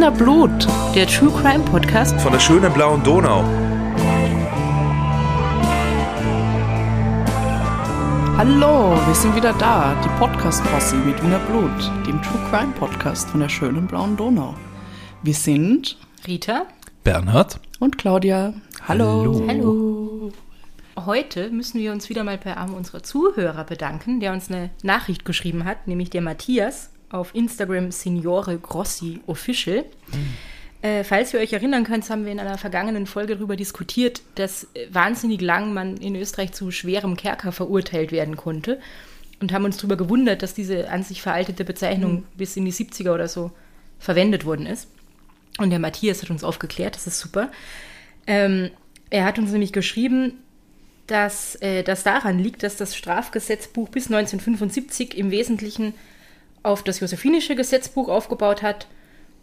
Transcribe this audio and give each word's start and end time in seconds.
Wiener 0.00 0.12
Blut, 0.12 0.66
der 0.94 1.06
True 1.06 1.30
Crime 1.30 1.62
Podcast 1.62 2.18
von 2.22 2.32
der 2.32 2.40
schönen 2.40 2.72
blauen 2.72 3.02
Donau. 3.02 3.44
Hallo, 8.38 8.96
wir 9.06 9.14
sind 9.14 9.36
wieder 9.36 9.52
da, 9.52 9.94
die 10.02 10.08
Podcast-Posse 10.18 10.96
mit 10.96 11.22
Wiener 11.22 11.38
Blut, 11.40 12.06
dem 12.06 12.22
True 12.22 12.40
Crime 12.48 12.72
Podcast 12.78 13.28
von 13.28 13.40
der 13.40 13.50
schönen 13.50 13.86
blauen 13.86 14.16
Donau. 14.16 14.54
Wir 15.22 15.34
sind 15.34 15.98
Rita 16.26 16.64
Bernhard 17.04 17.60
und 17.78 17.98
Claudia. 17.98 18.54
Hallo. 18.88 19.20
Hallo. 19.20 19.44
Hallo. 19.46 20.32
Heute 21.04 21.50
müssen 21.50 21.78
wir 21.78 21.92
uns 21.92 22.08
wieder 22.08 22.24
mal 22.24 22.38
bei 22.38 22.56
einem 22.56 22.72
unserer 22.72 23.02
Zuhörer 23.02 23.64
bedanken, 23.64 24.18
der 24.20 24.32
uns 24.32 24.48
eine 24.48 24.70
Nachricht 24.82 25.26
geschrieben 25.26 25.66
hat, 25.66 25.86
nämlich 25.86 26.08
der 26.08 26.22
Matthias 26.22 26.88
auf 27.10 27.34
Instagram 27.34 27.90
Signore 27.90 28.58
Grossi 28.58 29.20
Official. 29.26 29.84
Äh, 30.82 31.04
falls 31.04 31.34
ihr 31.34 31.40
euch 31.40 31.52
erinnern 31.52 31.84
könnt, 31.84 32.08
haben 32.08 32.24
wir 32.24 32.32
in 32.32 32.40
einer 32.40 32.56
vergangenen 32.56 33.06
Folge 33.06 33.36
darüber 33.36 33.56
diskutiert, 33.56 34.22
dass 34.36 34.64
äh, 34.74 34.86
wahnsinnig 34.90 35.40
lang 35.42 35.74
man 35.74 35.96
in 35.98 36.16
Österreich 36.16 36.52
zu 36.52 36.70
schwerem 36.70 37.16
Kerker 37.16 37.52
verurteilt 37.52 38.12
werden 38.12 38.36
konnte 38.36 38.80
und 39.40 39.52
haben 39.52 39.64
uns 39.64 39.76
darüber 39.76 39.96
gewundert, 39.96 40.42
dass 40.42 40.54
diese 40.54 40.88
an 40.88 41.02
sich 41.02 41.20
veraltete 41.20 41.64
Bezeichnung 41.64 42.24
bis 42.36 42.56
in 42.56 42.64
die 42.64 42.72
70er 42.72 43.12
oder 43.12 43.28
so 43.28 43.50
verwendet 43.98 44.46
worden 44.46 44.66
ist. 44.66 44.88
Und 45.58 45.70
der 45.70 45.78
Matthias 45.78 46.22
hat 46.22 46.30
uns 46.30 46.44
aufgeklärt, 46.44 46.94
das 46.94 47.06
ist 47.06 47.20
super. 47.20 47.50
Ähm, 48.26 48.70
er 49.10 49.24
hat 49.24 49.38
uns 49.38 49.50
nämlich 49.50 49.72
geschrieben, 49.72 50.38
dass 51.06 51.56
äh, 51.56 51.82
das 51.82 52.04
daran 52.04 52.38
liegt, 52.38 52.62
dass 52.62 52.76
das 52.76 52.96
Strafgesetzbuch 52.96 53.88
bis 53.88 54.06
1975 54.06 55.18
im 55.18 55.30
Wesentlichen 55.30 55.92
auf 56.62 56.82
das 56.82 57.00
josephinische 57.00 57.56
Gesetzbuch 57.56 58.08
aufgebaut 58.08 58.62
hat 58.62 58.86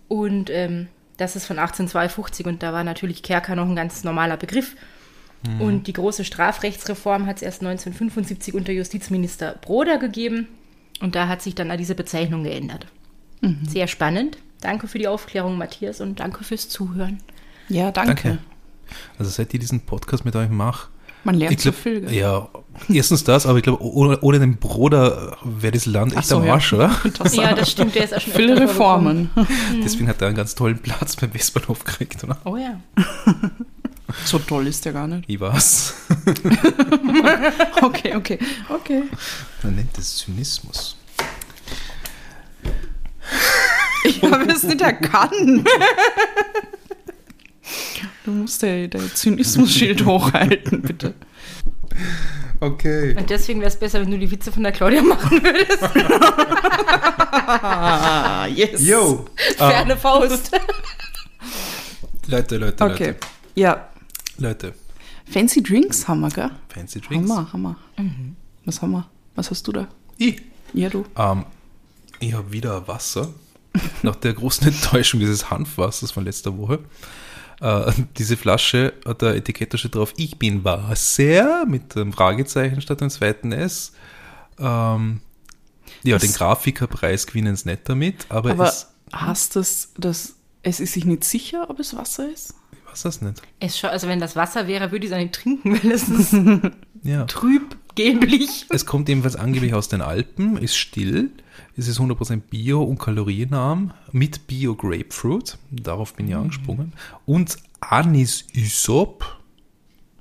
und 0.08 0.50
ähm, 0.50 0.88
das 1.18 1.36
ist 1.36 1.46
von 1.46 1.58
1852 1.58 2.46
und 2.46 2.62
da 2.64 2.74
war 2.74 2.84
natürlich 2.84 3.24
Kerker 3.24 3.56
noch 3.56 3.68
ein 3.68 3.76
ganz 3.76 4.04
normaler 4.04 4.38
Begriff. 4.38 4.76
Und 5.60 5.86
die 5.88 5.94
große 5.94 6.26
Strafrechtsreform 6.26 7.26
hat 7.28 7.38
es 7.38 7.42
erst 7.44 7.62
1975 7.62 8.54
unter 8.56 8.72
Justizminister 8.74 9.56
Broder 9.62 9.98
gegeben 9.98 10.48
und 11.00 11.16
da 11.16 11.28
hat 11.28 11.42
sich 11.42 11.54
dann 11.56 11.76
diese 11.78 11.96
Bezeichnung 11.96 12.44
geändert. 12.44 12.88
Sehr 13.68 13.88
spannend. 13.88 14.40
Danke 14.62 14.88
für 14.88 14.98
die 14.98 15.08
Aufklärung, 15.08 15.58
Matthias, 15.58 16.02
und 16.02 16.20
danke 16.20 16.44
fürs 16.44 16.70
Zuhören. 16.70 17.20
Ja, 17.70 17.92
danke. 17.92 18.16
Danke. 18.16 18.38
Also 19.20 19.30
seit 19.30 19.54
ich 19.54 19.60
diesen 19.60 19.82
Podcast 19.82 20.26
mit 20.26 20.36
euch 20.36 20.50
mache, 20.50 20.90
Man 21.24 21.36
lernt 21.36 21.54
ich 21.54 21.60
glaub, 21.60 21.76
so 21.76 21.82
viel. 21.82 22.02
gell? 22.02 22.14
ja, 22.14 22.50
erstens 22.90 23.24
das, 23.24 23.46
aber 23.46 23.58
ich 23.58 23.64
glaube, 23.64 23.84
ohne, 23.84 24.20
ohne 24.22 24.40
den 24.40 24.58
Bruder 24.58 25.38
wäre 25.44 25.72
das 25.72 25.86
Land 25.86 26.14
Ach 26.16 26.20
echt 26.20 26.30
so, 26.30 26.38
am 26.38 26.46
ja. 26.46 26.54
Arsch, 26.54 26.74
oder? 26.74 26.96
Das 27.18 27.36
Ja, 27.36 27.54
das 27.54 27.72
stimmt, 27.72 27.96
der 27.96 28.04
ist 28.04 28.14
auch 28.14 28.22
schon 28.22 28.34
Viele 28.34 28.54
öfter 28.54 28.68
vorgekommen. 28.68 29.30
Reformen. 29.36 29.82
Deswegen 29.84 30.08
hat 30.08 30.22
er 30.22 30.28
einen 30.28 30.38
ganz 30.38 30.56
tollen 30.56 30.80
Platz 30.80 31.16
beim 31.16 31.34
Westbahnhof 31.34 31.84
gekriegt, 31.84 32.24
oder? 32.24 32.38
Oh 32.46 32.58
ja. 32.58 32.80
So 34.24 34.40
toll 34.40 34.68
ist 34.68 34.86
der 34.86 34.94
gar 34.94 35.06
nicht. 35.06 35.26
Ich 35.28 35.38
weiß. 35.38 35.94
Okay, 37.82 38.16
okay, 38.16 38.40
okay. 38.70 39.04
Man 39.64 39.76
nennt 39.76 39.98
das 39.98 40.16
Zynismus. 40.20 40.96
Ich 44.06 44.22
habe 44.24 44.50
es 44.50 44.64
nicht 44.64 44.80
erkannt. 44.80 45.68
Du 48.24 48.32
musst 48.32 48.64
dein 48.64 48.92
Zynismus-Schild 49.14 50.06
hochhalten, 50.06 50.82
bitte. 50.82 51.14
Okay. 52.60 53.16
Und 53.18 53.30
deswegen 53.30 53.60
wäre 53.60 53.70
es 53.70 53.78
besser, 53.78 54.02
wenn 54.02 54.10
du 54.12 54.18
die 54.18 54.30
Witze 54.32 54.52
von 54.52 54.64
der 54.64 54.72
Claudia 54.72 55.02
machen 55.04 55.42
würdest. 55.44 55.84
Yes. 58.56 58.82
Yo! 58.86 59.26
Ah, 59.60 59.70
Ferne 59.70 59.98
Faust. 59.98 60.52
Leute, 62.28 62.58
Leute, 62.58 62.84
Okay. 62.84 63.08
Leute. 63.08 63.18
Ja, 63.56 63.88
Leute. 64.38 64.74
fancy 65.30 65.62
Drinks 65.64 66.08
haben 66.08 66.22
wir, 66.22 66.30
gell? 66.30 66.52
Fancy 66.70 67.02
Drinks. 67.02 67.30
Hammer, 67.30 67.52
Hammer. 67.54 67.76
Was 68.66 68.82
haben 68.82 68.92
wir? 68.92 69.08
Was 69.36 69.50
hast 69.52 69.68
du 69.68 69.72
da? 69.72 69.88
Ich. 70.18 70.42
Ja, 70.74 70.90
du. 70.90 71.06
Ähm, 71.16 71.46
ich 72.20 72.34
habe 72.34 72.52
wieder 72.52 72.88
Wasser. 72.88 73.30
Nach 74.02 74.16
der 74.16 74.34
großen 74.34 74.68
Enttäuschung 74.68 75.20
dieses 75.20 75.50
Hanfwassers 75.50 76.12
von 76.12 76.26
letzter 76.26 76.58
Woche. 76.58 76.80
Äh, 77.60 77.92
diese 78.18 78.38
Flasche 78.38 78.94
hat 79.06 79.22
der 79.22 79.36
Etikett 79.36 79.78
steht 79.80 79.96
drauf, 79.96 80.14
ich 80.18 80.38
bin 80.38 80.64
Wasser, 80.64 81.66
mit 81.66 81.96
einem 81.96 82.14
Fragezeichen 82.14 82.82
statt 82.82 83.02
einem 83.02 83.10
zweiten 83.10 83.52
S. 83.52 83.94
Ähm, 84.60 85.22
ja, 86.04 86.16
Das- 86.16 86.24
den 86.24 86.34
Grafikerpreis 86.34 87.26
gewinnen 87.28 87.54
es 87.54 87.66
nicht 87.66 87.88
damit, 87.90 88.26
aber, 88.30 88.52
Aber 88.52 88.68
es, 88.68 88.88
hast 89.12 89.56
das, 89.56 89.92
das, 89.98 90.36
es 90.64 90.80
ist 90.80 90.94
sich 90.94 91.06
nicht 91.06 91.24
sicher, 91.24 91.70
ob 91.70 91.80
es 91.80 91.96
Wasser 91.96 92.30
ist? 92.32 92.54
ich 92.72 92.92
weiß 92.92 93.02
das 93.04 93.22
nicht. 93.22 93.42
Es 93.60 93.78
scha- 93.78 93.88
also 93.90 94.08
wenn 94.08 94.20
das 94.20 94.36
Wasser 94.36 94.68
wäre, 94.68 94.92
würde 94.92 95.06
ich 95.06 95.12
es 95.12 95.16
auch 95.18 95.22
nicht 95.22 95.34
trinken, 95.34 95.74
weil 95.84 95.92
es 95.92 96.08
ist 96.10 96.36
Ja. 97.04 97.26
trüb, 97.26 97.76
gelblich. 97.96 98.66
Es 98.70 98.86
kommt 98.86 99.10
ebenfalls 99.10 99.36
angeblich 99.36 99.74
aus 99.74 99.88
den 99.88 100.02
Alpen, 100.02 100.58
ist 100.58 100.78
still, 100.78 101.32
es 101.78 101.88
ist 101.88 102.00
100% 102.00 102.42
bio 102.50 102.82
und 102.84 102.98
kalorienarm 102.98 103.94
mit 104.12 104.48
Bio 104.48 104.76
Grapefruit, 104.76 105.58
darauf 105.72 106.14
bin 106.16 106.28
ich 106.28 106.36
angesprungen, 106.36 106.94
und 107.26 107.58
Anis 107.80 108.46
Ysop, 108.56 109.38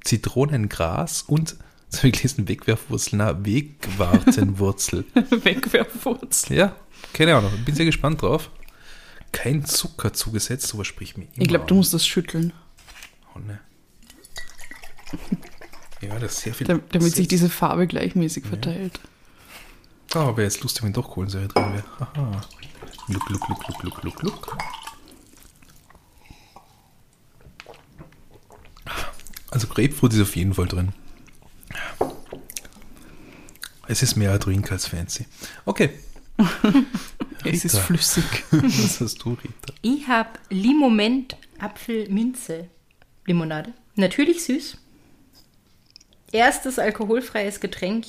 Zitronengras 0.05 1.22
und, 1.22 1.56
das 1.91 2.00
habe 2.00 2.09
ich 2.09 2.15
gelesen, 2.15 2.47
Wegwerfwurzel, 2.49 3.16
na, 3.19 3.45
Wegwartenwurzel. 3.45 5.05
Wegwerfwurzel. 5.15 6.56
ja, 6.56 6.77
keine 7.12 7.34
Ahnung, 7.37 7.50
bin 7.65 7.75
sehr 7.75 7.87
gespannt 7.87 8.22
drauf. 8.22 8.50
Kein 9.33 9.65
Zucker 9.65 10.12
zugesetzt, 10.12 10.66
sowas 10.69 10.87
spricht 10.87 11.19
mir 11.19 11.25
immer 11.25 11.33
Ich 11.43 11.49
glaube, 11.49 11.66
du 11.66 11.75
musst 11.75 11.93
das 11.95 12.06
schütteln, 12.06 12.53
Oh, 13.34 13.39
ne. 13.41 13.61
Ja, 16.00 16.19
das 16.19 16.34
ist 16.34 16.41
sehr 16.43 16.55
viel. 16.55 16.66
da- 16.66 16.75
damit 16.75 16.93
sehr- 17.09 17.11
sich 17.11 17.28
diese 17.28 17.49
Farbe 17.50 17.87
gleichmäßig 17.87 18.45
verteilt. 18.47 19.00
Ah, 20.16 20.34
wäre 20.34 20.44
jetzt 20.44 20.62
lustig, 20.62 20.82
wenn 20.82 20.94
doch 20.94 21.10
Kohlensäure 21.10 21.49
drin 21.49 21.75
wäre. 21.75 21.84
Aha. 22.00 22.41
Look, 23.09 23.28
look, 23.28 23.49
look, 23.49 23.69
look, 23.69 23.82
look, 23.82 24.03
look, 24.03 24.22
look. 24.22 24.59
Also 29.50 29.66
Grapefruit 29.66 30.15
ist 30.15 30.22
auf 30.22 30.34
jeden 30.34 30.54
Fall 30.54 30.66
drin. 30.66 30.93
Es 33.88 34.03
ist 34.03 34.16
mehr 34.16 34.32
ein 34.32 34.41
Drink 34.41 34.72
als 34.72 34.87
fancy. 34.87 35.27
Okay, 35.66 35.91
Es 37.44 37.65
ist 37.65 37.78
flüssig. 37.78 38.25
was 38.50 39.00
hast 39.00 39.19
du, 39.19 39.34
Rita? 39.34 39.75
Ich 39.83 40.09
habe 40.09 40.31
Limoment 40.48 41.37
Apfel-Minze 41.59 42.69
Limonade. 43.27 43.72
Natürlich 43.97 44.44
süß. 44.44 44.78
Erstes 46.33 46.78
alkoholfreies 46.78 47.60
Getränk, 47.60 48.06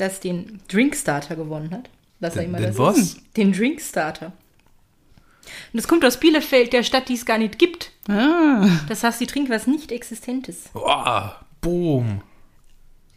das 0.00 0.20
den 0.20 0.60
Drinkstarter 0.68 1.36
gewonnen 1.36 1.70
hat. 1.72 1.88
Was 2.20 2.36
er 2.36 2.42
Den- 2.42 2.50
immer 2.50 2.58
den 2.58 2.66
das 2.68 2.78
was? 2.78 2.98
ist. 2.98 3.20
Den 3.36 3.52
Drinkstarter. 3.52 4.26
Und 4.26 5.76
das 5.76 5.88
kommt 5.88 6.04
aus 6.04 6.20
Bielefeld, 6.20 6.72
der 6.72 6.82
Stadt, 6.82 7.08
die 7.08 7.14
es 7.14 7.24
gar 7.24 7.38
nicht 7.38 7.58
gibt. 7.58 7.92
Ah, 8.08 8.68
Das 8.88 9.02
heißt, 9.02 9.20
die 9.20 9.26
trinken 9.26 9.50
was 9.50 9.66
nicht 9.66 9.90
Existentes. 9.90 10.64
Oh, 10.74 11.30
boom. 11.60 12.20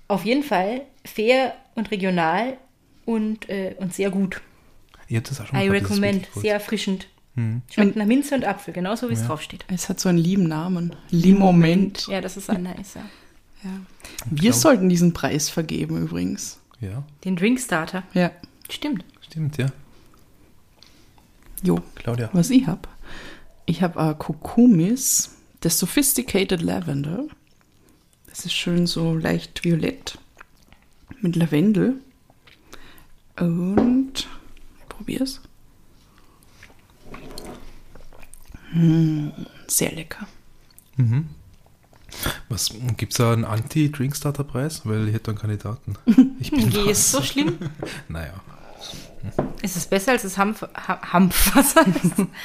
Auf 0.08 0.26
jeden 0.26 0.44
Fall 0.44 0.82
fair 1.06 1.54
und 1.76 1.92
regional 1.92 2.58
und, 3.06 3.50
äh, 3.50 3.76
und 3.78 3.94
sehr 3.94 4.10
gut. 4.10 4.42
Ich 5.08 5.18
hab 5.18 5.26
das 5.26 5.42
auch 5.42 5.48
schon 5.48 5.60
I 5.60 5.68
gehabt, 5.68 5.82
ist 5.84 5.90
recommend. 5.92 6.28
Sehr 6.36 6.54
erfrischend. 6.54 7.08
Schmeckt 7.72 7.96
nach 7.96 8.06
Minze 8.06 8.36
und 8.36 8.46
Apfel, 8.46 8.74
genauso 8.76 9.10
wie 9.10 9.14
es 9.14 9.26
draufsteht. 9.26 9.66
es 9.68 9.90
hat 9.90 10.00
so 10.00 10.08
einen 10.08 10.20
lieben 10.20 10.48
Namen. 10.48 10.96
Limoment. 11.10 12.06
Ja, 12.08 12.22
das 12.22 12.38
ist 12.38 12.48
ein 12.50 12.62
nice, 12.64 12.94
ja. 12.96 13.70
Wir 14.30 14.54
sollten 14.54 14.88
diesen 14.88 15.14
Preis 15.14 15.50
vergeben 15.50 15.98
übrigens. 16.04 16.60
Ja, 16.84 17.04
Den 17.24 17.38
Drinkstarter. 17.38 18.04
Ja. 18.14 18.32
Stimmt. 18.70 19.06
stimmt, 19.22 19.58
ja. 19.58 19.68
Jo, 21.64 21.80
Claudia. 21.96 22.30
was 22.34 22.50
ich 22.50 22.68
hab. 22.68 22.90
Ich 23.66 23.82
habe 23.82 24.00
äh, 24.02 24.14
Kokumis, 24.18 25.38
das 25.62 25.80
Sophisticated 25.80 26.62
Lavender. 26.62 27.24
Das 28.28 28.46
ist 28.46 28.52
schön 28.54 28.86
so 28.86 29.16
leicht 29.16 29.64
violett 29.64 30.18
mit 31.22 31.38
Lavendel. 31.38 32.02
Und 33.40 34.28
ich 34.82 34.90
probier's. 34.90 35.40
Hm, 38.72 39.32
sehr 39.68 39.94
lecker. 39.94 40.28
Was 42.50 42.72
gibt's 42.98 43.18
da 43.18 43.34
einen 43.34 43.46
Anti-Drinkstarter-Preis? 43.46 44.82
Weil 44.86 45.08
ich 45.08 45.14
hätte 45.14 45.32
einen 45.32 45.38
Kandidaten. 45.40 45.96
Ich 46.40 46.52
bin 46.52 46.70
Geh, 46.72 46.92
ist 46.92 47.12
so 47.12 47.22
schlimm. 47.22 47.58
Naja. 48.08 48.34
Ist 49.62 49.78
es 49.78 49.86
besser 49.86 50.12
als 50.12 50.24
das 50.24 50.38
Hanf, 50.38 50.62
Ha- 50.62 51.14
Hanfwasser? 51.14 51.86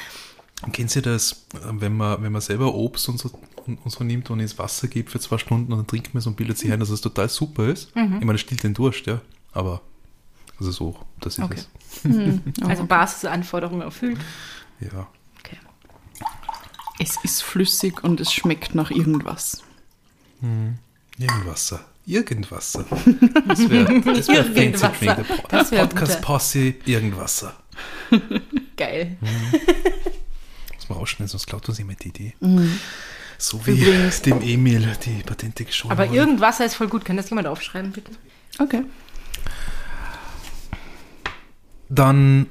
Kennt 0.73 0.93
ihr 0.95 1.01
das, 1.01 1.45
wenn 1.71 1.95
man, 1.95 2.21
wenn 2.21 2.31
man 2.31 2.41
selber 2.41 2.73
Obst 2.73 3.07
und 3.09 3.17
so, 3.19 3.29
und, 3.65 3.77
und 3.77 3.91
so 3.91 4.03
nimmt 4.03 4.29
und 4.29 4.39
ins 4.41 4.57
Wasser 4.57 4.87
gibt 4.87 5.09
für 5.09 5.19
zwei 5.19 5.37
Stunden 5.37 5.71
und 5.71 5.79
dann 5.79 5.87
trinkt 5.87 6.13
man 6.13 6.19
es 6.19 6.27
und 6.27 6.35
bildet 6.35 6.57
sich 6.57 6.71
ein, 6.71 6.79
dass 6.79 6.89
es 6.89 6.99
total 7.01 7.29
super 7.29 7.67
ist? 7.67 7.89
Ich 7.95 7.95
meine, 7.95 8.33
es 8.35 8.41
stillt 8.41 8.63
den 8.63 8.73
Durst, 8.73 9.05
ja. 9.05 9.21
Aber, 9.53 9.81
also 10.59 10.71
so, 10.71 10.95
das 11.21 11.37
ist 11.37 11.43
Okay. 11.43 11.59
es. 12.03 12.65
also 12.67 12.85
Basisanforderungen 12.85 13.81
erfüllt. 13.83 14.19
Ja. 14.81 15.07
Es 16.99 17.15
ist 17.23 17.41
flüssig 17.43 18.03
und 18.03 18.19
es 18.19 18.31
schmeckt 18.33 18.75
nach 18.75 18.91
irgendwas. 18.91 19.63
Irgendwasser. 21.17 21.79
Irgendwasser. 22.05 22.85
Das 23.47 23.69
wäre 23.69 24.01
das 24.01 24.27
wär 24.27 24.43
fancy 24.45 24.59
Irgendwasser. 24.59 25.25
Das 25.49 25.71
wär 25.71 25.85
Podcast 25.85 26.13
guter. 26.15 26.21
Posse 26.21 26.73
Irgendwasser. 26.85 27.55
Geil. 28.77 29.17
Muss 30.75 30.89
man 30.89 30.97
rausschneiden, 30.97 31.27
sonst 31.29 31.47
klaut 31.47 31.67
uns 31.69 31.77
jemand 31.77 32.03
die 32.03 32.09
Idee. 32.09 32.33
So 33.37 33.65
wie 33.65 33.71
Übrigens- 33.81 34.21
dem 34.23 34.41
Emil 34.41 34.87
die 35.05 35.23
Patente 35.23 35.63
geschoben 35.65 35.91
Aber 35.91 36.07
wurde. 36.09 36.17
Irgendwasser 36.17 36.65
ist 36.65 36.75
voll 36.75 36.87
gut. 36.89 37.05
Kann 37.05 37.15
das 37.17 37.29
jemand 37.29 37.47
aufschreiben, 37.47 37.91
bitte? 37.91 38.11
Okay. 38.59 38.83
Dann 41.89 42.47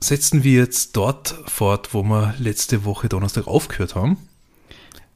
setzen 0.00 0.44
wir 0.44 0.60
jetzt 0.60 0.96
dort 0.96 1.34
fort, 1.46 1.94
wo 1.94 2.02
wir 2.02 2.34
letzte 2.38 2.84
Woche 2.84 3.08
Donnerstag 3.08 3.46
aufgehört 3.46 3.94
haben. 3.94 4.18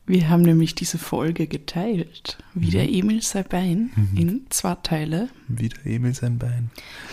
Wir 0.07 0.29
haben 0.29 0.43
nämlich 0.43 0.75
diese 0.75 0.99
Folge 0.99 1.47
geteilt, 1.47 2.39
wie 2.55 2.71
der 2.71 2.89
Emil 2.91 3.23
Sabein, 3.23 3.91
in 4.17 4.47
zwei 4.51 4.75
Teile. 4.83 5.29
Wieder 5.47 5.77
Emil 5.85 6.15
sein 6.15 6.37
Bein. 6.37 6.71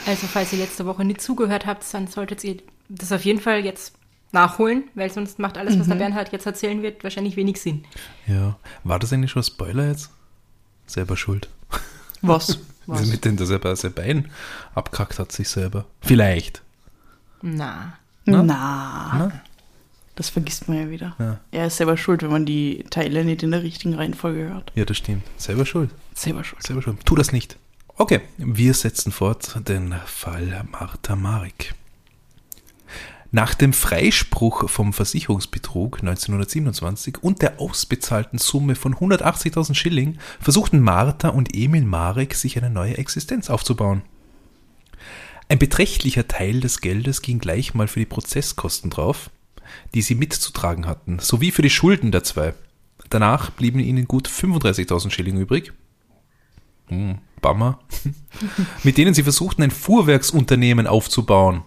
Also, 0.08 0.26
falls 0.26 0.52
ihr 0.54 0.60
letzte 0.60 0.88
Woche 0.88 1.06
nicht 1.06 1.22
zugehört 1.22 1.68
habt, 1.68 1.86
dann 1.94 2.08
solltet 2.08 2.44
ihr 2.44 2.58
das 2.90 3.12
auf 3.12 3.24
jeden 3.24 3.40
Fall 3.40 3.64
jetzt 3.64 3.94
nachholen, 4.32 4.86
weil 4.96 5.12
sonst 5.12 5.38
macht 5.38 5.58
alles, 5.60 5.80
was 5.80 5.88
der 5.88 5.96
Bernhard 5.96 6.32
jetzt 6.32 6.46
erzählen 6.46 6.82
wird, 6.82 7.04
wahrscheinlich 7.04 7.36
wenig 7.36 7.62
Sinn. 7.62 7.84
Ja. 8.26 8.58
War 8.84 8.98
das 8.98 9.14
eigentlich 9.14 9.32
schon 9.32 9.42
ein 9.42 9.46
Spoiler 9.46 9.90
jetzt? 9.90 10.10
Selber 10.88 11.18
schuld. 11.18 11.50
Was? 12.22 12.60
Was? 12.88 13.06
Mit 13.08 13.26
dem, 13.26 13.36
dass 13.36 13.50
er 13.50 13.60
bei 13.60 13.76
sein 13.76 13.92
Bein 13.92 14.32
abkackt 14.74 15.20
hat, 15.20 15.34
sich 15.34 15.50
selber. 15.50 15.86
Vielleicht. 16.00 16.64
Na. 17.42 17.98
Na, 18.26 18.44
Na? 18.44 19.32
das 20.16 20.30
vergisst 20.30 20.68
man 20.68 20.78
ja 20.78 20.90
wieder. 20.90 21.16
Ja. 21.20 21.40
Er 21.52 21.68
ist 21.68 21.78
selber 21.78 21.96
schuld, 21.96 22.24
wenn 22.24 22.32
man 22.32 22.46
die 22.46 22.84
Teile 22.90 23.24
nicht 23.24 23.44
in 23.44 23.52
der 23.52 23.64
richtigen 23.64 23.94
Reihenfolge 23.94 24.50
hört. 24.50 24.72
Ja, 24.76 24.84
das 24.84 24.98
stimmt. 24.98 25.24
Selber 25.38 25.66
schuld. 25.66 25.92
Selber 26.14 26.44
schuld. 26.44 26.64
Selber 26.64 26.82
schuld. 26.82 27.06
Tu 27.06 27.16
das 27.16 27.32
nicht. 27.32 27.58
Okay, 27.96 28.22
wir 28.38 28.74
setzen 28.74 29.12
fort 29.12 29.68
den 29.68 29.96
Fall 30.06 30.66
Martha 30.72 31.16
Marek. 31.16 31.74
Nach 33.32 33.54
dem 33.54 33.74
Freispruch 33.74 34.70
vom 34.70 34.94
Versicherungsbetrug 34.94 36.00
1927 36.00 37.22
und 37.22 37.42
der 37.42 37.60
ausbezahlten 37.60 38.40
Summe 38.40 38.76
von 38.76 38.96
180.000 38.96 39.76
Schilling 39.76 40.18
versuchten 40.40 40.80
Martha 40.80 41.30
und 41.30 41.56
Emil 41.56 41.84
Marek 41.84 42.36
sich 42.36 42.58
eine 42.58 42.70
neue 42.70 42.98
Existenz 42.98 43.50
aufzubauen. 43.50 44.02
Ein 45.50 45.60
beträchtlicher 45.60 46.28
Teil 46.28 46.60
des 46.60 46.82
Geldes 46.82 47.22
ging 47.22 47.40
gleich 47.40 47.74
mal 47.74 47.88
für 47.88 48.00
die 48.00 48.06
Prozesskosten 48.06 48.90
drauf, 48.90 49.30
die 49.94 50.02
sie 50.02 50.16
mitzutragen 50.16 50.86
hatten, 50.88 51.20
sowie 51.20 51.52
für 51.52 51.62
die 51.62 51.70
Schulden 51.70 52.12
der 52.12 52.24
zwei. 52.24 52.54
Danach 53.10 53.52
blieben 53.52 53.80
ihnen 53.80 54.06
gut 54.06 54.28
35.000 54.28 55.12
Schilling 55.12 55.38
übrig. 55.38 55.72
Hm, 56.88 57.20
Bummer. 57.42 57.80
mit 58.84 58.98
denen 58.98 59.14
sie 59.14 59.24
versuchten, 59.24 59.64
ein 59.64 59.72
Fuhrwerksunternehmen 59.72 60.88
aufzubauen. 60.88 61.64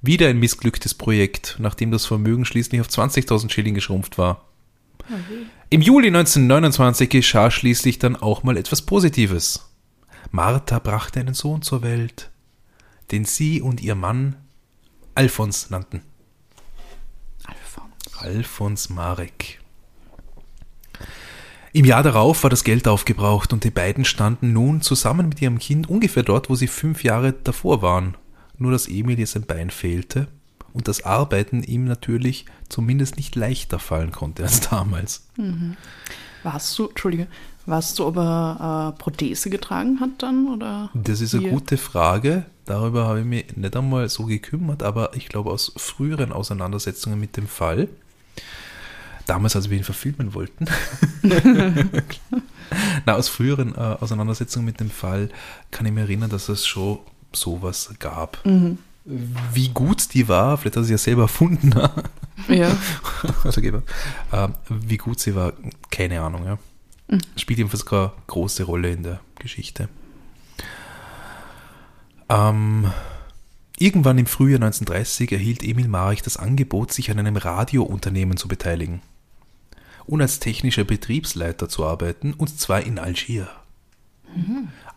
Wieder 0.00 0.28
ein 0.28 0.38
missglücktes 0.38 0.94
Projekt, 0.94 1.56
nachdem 1.58 1.90
das 1.90 2.06
Vermögen 2.06 2.44
schließlich 2.44 2.80
auf 2.80 2.88
20.000 2.88 3.50
Schilling 3.50 3.74
geschrumpft 3.74 4.16
war. 4.16 4.44
Im 5.70 5.80
Juli 5.80 6.08
1929 6.08 7.08
geschah 7.08 7.50
schließlich 7.50 7.98
dann 7.98 8.14
auch 8.14 8.42
mal 8.42 8.56
etwas 8.56 8.82
Positives. 8.82 9.68
Martha 10.30 10.78
brachte 10.78 11.20
einen 11.20 11.34
Sohn 11.34 11.62
zur 11.62 11.82
Welt, 11.82 12.30
den 13.10 13.24
sie 13.24 13.60
und 13.60 13.80
ihr 13.80 13.94
Mann 13.94 14.36
Alfons 15.14 15.70
nannten. 15.70 16.02
Alphons. 17.44 18.18
Alfons 18.18 18.88
Marek. 18.90 19.60
Im 21.72 21.84
Jahr 21.84 22.02
darauf 22.02 22.42
war 22.42 22.50
das 22.50 22.64
Geld 22.64 22.88
aufgebraucht 22.88 23.52
und 23.52 23.64
die 23.64 23.70
beiden 23.70 24.04
standen 24.04 24.52
nun 24.52 24.80
zusammen 24.80 25.28
mit 25.28 25.42
ihrem 25.42 25.58
Kind 25.58 25.88
ungefähr 25.88 26.22
dort, 26.22 26.48
wo 26.48 26.54
sie 26.54 26.66
fünf 26.66 27.04
Jahre 27.04 27.32
davor 27.32 27.82
waren. 27.82 28.16
Nur 28.56 28.72
dass 28.72 28.88
Emil 28.88 29.18
jetzt 29.18 29.36
ein 29.36 29.42
Bein 29.42 29.70
fehlte 29.70 30.28
und 30.72 30.88
das 30.88 31.04
Arbeiten 31.04 31.62
ihm 31.62 31.84
natürlich 31.84 32.46
zumindest 32.68 33.16
nicht 33.16 33.36
leichter 33.36 33.78
fallen 33.78 34.12
konnte 34.12 34.44
als 34.44 34.60
damals. 34.60 35.26
Warst 36.42 36.78
du, 36.78 36.88
Entschuldige, 36.88 37.26
warst 37.68 37.98
du, 37.98 38.06
ob 38.06 38.16
er 38.16 38.94
äh, 38.94 38.98
Prothese 38.98 39.50
getragen 39.50 40.00
hat 40.00 40.10
dann? 40.18 40.48
Oder? 40.48 40.90
Das 40.94 41.20
ist 41.20 41.34
eine 41.34 41.50
gute 41.50 41.76
Frage. 41.76 42.46
Darüber 42.64 43.06
habe 43.06 43.20
ich 43.20 43.26
mich 43.26 43.56
nicht 43.56 43.76
einmal 43.76 44.08
so 44.08 44.24
gekümmert, 44.24 44.82
aber 44.82 45.14
ich 45.14 45.28
glaube 45.28 45.50
aus 45.50 45.72
früheren 45.76 46.32
Auseinandersetzungen 46.32 47.18
mit 47.18 47.36
dem 47.36 47.46
Fall, 47.46 47.88
damals, 49.26 49.56
als 49.56 49.70
wir 49.70 49.78
ihn 49.78 49.84
verfilmen 49.84 50.34
wollten, 50.34 50.66
na, 53.06 53.14
aus 53.14 53.28
früheren 53.28 53.74
äh, 53.74 53.96
Auseinandersetzungen 54.00 54.66
mit 54.66 54.80
dem 54.80 54.90
Fall 54.90 55.30
kann 55.70 55.86
ich 55.86 55.92
mich 55.92 56.04
erinnern, 56.04 56.30
dass 56.30 56.48
es 56.48 56.66
schon 56.66 56.98
sowas 57.32 57.94
gab. 57.98 58.38
Wie 59.04 59.68
gut 59.68 60.12
die 60.12 60.28
war, 60.28 60.58
vielleicht 60.58 60.76
hat 60.76 60.84
sie 60.84 60.92
ja 60.92 60.98
selber 60.98 61.22
erfunden, 61.22 61.72
Ja. 62.48 62.76
also, 63.44 63.60
ähm, 63.60 64.54
wie 64.68 64.96
gut 64.96 65.20
sie 65.20 65.34
war, 65.34 65.52
keine 65.90 66.20
Ahnung. 66.20 66.44
Ja. 66.44 66.58
Spielt 67.36 67.58
jedenfalls 67.58 67.86
keine 67.86 68.12
große 68.26 68.64
Rolle 68.64 68.90
in 68.90 69.02
der 69.02 69.20
Geschichte. 69.38 69.88
Ähm, 72.28 72.90
irgendwann 73.78 74.18
im 74.18 74.26
Frühjahr 74.26 74.56
1930 74.60 75.32
erhielt 75.32 75.62
Emil 75.62 75.88
Marek 75.88 76.22
das 76.22 76.36
Angebot, 76.36 76.92
sich 76.92 77.10
an 77.10 77.18
einem 77.18 77.36
Radiounternehmen 77.36 78.36
zu 78.36 78.48
beteiligen 78.48 79.00
und 80.06 80.20
als 80.22 80.38
technischer 80.40 80.84
Betriebsleiter 80.84 81.68
zu 81.68 81.84
arbeiten, 81.86 82.32
und 82.34 82.58
zwar 82.60 82.82
in 82.82 82.98
Algier. 82.98 83.48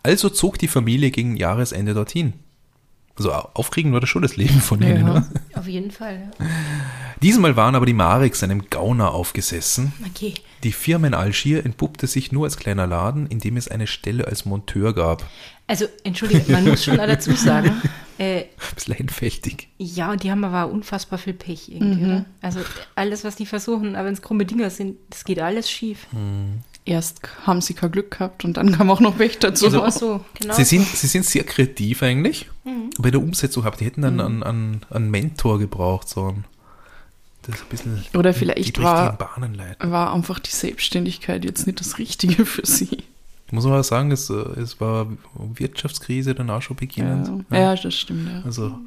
Also 0.02 0.28
zog 0.28 0.58
die 0.58 0.68
Familie 0.68 1.10
gegen 1.10 1.36
Jahresende 1.36 1.94
dorthin. 1.94 2.34
Also 3.16 3.32
au- 3.32 3.48
aufregend 3.54 3.92
war 3.92 4.00
das 4.00 4.08
schon 4.10 4.22
das 4.22 4.36
Leben 4.36 4.60
von 4.60 4.82
ihnen. 4.82 5.06
Ja. 5.06 5.10
oder? 5.12 5.28
Auf 5.54 5.66
jeden 5.66 5.90
Fall. 5.90 6.30
Ja. 6.38 6.46
Diesmal 7.22 7.56
waren 7.56 7.74
aber 7.74 7.86
die 7.86 7.92
Mareks 7.94 8.42
einem 8.42 8.68
Gauner 8.70 9.12
aufgesessen. 9.12 9.92
Okay. 10.14 10.34
Die 10.64 10.72
Firma 10.72 11.08
in 11.08 11.14
Algier 11.14 11.64
entpuppte 11.64 12.06
sich 12.06 12.30
nur 12.32 12.44
als 12.44 12.56
kleiner 12.56 12.86
Laden, 12.86 13.26
in 13.26 13.40
dem 13.40 13.56
es 13.56 13.68
eine 13.68 13.86
Stelle 13.86 14.26
als 14.26 14.44
Monteur 14.44 14.94
gab. 14.94 15.28
Also, 15.66 15.86
entschuldige, 16.04 16.52
man 16.52 16.66
muss 16.68 16.84
schon 16.84 16.96
dazu 16.96 17.32
sagen, 17.32 17.82
äh, 18.18 18.40
Ein 18.42 18.46
bisschen 18.74 18.94
einfältig. 18.94 19.68
ja, 19.78 20.10
und 20.12 20.22
die 20.22 20.30
haben 20.30 20.44
aber 20.44 20.70
unfassbar 20.72 21.18
viel 21.18 21.32
Pech 21.32 21.68
irgendwie, 21.68 22.04
oder? 22.04 22.24
Also, 22.42 22.60
alles, 22.94 23.24
was 23.24 23.36
die 23.36 23.46
versuchen, 23.46 23.96
aber 23.96 24.06
wenn 24.06 24.14
es 24.14 24.22
krumme 24.22 24.44
Dinger 24.44 24.70
sind, 24.70 24.98
das 25.10 25.24
geht 25.24 25.40
alles 25.40 25.70
schief. 25.70 26.06
Erst 26.84 27.20
haben 27.46 27.60
sie 27.60 27.74
kein 27.74 27.92
Glück 27.92 28.10
gehabt 28.10 28.44
und 28.44 28.56
dann 28.56 28.72
kam 28.72 28.90
auch 28.90 28.98
noch 29.00 29.16
Pech 29.16 29.38
dazu. 29.38 29.66
Also, 29.66 29.88
so, 29.90 30.24
genau. 30.38 30.54
Sie 30.54 30.64
sind, 30.64 30.86
sie 30.86 31.06
sind 31.06 31.24
sehr 31.24 31.44
kreativ 31.44 32.02
eigentlich. 32.02 32.50
Bei 32.98 33.10
der 33.10 33.20
Umsetzung 33.20 33.64
habt 33.64 33.80
die 33.80 33.84
hätten 33.86 34.02
dann 34.02 34.20
einen, 34.20 34.42
einen, 34.42 34.80
einen 34.90 35.10
Mentor 35.10 35.58
gebraucht, 35.58 36.08
so 36.08 36.28
ein, 36.28 36.44
das 37.42 37.60
ein 37.60 37.68
bisschen 37.68 38.04
Oder 38.14 38.32
die 38.32 38.38
vielleicht 38.38 38.58
richtigen 38.58 38.84
war, 38.84 39.12
Bahnen 39.12 39.54
leiten. 39.54 39.90
war 39.90 40.14
einfach 40.14 40.38
die 40.38 40.50
Selbstständigkeit 40.50 41.44
jetzt 41.44 41.66
nicht 41.66 41.80
das 41.80 41.98
Richtige 41.98 42.46
für 42.46 42.64
sie. 42.64 43.04
Muss 43.50 43.64
man 43.64 43.74
mal 43.74 43.84
sagen, 43.84 44.10
es, 44.12 44.30
äh, 44.30 44.34
es 44.34 44.80
war 44.80 45.06
Wirtschaftskrise 45.34 46.34
dann 46.34 46.48
auch 46.48 46.62
schon 46.62 46.76
beginnend. 46.76 47.44
Ja, 47.50 47.58
ja 47.58 47.74
das 47.76 47.94
stimmt. 47.94 48.30
Ja. 48.30 48.42
Also, 48.44 48.78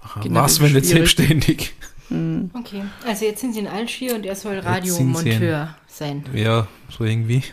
aha, 0.00 0.20
Generell 0.20 0.44
was, 0.44 0.60
wenn 0.60 0.72
nicht 0.72 0.86
schwierig. 0.86 1.10
selbstständig? 1.10 1.74
Okay, 2.10 2.82
also 3.06 3.24
jetzt 3.24 3.40
sind 3.40 3.52
sie 3.52 3.60
in 3.60 3.68
Algier 3.68 4.16
und 4.16 4.26
er 4.26 4.34
soll 4.34 4.58
Radiomonteur 4.58 5.76
sein. 5.86 6.24
Ja, 6.34 6.66
so 6.88 7.04
irgendwie. 7.04 7.44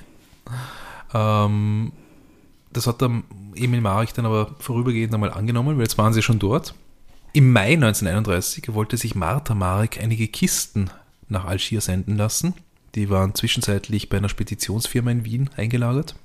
Ähm, 1.14 1.92
das 2.74 2.88
hat 2.88 3.02
der 3.02 3.22
Emil 3.54 3.82
Marek 3.82 4.16
dann 4.16 4.26
aber 4.26 4.56
vorübergehend 4.58 5.14
einmal 5.14 5.32
angenommen, 5.32 5.78
weil 5.78 5.84
jetzt 5.84 6.00
waren 6.00 6.12
sie 6.12 6.24
schon 6.24 6.40
dort. 6.40 6.74
Im 7.34 7.52
Mai 7.52 7.74
1931 7.74 8.74
wollte 8.74 8.98
sich 8.98 9.16
Martha 9.16 9.54
Marek 9.54 10.00
einige 10.02 10.28
Kisten 10.28 10.90
nach 11.30 11.46
Algier 11.46 11.82
senden 11.82 12.18
lassen. 12.18 12.54
Die 12.96 13.10
waren 13.10 13.36
zwischenzeitlich 13.36 14.10
bei 14.10 14.18
einer 14.18 14.30
Speditionsfirma 14.30 15.12
in 15.12 15.26
Wien 15.26 15.50
eingelagert. 15.56 16.16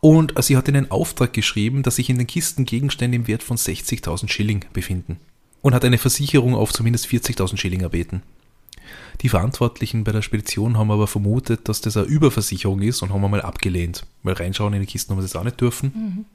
Und 0.00 0.34
sie 0.42 0.56
hat 0.56 0.68
ihnen 0.68 0.90
Auftrag 0.90 1.32
geschrieben, 1.32 1.82
dass 1.82 1.96
sich 1.96 2.10
in 2.10 2.18
den 2.18 2.26
Kisten 2.26 2.64
Gegenstände 2.64 3.16
im 3.16 3.26
Wert 3.26 3.42
von 3.42 3.56
60.000 3.56 4.28
Schilling 4.28 4.64
befinden. 4.72 5.18
Und 5.62 5.74
hat 5.74 5.84
eine 5.84 5.98
Versicherung 5.98 6.54
auf 6.54 6.72
zumindest 6.72 7.06
40.000 7.06 7.56
Schilling 7.56 7.80
erbeten. 7.80 8.22
Die 9.22 9.28
Verantwortlichen 9.28 10.04
bei 10.04 10.12
der 10.12 10.22
Spedition 10.22 10.78
haben 10.78 10.90
aber 10.90 11.06
vermutet, 11.06 11.68
dass 11.68 11.80
das 11.80 11.96
eine 11.96 12.06
Überversicherung 12.06 12.82
ist 12.82 13.02
und 13.02 13.12
haben 13.12 13.24
einmal 13.24 13.42
abgelehnt. 13.42 14.06
Weil 14.22 14.34
reinschauen 14.34 14.74
in 14.74 14.80
die 14.80 14.86
Kisten 14.86 15.12
haben 15.12 15.20
sie 15.22 15.26
das 15.26 15.36
auch 15.36 15.44
nicht 15.44 15.60
dürfen. 15.60 16.26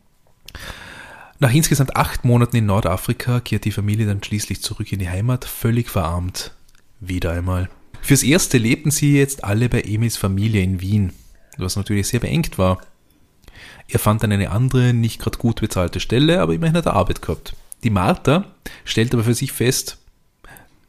Nach 1.42 1.52
insgesamt 1.52 1.96
acht 1.96 2.24
Monaten 2.24 2.56
in 2.56 2.68
Nordafrika 2.68 3.40
kehrt 3.40 3.66
die 3.66 3.72
Familie 3.72 4.06
dann 4.06 4.24
schließlich 4.24 4.62
zurück 4.62 4.92
in 4.92 5.00
die 5.00 5.10
Heimat, 5.10 5.44
völlig 5.44 5.90
verarmt. 5.90 6.52
Wieder 7.00 7.32
einmal. 7.32 7.68
Fürs 8.00 8.22
Erste 8.22 8.60
lebten 8.60 8.92
sie 8.92 9.18
jetzt 9.18 9.44
alle 9.44 9.68
bei 9.68 9.82
Emils 9.82 10.18
Familie 10.18 10.62
in 10.62 10.82
Wien, 10.82 11.14
was 11.58 11.78
natürlich 11.78 12.10
sehr 12.10 12.20
beengt 12.20 12.60
war. 12.60 12.80
Er 13.88 13.98
fand 13.98 14.22
dann 14.22 14.32
eine 14.32 14.52
andere, 14.52 14.94
nicht 14.94 15.20
gerade 15.20 15.40
gut 15.40 15.62
bezahlte 15.62 16.00
Stelle, 16.00 16.42
aber 16.42 16.54
immerhin 16.54 16.78
hat 16.78 16.86
er 16.86 16.94
Arbeit 16.94 17.24
gehabt. 17.24 17.56
Die 17.84 17.90
Martha 17.90 18.46
stellt 18.86 19.12
aber 19.16 19.24
für 19.24 19.34
sich 19.34 19.52
fest, 19.52 19.98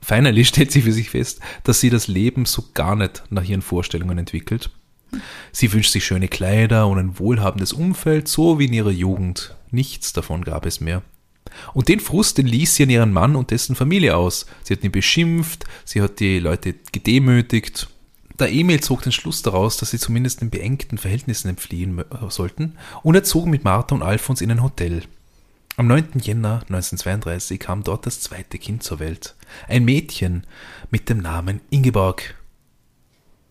Finally 0.02 0.44
stellt 0.44 0.70
sie 0.70 0.82
für 0.82 0.92
sich 0.92 1.08
fest, 1.08 1.40
dass 1.64 1.80
sie 1.80 1.88
das 1.88 2.08
Leben 2.08 2.44
so 2.44 2.62
gar 2.74 2.94
nicht 2.94 3.22
nach 3.30 3.44
ihren 3.44 3.62
Vorstellungen 3.62 4.18
entwickelt. 4.18 4.68
Sie 5.50 5.72
wünscht 5.72 5.92
sich 5.92 6.04
schöne 6.04 6.28
Kleider 6.28 6.88
und 6.88 6.98
ein 6.98 7.18
wohlhabendes 7.18 7.72
Umfeld, 7.72 8.28
so 8.28 8.58
wie 8.58 8.66
in 8.66 8.74
ihrer 8.74 8.90
Jugend. 8.90 9.54
Nichts 9.72 10.12
davon 10.12 10.44
gab 10.44 10.66
es 10.66 10.80
mehr. 10.80 11.02
Und 11.74 11.88
den 11.88 11.98
Frust, 11.98 12.38
den 12.38 12.46
ließ 12.46 12.76
sie 12.76 12.84
an 12.84 12.90
ihren 12.90 13.12
Mann 13.12 13.34
und 13.34 13.50
dessen 13.50 13.74
Familie 13.74 14.16
aus. 14.16 14.46
Sie 14.62 14.74
hat 14.74 14.84
ihn 14.84 14.92
beschimpft, 14.92 15.64
sie 15.84 16.00
hat 16.00 16.20
die 16.20 16.38
Leute 16.38 16.74
gedemütigt. 16.92 17.88
Der 18.38 18.52
Emil 18.52 18.80
zog 18.80 19.02
den 19.02 19.12
Schluss 19.12 19.42
daraus, 19.42 19.76
dass 19.76 19.90
sie 19.90 19.98
zumindest 19.98 20.40
den 20.40 20.50
beengten 20.50 20.98
Verhältnissen 20.98 21.48
entfliehen 21.48 22.04
sollten, 22.28 22.76
und 23.02 23.14
er 23.14 23.24
zog 23.24 23.46
mit 23.46 23.64
Martha 23.64 23.94
und 23.94 24.02
Alfons 24.02 24.40
in 24.40 24.50
ein 24.50 24.62
Hotel. 24.62 25.02
Am 25.76 25.86
9. 25.86 26.20
Jänner 26.20 26.60
1932 26.68 27.58
kam 27.58 27.82
dort 27.82 28.04
das 28.04 28.20
zweite 28.20 28.58
Kind 28.58 28.82
zur 28.82 29.00
Welt. 29.00 29.34
Ein 29.68 29.84
Mädchen 29.84 30.46
mit 30.90 31.08
dem 31.08 31.18
Namen 31.18 31.62
Ingeborg. 31.70 32.34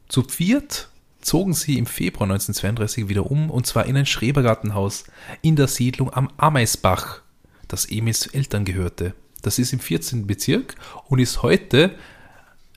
Zu 0.07 0.23
viert 0.23 0.90
zogen 1.21 1.53
sie 1.53 1.77
im 1.77 1.85
Februar 1.85 2.23
1932 2.23 3.09
wieder 3.09 3.29
um, 3.29 3.49
und 3.49 3.65
zwar 3.65 3.85
in 3.85 3.97
ein 3.97 4.05
Schrebergartenhaus 4.05 5.05
in 5.41 5.55
der 5.55 5.67
Siedlung 5.67 6.13
am 6.13 6.29
Ameisbach, 6.37 7.21
das 7.67 7.85
Emils 7.85 8.27
Eltern 8.27 8.65
gehörte. 8.65 9.13
Das 9.41 9.59
ist 9.59 9.73
im 9.73 9.79
14. 9.79 10.27
Bezirk 10.27 10.75
und 11.07 11.19
ist 11.19 11.41
heute 11.41 11.95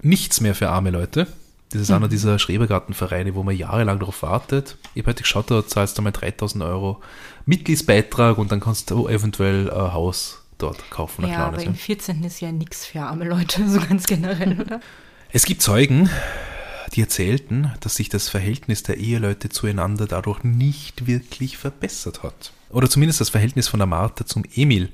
nichts 0.03 0.41
mehr 0.41 0.55
für 0.55 0.71
arme 0.71 0.91
Leute. 0.91 1.27
Das 1.71 1.83
ist 1.83 1.89
mhm. 1.89 1.97
einer 1.97 2.09
dieser 2.09 2.39
Schrebergartenvereine, 2.39 3.35
wo 3.35 3.43
man 3.43 3.57
jahrelang 3.57 3.99
darauf 3.99 4.23
wartet. 4.23 4.77
Ich 4.95 5.03
habe 5.03 5.11
heute 5.11 5.23
geschaut, 5.23 5.51
da 5.51 5.67
zahlst 5.67 5.99
du 5.99 6.03
mal 6.03 6.13
3000 6.13 6.63
Euro 6.63 7.03
Mitgliedsbeitrag 7.47 8.39
und 8.39 8.53
dann 8.53 8.61
kannst 8.61 8.91
du 8.91 9.09
eventuell 9.09 9.71
ein 9.71 9.93
Haus 9.93 10.43
dort 10.59 10.91
kaufen. 10.91 11.27
Ja, 11.27 11.47
aber 11.47 11.63
im 11.63 11.75
14. 11.75 12.23
ist 12.23 12.41
ja 12.41 12.53
nichts 12.53 12.87
für 12.87 13.01
arme 13.01 13.25
Leute, 13.25 13.69
so 13.69 13.81
ganz 13.81 14.07
generell, 14.07 14.61
oder? 14.61 14.81
Es 15.33 15.45
gibt 15.45 15.63
Zeugen, 15.63 16.09
die 16.95 17.01
erzählten, 17.01 17.73
dass 17.81 17.97
sich 17.97 18.09
das 18.09 18.29
Verhältnis 18.29 18.83
der 18.83 18.99
Eheleute 18.99 19.49
zueinander 19.49 20.07
dadurch 20.07 20.45
nicht 20.45 21.07
wirklich 21.07 21.57
verbessert 21.57 22.23
hat. 22.23 22.53
Oder 22.71 22.89
zumindest 22.89 23.21
das 23.21 23.31
Verhältnis 23.31 23.69
von 23.69 23.79
der 23.79 23.87
Martha 23.87 24.27
zum 24.27 24.45
Emil. 24.55 24.91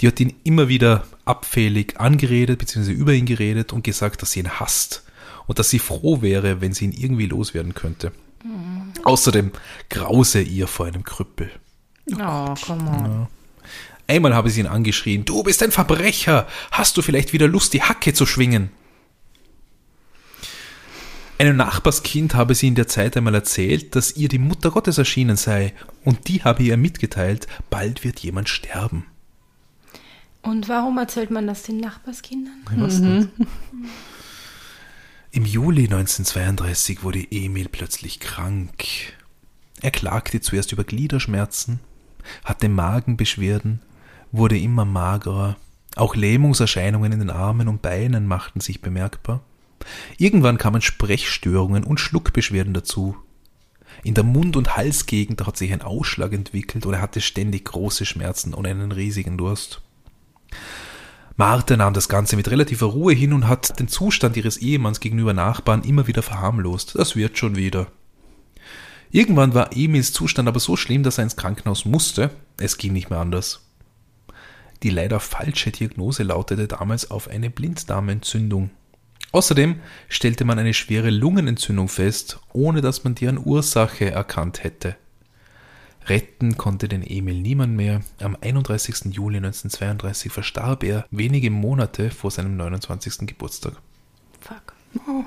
Die 0.00 0.06
hat 0.06 0.20
ihn 0.20 0.34
immer 0.44 0.68
wieder 0.68 1.04
abfällig 1.24 1.98
angeredet, 1.98 2.58
beziehungsweise 2.58 2.96
über 2.96 3.12
ihn 3.12 3.26
geredet 3.26 3.72
und 3.72 3.84
gesagt, 3.84 4.22
dass 4.22 4.32
sie 4.32 4.40
ihn 4.40 4.60
hasst 4.60 5.04
und 5.46 5.58
dass 5.58 5.70
sie 5.70 5.78
froh 5.78 6.22
wäre, 6.22 6.60
wenn 6.60 6.72
sie 6.72 6.86
ihn 6.86 6.92
irgendwie 6.92 7.26
loswerden 7.26 7.74
könnte. 7.74 8.12
Mhm. 8.44 8.92
Außerdem 9.04 9.52
grause 9.88 10.42
ihr 10.42 10.66
vor 10.66 10.86
einem 10.86 11.04
Krüppel. 11.04 11.50
Oh, 12.12 12.54
komm 12.64 12.88
on. 12.88 13.04
Ja. 13.04 13.28
Einmal 14.08 14.34
habe 14.34 14.50
sie 14.50 14.60
ihn 14.60 14.68
angeschrien, 14.68 15.24
du 15.24 15.42
bist 15.42 15.62
ein 15.62 15.72
Verbrecher, 15.72 16.46
hast 16.70 16.96
du 16.96 17.02
vielleicht 17.02 17.32
wieder 17.32 17.48
Lust, 17.48 17.72
die 17.72 17.82
Hacke 17.82 18.12
zu 18.12 18.24
schwingen? 18.24 18.70
Einem 21.38 21.56
Nachbarskind 21.56 22.34
habe 22.34 22.54
sie 22.54 22.68
in 22.68 22.74
der 22.74 22.88
Zeit 22.88 23.16
einmal 23.16 23.34
erzählt, 23.34 23.94
dass 23.94 24.16
ihr 24.16 24.28
die 24.28 24.38
Mutter 24.38 24.70
Gottes 24.70 24.96
erschienen 24.96 25.36
sei, 25.36 25.74
und 26.04 26.28
die 26.28 26.42
habe 26.42 26.62
ihr 26.62 26.78
mitgeteilt, 26.78 27.46
bald 27.68 28.04
wird 28.04 28.20
jemand 28.20 28.48
sterben. 28.48 29.04
Und 30.40 30.68
warum 30.68 30.96
erzählt 30.96 31.30
man 31.30 31.46
das 31.46 31.64
den 31.64 31.78
Nachbarskindern? 31.78 32.64
Mhm. 32.70 33.28
Im 35.32 35.44
Juli 35.44 35.84
1932 35.84 37.02
wurde 37.02 37.26
Emil 37.30 37.68
plötzlich 37.68 38.20
krank. 38.20 38.84
Er 39.82 39.90
klagte 39.90 40.40
zuerst 40.40 40.72
über 40.72 40.84
Gliederschmerzen, 40.84 41.80
hatte 42.44 42.70
Magenbeschwerden, 42.70 43.82
wurde 44.32 44.58
immer 44.58 44.86
magerer, 44.86 45.56
auch 45.96 46.16
Lähmungserscheinungen 46.16 47.12
in 47.12 47.18
den 47.18 47.30
Armen 47.30 47.68
und 47.68 47.82
Beinen 47.82 48.26
machten 48.26 48.60
sich 48.60 48.80
bemerkbar. 48.80 49.42
Irgendwann 50.18 50.58
kamen 50.58 50.82
Sprechstörungen 50.82 51.84
und 51.84 52.00
Schluckbeschwerden 52.00 52.74
dazu. 52.74 53.16
In 54.02 54.14
der 54.14 54.24
Mund- 54.24 54.56
und 54.56 54.76
Halsgegend 54.76 55.46
hat 55.46 55.56
sich 55.56 55.72
ein 55.72 55.82
Ausschlag 55.82 56.32
entwickelt 56.32 56.86
und 56.86 56.94
er 56.94 57.00
hatte 57.00 57.20
ständig 57.20 57.64
große 57.64 58.04
Schmerzen 58.04 58.54
und 58.54 58.66
einen 58.66 58.92
riesigen 58.92 59.38
Durst. 59.38 59.82
Martha 61.36 61.76
nahm 61.76 61.92
das 61.92 62.08
Ganze 62.08 62.36
mit 62.36 62.50
relativer 62.50 62.86
Ruhe 62.86 63.12
hin 63.12 63.32
und 63.32 63.46
hat 63.46 63.78
den 63.78 63.88
Zustand 63.88 64.36
ihres 64.36 64.56
Ehemanns 64.56 65.00
gegenüber 65.00 65.34
Nachbarn 65.34 65.82
immer 65.82 66.06
wieder 66.06 66.22
verharmlost. 66.22 66.98
Das 66.98 67.14
wird 67.14 67.36
schon 67.36 67.56
wieder. 67.56 67.88
Irgendwann 69.10 69.54
war 69.54 69.76
Emils 69.76 70.12
Zustand 70.12 70.48
aber 70.48 70.60
so 70.60 70.76
schlimm, 70.76 71.02
dass 71.02 71.18
er 71.18 71.24
ins 71.24 71.36
Krankenhaus 71.36 71.84
musste. 71.84 72.30
Es 72.58 72.78
ging 72.78 72.92
nicht 72.92 73.10
mehr 73.10 73.20
anders. 73.20 73.66
Die 74.82 74.90
leider 74.90 75.20
falsche 75.20 75.70
Diagnose 75.70 76.22
lautete 76.22 76.68
damals 76.68 77.10
auf 77.10 77.28
eine 77.28 77.50
Blinddarmentzündung. 77.50 78.70
Außerdem 79.32 79.80
stellte 80.08 80.44
man 80.44 80.58
eine 80.58 80.74
schwere 80.74 81.10
Lungenentzündung 81.10 81.88
fest, 81.88 82.40
ohne 82.52 82.80
dass 82.80 83.04
man 83.04 83.14
deren 83.14 83.38
Ursache 83.44 84.10
erkannt 84.10 84.64
hätte. 84.64 84.96
Retten 86.06 86.56
konnte 86.56 86.88
den 86.88 87.02
Emil 87.02 87.40
niemand 87.40 87.74
mehr. 87.74 88.02
Am 88.20 88.36
31. 88.40 89.12
Juli 89.12 89.38
1932 89.38 90.32
verstarb 90.32 90.84
er 90.84 91.06
wenige 91.10 91.50
Monate 91.50 92.10
vor 92.10 92.30
seinem 92.30 92.56
29. 92.56 93.26
Geburtstag. 93.26 93.74
Fuck. 94.40 94.74
Oh. 95.08 95.24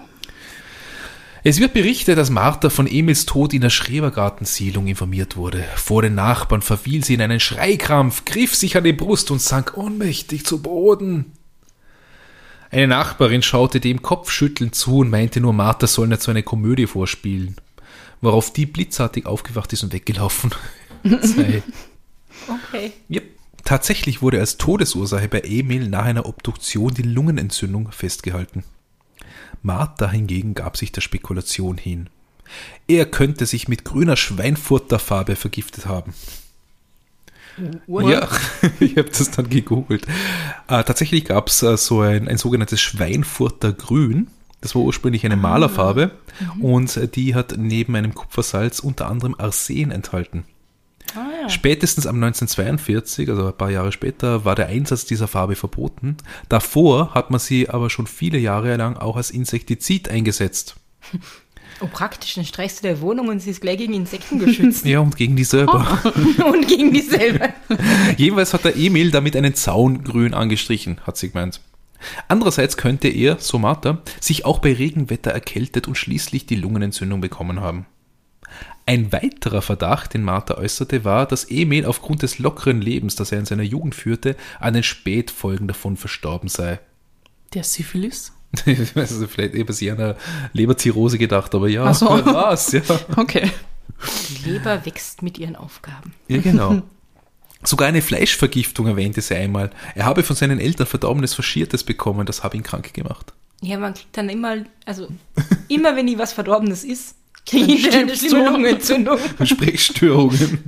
Es 1.43 1.59
wird 1.59 1.73
berichtet, 1.73 2.17
dass 2.17 2.29
Martha 2.29 2.69
von 2.69 2.85
Emils 2.85 3.25
Tod 3.25 3.53
in 3.53 3.61
der 3.61 3.69
Schrebergartensiedlung 3.69 4.87
informiert 4.87 5.37
wurde. 5.37 5.63
Vor 5.75 6.01
den 6.01 6.15
Nachbarn 6.15 6.61
verfiel 6.61 7.03
sie 7.03 7.13
in 7.13 7.21
einen 7.21 7.39
Schreikrampf, 7.39 8.25
griff 8.25 8.55
sich 8.55 8.75
an 8.75 8.83
die 8.83 8.93
Brust 8.93 9.31
und 9.31 9.41
sank 9.41 9.77
ohnmächtig 9.77 10.45
zu 10.45 10.61
Boden. 10.61 11.33
Eine 12.71 12.87
Nachbarin 12.87 13.41
schaute 13.41 13.79
dem 13.79 14.01
kopfschüttelnd 14.01 14.75
zu 14.75 14.99
und 14.99 15.09
meinte 15.09 15.41
nur, 15.41 15.53
Martha 15.53 15.87
soll 15.87 16.07
nicht 16.07 16.21
so 16.21 16.31
eine 16.31 16.43
Komödie 16.43 16.87
vorspielen. 16.87 17.55
Worauf 18.21 18.53
die 18.53 18.65
blitzartig 18.65 19.25
aufgewacht 19.25 19.73
ist 19.73 19.83
und 19.83 19.93
weggelaufen. 19.93 20.53
Okay. 22.47 22.93
Yep. 23.09 23.23
Tatsächlich 23.65 24.21
wurde 24.21 24.39
als 24.39 24.57
Todesursache 24.57 25.27
bei 25.27 25.41
Emil 25.41 25.89
nach 25.89 26.05
einer 26.05 26.25
Obduktion 26.25 26.93
die 26.93 27.03
Lungenentzündung 27.03 27.91
festgehalten. 27.91 28.63
Martha 29.61 30.09
hingegen 30.09 30.55
gab 30.55 30.77
sich 30.77 30.91
der 30.91 31.01
Spekulation 31.01 31.77
hin. 31.77 32.09
Er 32.87 33.05
könnte 33.05 33.45
sich 33.45 33.67
mit 33.67 33.85
grüner 33.85 34.15
Schweinfurterfarbe 34.15 35.35
vergiftet 35.35 35.85
haben. 35.85 36.13
What? 37.87 38.07
Ja, 38.09 38.27
ich 38.79 38.97
habe 38.97 39.09
das 39.09 39.31
dann 39.31 39.49
gegoogelt. 39.49 40.05
Äh, 40.67 40.83
tatsächlich 40.83 41.25
gab 41.25 41.47
es 41.47 41.63
äh, 41.63 41.77
so 41.77 42.01
ein, 42.01 42.27
ein 42.27 42.37
sogenanntes 42.37 42.81
Schweinfurter 42.81 43.73
Grün. 43.73 44.27
Das 44.61 44.75
war 44.75 44.81
ursprünglich 44.81 45.25
eine 45.25 45.35
ah. 45.35 45.37
Malerfarbe 45.37 46.11
mhm. 46.55 46.61
und 46.61 46.97
äh, 46.97 47.07
die 47.07 47.35
hat 47.35 47.55
neben 47.57 47.95
einem 47.95 48.13
Kupfersalz 48.13 48.79
unter 48.79 49.07
anderem 49.07 49.35
Arsen 49.37 49.91
enthalten. 49.91 50.45
Ah, 51.15 51.27
ja. 51.41 51.49
Spätestens 51.49 52.05
am 52.05 52.15
1942, 52.15 53.29
also 53.29 53.47
ein 53.47 53.57
paar 53.57 53.71
Jahre 53.71 53.91
später, 53.91 54.45
war 54.45 54.55
der 54.55 54.67
Einsatz 54.67 55.05
dieser 55.05 55.27
Farbe 55.27 55.55
verboten. 55.55 56.17
Davor 56.49 57.13
hat 57.13 57.31
man 57.31 57.39
sie 57.39 57.69
aber 57.69 57.89
schon 57.89 58.07
viele 58.07 58.37
Jahre 58.37 58.75
lang 58.75 58.97
auch 58.97 59.15
als 59.15 59.31
Insektizid 59.31 60.09
eingesetzt. 60.09 60.75
Oh, 61.81 61.87
praktisch, 61.87 62.35
dann 62.35 62.45
streichst 62.45 62.79
du 62.79 62.87
der 62.87 62.99
Wohnung 62.99 63.29
und 63.29 63.39
sie 63.39 63.51
ist 63.51 63.61
gleich 63.61 63.77
gegen 63.77 63.93
Insekten 63.93 64.39
geschützt. 64.39 64.85
ja, 64.85 64.99
und 64.99 65.15
gegen 65.15 65.35
die 65.35 65.43
selber. 65.45 66.01
Oh. 66.03 66.43
und 66.51 66.67
gegen 66.67 66.93
die 66.93 67.01
selber. 67.01 67.49
Jedenfalls 68.17 68.53
hat 68.53 68.65
der 68.65 68.75
Emil 68.75 69.11
damit 69.11 69.35
einen 69.35 69.55
Zaun 69.55 70.03
grün 70.03 70.33
angestrichen, 70.33 70.99
hat 71.05 71.17
sie 71.17 71.29
gemeint. 71.29 71.61
Andererseits 72.27 72.77
könnte 72.77 73.07
er, 73.07 73.37
so 73.39 73.59
Martha, 73.59 74.01
sich 74.19 74.45
auch 74.45 74.59
bei 74.59 74.73
Regenwetter 74.73 75.31
erkältet 75.31 75.87
und 75.87 75.95
schließlich 75.95 76.45
die 76.45 76.55
Lungenentzündung 76.55 77.21
bekommen 77.21 77.59
haben. 77.59 77.85
Ein 78.85 79.11
weiterer 79.11 79.61
Verdacht, 79.61 80.13
den 80.13 80.23
Martha 80.23 80.55
äußerte, 80.55 81.05
war, 81.05 81.27
dass 81.27 81.49
Emil 81.49 81.85
aufgrund 81.85 82.23
des 82.23 82.39
lockeren 82.39 82.81
Lebens, 82.81 83.15
das 83.15 83.31
er 83.31 83.39
in 83.39 83.45
seiner 83.45 83.63
Jugend 83.63 83.95
führte, 83.95 84.35
an 84.59 84.73
den 84.73 84.83
Spätfolgen 84.83 85.67
davon 85.67 85.95
verstorben 85.95 86.49
sei. 86.49 86.79
Der 87.53 87.63
Syphilis? 87.63 88.33
also 88.95 89.27
vielleicht 89.27 89.53
eher 89.53 89.65
bei 89.65 89.91
einer 89.91 90.15
Leberzirrhose 90.53 91.17
gedacht, 91.17 91.53
aber 91.53 91.67
ja, 91.67 91.93
so. 91.93 92.07
war's, 92.07 92.71
ja. 92.71 92.81
Okay. 93.15 93.49
Die 94.29 94.49
Leber 94.49 94.85
wächst 94.85 95.21
mit 95.21 95.37
ihren 95.37 95.55
Aufgaben. 95.55 96.13
Ja, 96.27 96.39
genau. 96.39 96.81
Sogar 97.63 97.89
eine 97.89 98.01
Fleischvergiftung 98.01 98.87
erwähnte 98.87 99.21
sie 99.21 99.35
einmal. 99.35 99.69
Er 99.93 100.05
habe 100.05 100.23
von 100.23 100.35
seinen 100.35 100.59
Eltern 100.59 100.87
verdorbenes 100.87 101.33
Faschiertes 101.33 101.83
bekommen, 101.83 102.25
das 102.25 102.43
habe 102.43 102.55
ihn 102.55 102.63
krank 102.63 102.93
gemacht. 102.93 103.33
Ja, 103.61 103.77
man 103.77 103.93
kriegt 103.93 104.15
dann 104.15 104.29
immer, 104.29 104.63
also 104.85 105.09
immer 105.67 105.95
wenn 105.97 106.07
ich 106.07 106.17
was 106.17 106.31
Verdorbenes 106.31 106.85
ist, 106.85 107.15
kriege 107.45 107.73
ich 107.73 107.91
eine 107.91 108.15
schlimme 108.15 108.45
Lungenentzündung. 108.45 109.17
Sprechstörungen. 109.43 110.63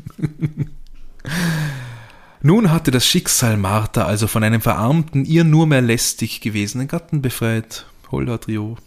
Nun 2.43 2.71
hatte 2.71 2.89
das 2.89 3.05
Schicksal 3.05 3.55
Martha 3.55 4.05
also 4.05 4.25
von 4.25 4.43
einem 4.43 4.61
verarmten, 4.61 5.25
ihr 5.25 5.43
nur 5.43 5.67
mehr 5.67 5.81
lästig 5.81 6.41
gewesenen 6.41 6.87
Gatten 6.87 7.21
befreit. 7.21 7.85
Holder 8.09 8.39
Trio. 8.41 8.77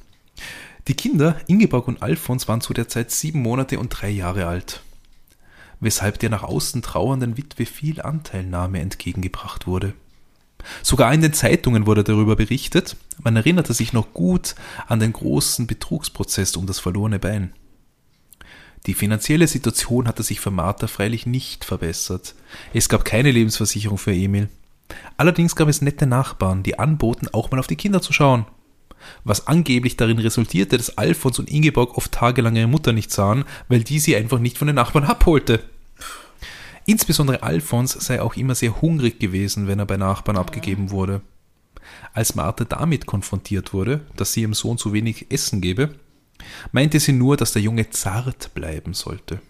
Die 0.88 0.94
Kinder, 0.94 1.36
Ingeborg 1.46 1.86
und 1.86 2.02
Alfons, 2.02 2.48
waren 2.48 2.60
zu 2.60 2.74
der 2.74 2.88
Zeit 2.88 3.12
sieben 3.12 3.40
Monate 3.42 3.78
und 3.78 3.90
drei 3.90 4.10
Jahre 4.10 4.46
alt, 4.46 4.82
weshalb 5.78 6.18
der 6.18 6.30
nach 6.30 6.42
außen 6.42 6.82
trauernden 6.82 7.36
Witwe 7.36 7.64
viel 7.64 8.02
Anteilnahme 8.02 8.80
entgegengebracht 8.80 9.68
wurde. 9.68 9.94
Sogar 10.82 11.14
in 11.14 11.20
den 11.20 11.32
Zeitungen 11.32 11.86
wurde 11.86 12.02
darüber 12.02 12.34
berichtet. 12.34 12.96
Man 13.22 13.36
erinnerte 13.36 13.72
sich 13.72 13.92
noch 13.92 14.12
gut 14.14 14.56
an 14.88 14.98
den 14.98 15.12
großen 15.12 15.68
Betrugsprozess 15.68 16.56
um 16.56 16.66
das 16.66 16.80
verlorene 16.80 17.20
Bein. 17.20 17.52
Die 18.86 18.94
finanzielle 18.94 19.46
Situation 19.46 20.06
hatte 20.06 20.22
sich 20.22 20.40
für 20.40 20.50
Martha 20.50 20.86
freilich 20.86 21.24
nicht 21.24 21.64
verbessert. 21.64 22.34
Es 22.74 22.88
gab 22.88 23.04
keine 23.04 23.30
Lebensversicherung 23.30 23.96
für 23.96 24.12
Emil. 24.12 24.48
Allerdings 25.16 25.56
gab 25.56 25.68
es 25.68 25.80
nette 25.80 26.06
Nachbarn, 26.06 26.62
die 26.62 26.78
anboten, 26.78 27.28
auch 27.32 27.50
mal 27.50 27.58
auf 27.58 27.66
die 27.66 27.76
Kinder 27.76 28.02
zu 28.02 28.12
schauen. 28.12 28.44
Was 29.22 29.46
angeblich 29.46 29.96
darin 29.96 30.18
resultierte, 30.18 30.76
dass 30.76 30.98
Alfons 30.98 31.38
und 31.38 31.50
Ingeborg 31.50 31.96
oft 31.96 32.12
tagelang 32.12 32.56
ihre 32.56 32.66
Mutter 32.66 32.92
nicht 32.92 33.10
sahen, 33.10 33.44
weil 33.68 33.82
die 33.82 33.98
sie 33.98 34.16
einfach 34.16 34.38
nicht 34.38 34.58
von 34.58 34.66
den 34.66 34.76
Nachbarn 34.76 35.04
abholte. 35.04 35.62
Insbesondere 36.86 37.42
Alfons 37.42 37.92
sei 37.92 38.20
auch 38.20 38.36
immer 38.36 38.54
sehr 38.54 38.82
hungrig 38.82 39.18
gewesen, 39.18 39.66
wenn 39.66 39.78
er 39.78 39.86
bei 39.86 39.96
Nachbarn 39.96 40.36
abgegeben 40.36 40.90
wurde. 40.90 41.22
Als 42.12 42.34
Martha 42.34 42.64
damit 42.64 43.06
konfrontiert 43.06 43.72
wurde, 43.72 44.02
dass 44.16 44.32
sie 44.32 44.42
ihrem 44.42 44.54
Sohn 44.54 44.76
zu 44.76 44.92
wenig 44.92 45.30
Essen 45.30 45.60
gebe, 45.60 45.94
meinte 46.72 47.00
sie 47.00 47.12
nur, 47.12 47.36
dass 47.36 47.52
der 47.52 47.62
Junge 47.62 47.90
zart 47.90 48.54
bleiben 48.54 48.94
sollte. 48.94 49.40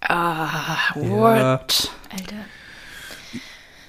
Ah, 0.00 0.94
what? 0.94 1.36
Ja. 1.38 1.60
Alter. 2.10 2.44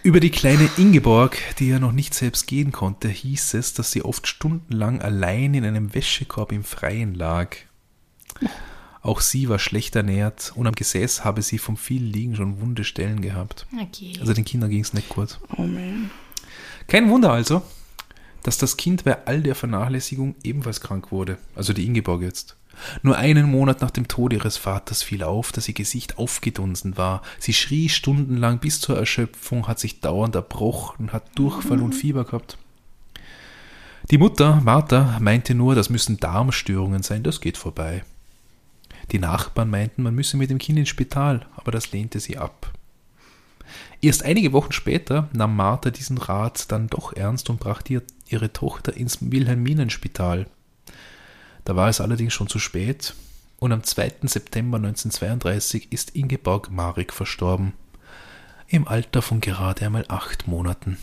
Über 0.03 0.20
die 0.20 0.29
kleine 0.29 0.70
Ingeborg, 0.77 1.38
die 1.58 1.67
ja 1.67 1.79
noch 1.79 1.91
nicht 1.91 2.13
selbst 2.13 2.46
gehen 2.46 2.72
konnte, 2.72 3.10
hieß 3.10 3.55
es, 3.55 3.74
dass 3.74 3.91
sie 3.91 4.03
oft 4.03 4.27
stundenlang 4.27 5.01
allein 5.01 5.55
in 5.55 5.65
einem 5.65 5.96
Wäschekorb 5.96 6.51
im 6.51 6.63
Freien 6.63 7.15
lag. 7.15 7.58
Auch 9.01 9.22
sie 9.22 9.50
war 9.50 9.60
schlecht 9.60 9.96
ernährt 9.96 10.53
und 10.55 10.67
am 10.67 10.75
Gesäß 10.75 11.24
habe 11.24 11.41
sie 11.41 11.58
vom 11.58 11.75
vielen 11.75 12.12
Liegen 12.12 12.36
schon 12.36 12.62
wunde 12.62 12.84
Stellen 12.84 13.22
gehabt. 13.22 13.65
Okay. 13.79 14.13
Also 14.20 14.34
den 14.34 14.46
Kindern 14.46 14.70
ging 14.70 14.82
es 14.82 14.94
nicht 14.94 15.10
gut. 15.10 15.39
Oh 15.58 15.63
man. 15.63 16.12
Kein 16.88 17.10
Wunder 17.10 17.32
also, 17.32 17.63
dass 18.46 18.60
das 18.60 18.78
Kind 18.78 19.06
bei 19.06 19.25
all 19.25 19.42
der 19.42 19.56
Vernachlässigung 19.56 20.36
ebenfalls 20.44 20.80
krank 20.80 21.12
wurde, 21.12 21.40
also 21.56 21.74
die 21.74 21.86
Ingeborg 21.86 22.22
jetzt. 22.22 22.56
Nur 23.02 23.18
einen 23.18 23.50
Monat 23.50 23.82
nach 23.82 23.90
dem 23.90 24.08
Tod 24.08 24.34
ihres 24.34 24.58
Vaters 24.58 25.02
fiel 25.02 25.24
auf, 25.24 25.52
dass 25.52 25.68
ihr 25.68 25.74
Gesicht 25.74 26.20
aufgedunsen 26.20 26.96
war. 26.96 27.24
Sie 27.40 27.54
schrie 27.54 27.90
stundenlang 27.90 28.60
bis 28.60 28.80
zur 28.82 28.98
Erschöpfung, 28.98 29.68
hat 29.68 29.80
sich 29.80 30.00
dauernd 30.00 30.36
erbrochen, 30.36 31.12
hat 31.12 31.24
Durchfall 31.34 31.82
und 31.82 31.96
Fieber 31.96 32.24
gehabt. 32.24 32.60
Die 34.12 34.20
Mutter, 34.20 34.62
Martha, 34.64 35.18
meinte 35.20 35.56
nur, 35.56 35.74
das 35.74 35.90
müssen 35.90 36.20
Darmstörungen 36.20 37.02
sein, 37.02 37.24
das 37.24 37.42
geht 37.42 37.58
vorbei. 37.58 38.04
Die 39.12 39.20
Nachbarn 39.20 39.72
meinten, 39.72 40.04
man 40.04 40.14
müsse 40.14 40.38
mit 40.38 40.52
dem 40.52 40.60
Kind 40.60 40.78
ins 40.78 40.90
Spital, 40.90 41.48
aber 41.56 41.72
das 41.72 41.92
lehnte 41.92 42.20
sie 42.20 42.38
ab. 42.38 42.72
Erst 44.01 44.24
einige 44.24 44.53
Wochen 44.53 44.72
später 44.72 45.29
nahm 45.34 45.55
Martha 45.55 45.89
diesen 45.91 46.17
Rat 46.17 46.72
dann 46.72 46.88
doch 46.88 47.13
ernst 47.13 47.50
und 47.50 47.60
brachte 47.60 47.93
ihr, 47.93 48.01
ihre 48.27 48.51
Tochter 48.53 48.95
ins 48.95 49.17
Wilhelminenspital. 49.31 50.48
Da 51.63 51.75
war 51.75 51.89
es 51.89 52.01
allerdings 52.01 52.34
schon 52.34 52.48
zu 52.48 52.60
spät 52.60 53.15
und 53.60 53.72
am 53.72 53.84
2. 53.84 54.13
September 54.24 54.77
1932 54.77 55.91
ist 55.91 56.12
Ingeborg 56.15 56.69
Marek 56.72 57.13
verstorben. 57.13 57.74
Im 58.67 58.88
Alter 58.88 59.22
von 59.22 59.41
gerade 59.41 59.86
einmal 59.86 60.05
acht 60.07 60.48
Monaten. 60.48 60.98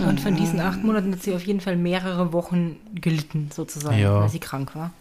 Und 0.00 0.20
von 0.20 0.34
diesen 0.34 0.60
acht 0.60 0.82
Monaten 0.82 1.12
hat 1.12 1.22
sie 1.22 1.34
auf 1.34 1.44
jeden 1.46 1.60
Fall 1.60 1.76
mehrere 1.76 2.32
Wochen 2.32 2.76
gelitten, 2.94 3.50
sozusagen, 3.54 3.98
Ja. 3.98 4.20
weil 4.22 4.28
sie 4.28 4.40
krank 4.40 4.74
war. 4.74 4.92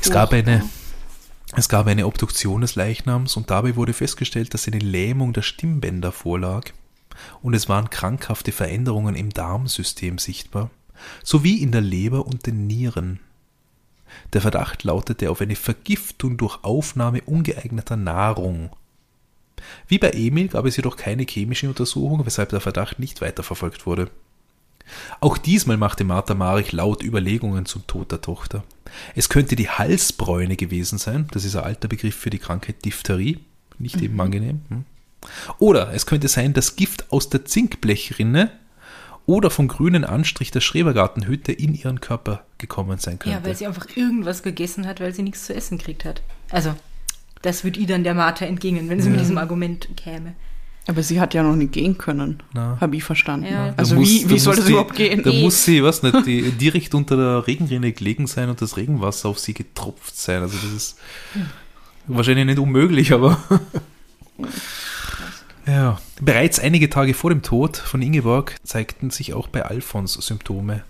Es 0.00 0.10
gab 0.10 0.32
eine, 0.32 0.62
es 1.54 1.68
gab 1.68 1.86
eine 1.86 2.06
Obduktion 2.06 2.62
des 2.62 2.76
Leichnams 2.76 3.36
und 3.36 3.50
dabei 3.50 3.76
wurde 3.76 3.92
festgestellt, 3.92 4.54
dass 4.54 4.66
eine 4.66 4.78
Lähmung 4.78 5.32
der 5.32 5.42
Stimmbänder 5.42 6.12
vorlag 6.12 6.70
und 7.42 7.54
es 7.54 7.68
waren 7.68 7.90
krankhafte 7.90 8.52
Veränderungen 8.52 9.14
im 9.14 9.30
Darmsystem 9.30 10.18
sichtbar, 10.18 10.70
sowie 11.22 11.62
in 11.62 11.72
der 11.72 11.82
Leber 11.82 12.26
und 12.26 12.46
den 12.46 12.66
Nieren. 12.66 13.20
Der 14.32 14.40
Verdacht 14.40 14.84
lautete 14.84 15.30
auf 15.30 15.40
eine 15.40 15.56
Vergiftung 15.56 16.36
durch 16.36 16.62
Aufnahme 16.64 17.22
ungeeigneter 17.22 17.96
Nahrung. 17.96 18.70
Wie 19.86 19.98
bei 19.98 20.10
Emil 20.10 20.48
gab 20.48 20.66
es 20.66 20.76
jedoch 20.76 20.96
keine 20.96 21.24
chemische 21.24 21.68
Untersuchung, 21.68 22.24
weshalb 22.26 22.50
der 22.50 22.60
Verdacht 22.60 22.98
nicht 22.98 23.20
weiterverfolgt 23.20 23.86
wurde. 23.86 24.10
Auch 25.20 25.38
diesmal 25.38 25.76
machte 25.76 26.04
Martha 26.04 26.34
Marich 26.34 26.72
laut 26.72 27.02
Überlegungen 27.02 27.66
zum 27.66 27.86
Tod 27.86 28.10
der 28.10 28.20
Tochter. 28.20 28.64
Es 29.14 29.28
könnte 29.28 29.56
die 29.56 29.68
Halsbräune 29.68 30.56
gewesen 30.56 30.98
sein, 30.98 31.26
das 31.32 31.44
ist 31.44 31.56
ein 31.56 31.64
alter 31.64 31.88
Begriff 31.88 32.14
für 32.14 32.30
die 32.30 32.38
Krankheit 32.38 32.84
Diphtherie, 32.84 33.38
nicht 33.78 34.00
eben 34.00 34.20
angenehm. 34.20 34.62
hm. 34.68 34.84
Oder 35.58 35.92
es 35.94 36.06
könnte 36.06 36.28
sein, 36.28 36.52
das 36.52 36.76
Gift 36.76 37.12
aus 37.12 37.28
der 37.28 37.44
Zinkblechrinne 37.44 38.50
oder 39.24 39.50
vom 39.50 39.68
grünen 39.68 40.04
Anstrich 40.04 40.50
der 40.50 40.60
Schrebergartenhütte 40.60 41.52
in 41.52 41.74
ihren 41.74 42.00
Körper 42.00 42.44
gekommen 42.58 42.98
sein 42.98 43.18
könnte. 43.18 43.38
Ja, 43.38 43.44
weil 43.44 43.54
sie 43.54 43.66
einfach 43.66 43.86
irgendwas 43.94 44.42
gegessen 44.42 44.86
hat, 44.86 45.00
weil 45.00 45.14
sie 45.14 45.22
nichts 45.22 45.46
zu 45.46 45.54
essen 45.54 45.78
gekriegt 45.78 46.04
hat. 46.04 46.22
Also, 46.50 46.74
das 47.40 47.64
wird 47.64 47.76
ihr 47.76 47.86
dann 47.86 48.04
der 48.04 48.14
Martha 48.14 48.44
entgingen, 48.44 48.88
wenn 48.88 49.00
sie 49.00 49.10
mit 49.10 49.20
diesem 49.20 49.38
Argument 49.38 49.88
käme. 49.96 50.34
Aber 50.88 51.02
sie 51.02 51.20
hat 51.20 51.32
ja 51.32 51.42
noch 51.44 51.54
nicht 51.54 51.72
gehen 51.72 51.96
können. 51.96 52.42
Habe 52.54 52.96
ich 52.96 53.04
verstanden. 53.04 53.46
Ja. 53.46 53.72
Also 53.76 53.94
muss- 53.94 54.08
wie, 54.08 54.28
wie 54.30 54.38
soll 54.38 54.56
das 54.56 54.64
die- 54.64 54.72
überhaupt 54.72 54.96
gehen? 54.96 55.22
Da 55.22 55.32
muss 55.32 55.64
sie, 55.64 55.82
was 55.82 56.02
nicht, 56.02 56.26
die, 56.26 56.50
direkt 56.60 56.94
unter 56.94 57.16
der 57.16 57.46
Regenrinne 57.46 57.92
gelegen 57.92 58.26
sein 58.26 58.48
und 58.48 58.60
das 58.60 58.76
Regenwasser 58.76 59.28
auf 59.28 59.38
sie 59.38 59.54
getropft 59.54 60.16
sein. 60.16 60.42
Also 60.42 60.56
das 60.56 60.72
ist 60.72 60.98
wahrscheinlich 62.08 62.46
nicht 62.46 62.58
unmöglich, 62.58 63.12
aber 63.12 63.38
ja. 65.66 66.00
Bereits 66.20 66.58
einige 66.58 66.90
Tage 66.90 67.14
vor 67.14 67.30
dem 67.30 67.42
Tod 67.42 67.76
von 67.76 68.02
Ingeborg 68.02 68.56
zeigten 68.64 69.10
sich 69.10 69.34
auch 69.34 69.48
bei 69.48 69.62
Alfons 69.64 70.14
Symptome. 70.14 70.82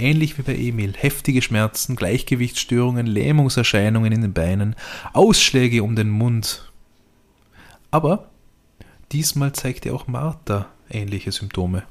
Ähnlich 0.00 0.38
wie 0.38 0.42
bei 0.42 0.56
Emil. 0.56 0.94
Heftige 0.96 1.42
Schmerzen, 1.42 1.96
Gleichgewichtsstörungen, 1.96 3.06
Lähmungserscheinungen 3.06 4.12
in 4.12 4.22
den 4.22 4.32
Beinen, 4.32 4.76
Ausschläge 5.12 5.82
um 5.82 5.96
den 5.96 6.08
Mund. 6.10 6.70
Aber 7.90 8.27
diesmal 9.12 9.52
zeigte 9.52 9.92
auch 9.92 10.06
Martha 10.06 10.66
ähnliche 10.90 11.32
Symptome. 11.32 11.82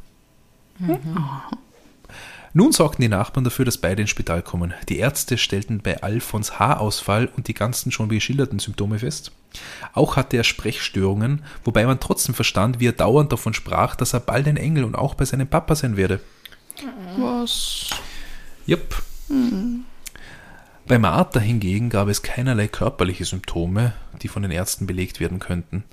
Nun 2.54 2.72
sorgten 2.72 3.02
die 3.02 3.10
Nachbarn 3.10 3.44
dafür, 3.44 3.66
dass 3.66 3.78
beide 3.78 4.02
ins 4.02 4.10
Spital 4.10 4.42
kommen. 4.42 4.74
Die 4.90 4.98
Ärzte 4.98 5.38
stellten 5.38 5.82
bei 5.82 6.02
Alfons 6.02 6.60
Haarausfall 6.60 7.30
und 7.36 7.48
die 7.48 7.54
ganzen 7.54 7.92
schon 7.92 8.10
geschilderten 8.10 8.60
Symptome 8.60 9.00
fest. 9.00 9.32
Auch 9.94 10.16
hatte 10.16 10.38
er 10.38 10.44
Sprechstörungen, 10.44 11.44
wobei 11.64 11.86
man 11.86 12.00
trotzdem 12.00 12.36
verstand, 12.36 12.80
wie 12.80 12.88
er 12.88 12.94
dauernd 12.94 13.32
davon 13.32 13.54
sprach, 13.54 13.96
dass 13.96 14.14
er 14.14 14.20
bald 14.22 14.48
ein 14.48 14.58
Engel 14.58 14.84
und 14.84 14.96
auch 14.96 15.14
bei 15.14 15.26
seinem 15.26 15.48
Papa 15.48 15.76
sein 15.76 15.98
werde. 15.98 16.20
Was? 17.18 17.90
Jupp. 18.66 19.04
Bei 20.88 21.00
Martha 21.00 21.40
hingegen 21.40 21.90
gab 21.90 22.08
es 22.08 22.22
keinerlei 22.22 22.68
körperliche 22.68 23.26
Symptome, 23.26 23.94
die 24.22 24.30
von 24.30 24.42
den 24.42 24.52
Ärzten 24.52 24.88
belegt 24.88 25.20
werden 25.20 25.40
könnten. 25.40 25.84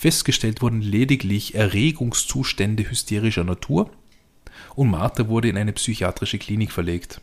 Festgestellt 0.00 0.62
wurden 0.62 0.80
lediglich 0.80 1.54
Erregungszustände 1.54 2.88
hysterischer 2.88 3.44
Natur 3.44 3.90
und 4.74 4.88
Martha 4.88 5.28
wurde 5.28 5.50
in 5.50 5.58
eine 5.58 5.74
psychiatrische 5.74 6.38
Klinik 6.38 6.72
verlegt. 6.72 7.20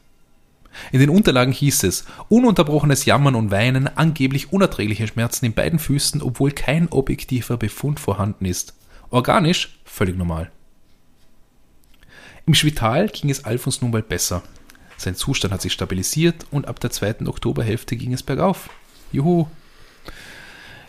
In 0.91 0.99
den 0.99 1.09
Unterlagen 1.09 1.53
hieß 1.53 1.81
es, 1.85 2.05
ununterbrochenes 2.29 3.05
Jammern 3.05 3.33
und 3.33 3.49
Weinen, 3.49 3.87
angeblich 3.97 4.53
unerträgliche 4.53 5.07
Schmerzen 5.07 5.45
in 5.45 5.53
beiden 5.53 5.79
Füßen, 5.79 6.21
obwohl 6.21 6.51
kein 6.51 6.87
objektiver 6.89 7.57
Befund 7.57 7.99
vorhanden 7.99 8.45
ist. 8.45 8.75
Organisch 9.09 9.79
völlig 9.83 10.15
normal. 10.15 10.51
Im 12.45 12.53
Spital 12.53 13.07
ging 13.07 13.31
es 13.31 13.43
Alfons 13.43 13.81
nun 13.81 13.89
bald 13.89 14.07
besser. 14.07 14.43
Sein 14.97 15.15
Zustand 15.15 15.51
hat 15.51 15.63
sich 15.63 15.73
stabilisiert 15.73 16.45
und 16.51 16.67
ab 16.67 16.79
der 16.79 16.91
zweiten 16.91 17.27
Oktoberhälfte 17.27 17.95
ging 17.95 18.13
es 18.13 18.21
bergauf. 18.21 18.69
Juhu. 19.11 19.47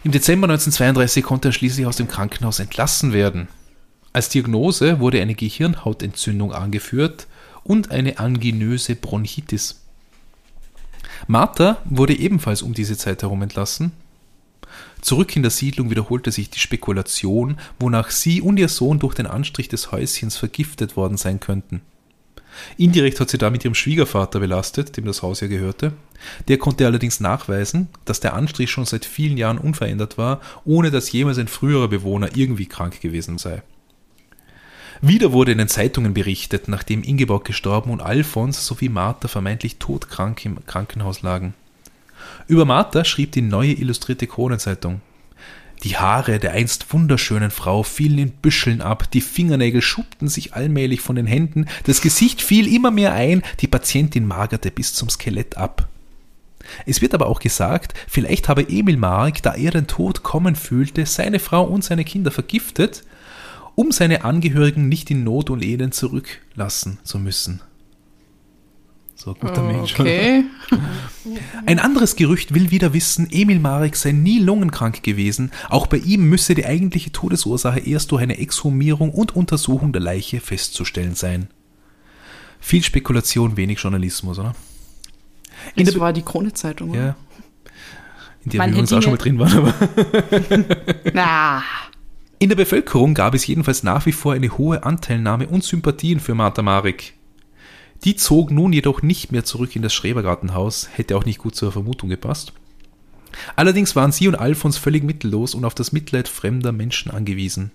Im 0.04 0.12
Dezember 0.12 0.46
1932 0.46 1.24
konnte 1.24 1.48
er 1.48 1.52
schließlich 1.52 1.86
aus 1.86 1.96
dem 1.96 2.08
Krankenhaus 2.08 2.60
entlassen 2.60 3.12
werden. 3.12 3.48
Als 4.12 4.28
Diagnose 4.28 5.00
wurde 5.00 5.20
eine 5.20 5.34
Gehirnhautentzündung 5.34 6.52
angeführt 6.52 7.26
und 7.64 7.90
eine 7.90 8.18
anginöse 8.18 8.94
Bronchitis. 8.94 9.82
Martha 11.26 11.78
wurde 11.84 12.16
ebenfalls 12.16 12.62
um 12.62 12.74
diese 12.74 12.96
Zeit 12.96 13.22
herum 13.22 13.42
entlassen. 13.42 13.92
Zurück 15.00 15.34
in 15.36 15.42
der 15.42 15.50
Siedlung 15.50 15.90
wiederholte 15.90 16.30
sich 16.30 16.50
die 16.50 16.60
Spekulation, 16.60 17.58
wonach 17.78 18.10
sie 18.10 18.40
und 18.40 18.56
ihr 18.56 18.68
Sohn 18.68 18.98
durch 19.00 19.14
den 19.14 19.26
Anstrich 19.26 19.68
des 19.68 19.90
Häuschens 19.90 20.36
vergiftet 20.36 20.96
worden 20.96 21.16
sein 21.16 21.40
könnten. 21.40 21.82
Indirekt 22.76 23.20
hat 23.20 23.30
sie 23.30 23.38
damit 23.38 23.64
ihrem 23.64 23.74
Schwiegervater 23.74 24.40
belastet, 24.40 24.96
dem 24.96 25.04
das 25.04 25.22
Haus 25.22 25.40
ja 25.40 25.48
gehörte. 25.48 25.92
Der 26.48 26.58
konnte 26.58 26.86
allerdings 26.86 27.20
nachweisen, 27.20 27.88
dass 28.04 28.20
der 28.20 28.34
Anstrich 28.34 28.70
schon 28.70 28.84
seit 28.84 29.04
vielen 29.04 29.36
Jahren 29.36 29.58
unverändert 29.58 30.18
war, 30.18 30.40
ohne 30.64 30.90
dass 30.90 31.12
jemals 31.12 31.38
ein 31.38 31.48
früherer 31.48 31.88
Bewohner 31.88 32.30
irgendwie 32.34 32.66
krank 32.66 33.00
gewesen 33.00 33.38
sei. 33.38 33.62
Wieder 35.00 35.32
wurde 35.32 35.52
in 35.52 35.58
den 35.58 35.68
Zeitungen 35.68 36.12
berichtet, 36.12 36.66
nachdem 36.66 37.04
Ingeborg 37.04 37.44
gestorben 37.44 37.90
und 37.90 38.00
Alfons 38.00 38.66
sowie 38.66 38.88
Martha 38.88 39.28
vermeintlich 39.28 39.76
todkrank 39.78 40.44
im 40.44 40.64
Krankenhaus 40.66 41.22
lagen. 41.22 41.54
Über 42.48 42.64
Martha 42.64 43.04
schrieb 43.04 43.32
die 43.32 43.42
neue 43.42 43.72
Illustrierte 43.72 44.26
Kronenzeitung. 44.26 45.00
Die 45.84 45.96
Haare 45.96 46.40
der 46.40 46.52
einst 46.52 46.92
wunderschönen 46.92 47.52
Frau 47.52 47.84
fielen 47.84 48.18
in 48.18 48.30
Büscheln 48.30 48.80
ab, 48.80 49.08
die 49.12 49.20
Fingernägel 49.20 49.80
schubten 49.80 50.26
sich 50.26 50.54
allmählich 50.54 51.00
von 51.00 51.14
den 51.14 51.26
Händen, 51.26 51.66
das 51.84 52.00
Gesicht 52.00 52.42
fiel 52.42 52.72
immer 52.72 52.90
mehr 52.90 53.12
ein, 53.12 53.42
die 53.60 53.68
Patientin 53.68 54.26
magerte 54.26 54.72
bis 54.72 54.94
zum 54.94 55.08
Skelett 55.08 55.56
ab. 55.56 55.86
Es 56.86 57.00
wird 57.00 57.14
aber 57.14 57.26
auch 57.26 57.40
gesagt, 57.40 57.94
vielleicht 58.08 58.48
habe 58.48 58.68
Emil 58.68 58.96
Mark, 58.96 59.42
da 59.42 59.54
er 59.54 59.70
den 59.70 59.86
Tod 59.86 60.22
kommen 60.22 60.56
fühlte, 60.56 61.06
seine 61.06 61.38
Frau 61.38 61.64
und 61.64 61.84
seine 61.84 62.04
Kinder 62.04 62.30
vergiftet, 62.30 63.04
um 63.74 63.92
seine 63.92 64.24
Angehörigen 64.24 64.88
nicht 64.88 65.10
in 65.10 65.24
Not 65.24 65.50
und 65.50 65.62
Elend 65.62 65.94
zurücklassen 65.94 66.98
zu 67.04 67.18
müssen. 67.18 67.60
So 69.18 69.34
guter 69.34 69.62
Mensch. 69.62 69.98
Okay. 69.98 70.44
Ein 71.66 71.80
anderes 71.80 72.14
Gerücht 72.14 72.54
will 72.54 72.70
wieder 72.70 72.92
wissen, 72.92 73.26
Emil 73.32 73.58
Marek 73.58 73.96
sei 73.96 74.12
nie 74.12 74.38
lungenkrank 74.38 75.02
gewesen. 75.02 75.50
Auch 75.70 75.88
bei 75.88 75.96
ihm 75.96 76.28
müsse 76.28 76.54
die 76.54 76.64
eigentliche 76.64 77.10
Todesursache 77.10 77.80
erst 77.80 78.12
durch 78.12 78.22
eine 78.22 78.38
Exhumierung 78.38 79.10
und 79.10 79.34
Untersuchung 79.34 79.92
der 79.92 80.02
Leiche 80.02 80.38
festzustellen 80.40 81.16
sein. 81.16 81.48
Viel 82.60 82.84
Spekulation, 82.84 83.56
wenig 83.56 83.80
Journalismus, 83.80 84.38
oder? 84.38 84.54
In 85.74 85.84
Das 85.84 85.94
der, 85.94 86.00
war 86.00 86.12
die 86.12 86.22
Krone-Zeitung. 86.22 86.90
oder? 86.90 86.98
ja. 87.00 87.16
In 88.44 88.50
der 88.52 88.60
wir 88.60 88.68
übrigens 88.68 88.92
auch 88.92 89.02
schon 89.02 89.12
mal 89.12 89.18
drin 89.18 89.38
waren. 89.38 89.58
Aber 89.58 89.74
Na, 91.12 91.62
In 92.38 92.48
der 92.48 92.56
Bevölkerung 92.56 93.14
gab 93.14 93.34
es 93.34 93.46
jedenfalls 93.46 93.82
nach 93.82 94.06
wie 94.06 94.12
vor 94.12 94.32
eine 94.34 94.56
hohe 94.56 94.84
Anteilnahme 94.84 95.48
und 95.48 95.64
Sympathien 95.64 96.20
für 96.20 96.34
Martha 96.34 96.62
Marek. 96.62 97.14
Die 98.04 98.14
zog 98.14 98.50
nun 98.52 98.72
jedoch 98.72 99.02
nicht 99.02 99.32
mehr 99.32 99.44
zurück 99.44 99.74
in 99.74 99.82
das 99.82 99.92
Schrebergartenhaus, 99.92 100.88
hätte 100.92 101.16
auch 101.16 101.24
nicht 101.24 101.38
gut 101.38 101.56
zur 101.56 101.72
Vermutung 101.72 102.08
gepasst. 102.08 102.52
Allerdings 103.56 103.96
waren 103.96 104.12
sie 104.12 104.28
und 104.28 104.36
Alfons 104.36 104.78
völlig 104.78 105.02
mittellos 105.02 105.54
und 105.54 105.64
auf 105.64 105.74
das 105.74 105.92
Mitleid 105.92 106.28
fremder 106.28 106.72
Menschen 106.72 107.10
angewiesen. 107.10 107.72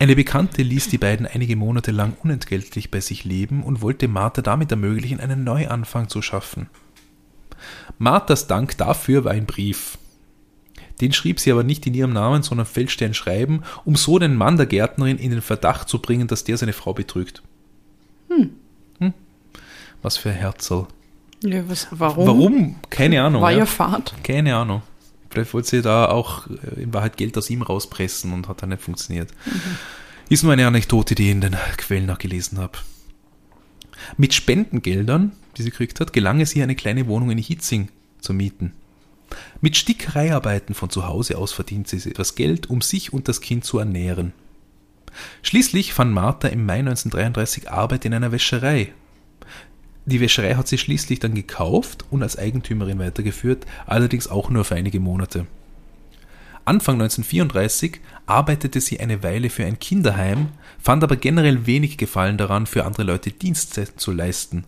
Eine 0.00 0.16
Bekannte 0.16 0.62
ließ 0.62 0.88
die 0.88 0.96
beiden 0.96 1.26
einige 1.26 1.56
Monate 1.56 1.90
lang 1.90 2.16
unentgeltlich 2.22 2.90
bei 2.90 3.00
sich 3.00 3.24
leben 3.24 3.62
und 3.62 3.82
wollte 3.82 4.08
Martha 4.08 4.40
damit 4.40 4.70
ermöglichen, 4.70 5.20
einen 5.20 5.44
Neuanfang 5.44 6.08
zu 6.08 6.22
schaffen. 6.22 6.70
Marthas 7.98 8.46
Dank 8.46 8.78
dafür 8.78 9.24
war 9.24 9.32
ein 9.32 9.44
Brief. 9.44 9.98
Den 11.02 11.12
schrieb 11.12 11.38
sie 11.38 11.52
aber 11.52 11.64
nicht 11.64 11.86
in 11.86 11.92
ihrem 11.92 12.14
Namen, 12.14 12.42
sondern 12.42 12.66
fälschte 12.66 13.04
ein 13.04 13.12
Schreiben, 13.12 13.62
um 13.84 13.94
so 13.94 14.18
den 14.18 14.36
Mann 14.36 14.56
der 14.56 14.64
Gärtnerin 14.64 15.18
in 15.18 15.32
den 15.32 15.42
Verdacht 15.42 15.90
zu 15.90 15.98
bringen, 16.00 16.28
dass 16.28 16.44
der 16.44 16.56
seine 16.56 16.72
Frau 16.72 16.94
betrügt. 16.94 17.42
Hm. 18.30 18.54
Was 20.00 20.16
für 20.16 20.30
ein 20.30 20.36
Herzl. 20.36 20.86
ja, 21.42 21.68
was, 21.68 21.88
warum? 21.90 22.26
Warum? 22.26 22.76
Keine 22.88 23.22
Ahnung. 23.22 23.42
War 23.42 23.52
ja. 23.52 23.58
ja 23.58 23.66
Fahrt. 23.66 24.14
Keine 24.24 24.56
Ahnung. 24.56 24.80
Vielleicht 25.30 25.54
wollte 25.54 25.68
sie 25.68 25.82
da 25.82 26.06
auch 26.06 26.46
äh, 26.48 26.82
in 26.82 26.92
Wahrheit 26.92 27.16
Geld 27.16 27.38
aus 27.38 27.50
ihm 27.50 27.62
rauspressen 27.62 28.32
und 28.32 28.48
hat 28.48 28.62
dann 28.62 28.70
nicht 28.70 28.82
funktioniert. 28.82 29.30
Ist 30.28 30.42
nur 30.42 30.52
eine 30.52 30.66
Anekdote, 30.66 31.14
die 31.14 31.24
ich 31.24 31.30
in 31.30 31.40
den 31.40 31.56
Quellen 31.76 32.06
nachgelesen 32.06 32.58
habe. 32.58 32.78
Mit 34.16 34.34
Spendengeldern, 34.34 35.32
die 35.56 35.62
sie 35.62 35.70
gekriegt 35.70 36.00
hat, 36.00 36.12
gelang 36.12 36.40
es 36.40 36.54
ihr, 36.54 36.64
eine 36.64 36.76
kleine 36.76 37.06
Wohnung 37.06 37.30
in 37.30 37.38
Hitzing 37.38 37.88
zu 38.20 38.32
mieten. 38.32 38.72
Mit 39.60 39.76
Stickereiarbeiten 39.76 40.74
von 40.74 40.90
zu 40.90 41.06
Hause 41.06 41.38
aus 41.38 41.52
verdiente 41.52 41.98
sie 41.98 42.10
etwas 42.10 42.34
Geld, 42.34 42.68
um 42.68 42.80
sich 42.80 43.12
und 43.12 43.28
das 43.28 43.40
Kind 43.40 43.64
zu 43.64 43.78
ernähren. 43.78 44.32
Schließlich 45.42 45.92
fand 45.92 46.12
Martha 46.12 46.48
im 46.48 46.66
Mai 46.66 46.78
1933 46.80 47.70
Arbeit 47.70 48.04
in 48.04 48.14
einer 48.14 48.32
Wäscherei. 48.32 48.92
Die 50.06 50.20
Wäscherei 50.20 50.54
hat 50.54 50.68
sie 50.68 50.78
schließlich 50.78 51.18
dann 51.18 51.34
gekauft 51.34 52.04
und 52.10 52.22
als 52.22 52.38
Eigentümerin 52.38 52.98
weitergeführt, 52.98 53.66
allerdings 53.86 54.28
auch 54.28 54.50
nur 54.50 54.64
für 54.64 54.74
einige 54.74 55.00
Monate. 55.00 55.46
Anfang 56.64 56.94
1934 56.94 58.00
arbeitete 58.26 58.80
sie 58.80 59.00
eine 59.00 59.22
Weile 59.22 59.50
für 59.50 59.64
ein 59.64 59.78
Kinderheim, 59.78 60.48
fand 60.78 61.02
aber 61.02 61.16
generell 61.16 61.66
wenig 61.66 61.98
Gefallen 61.98 62.38
daran, 62.38 62.66
für 62.66 62.84
andere 62.84 63.02
Leute 63.02 63.30
Dienste 63.30 63.94
zu 63.96 64.12
leisten. 64.12 64.64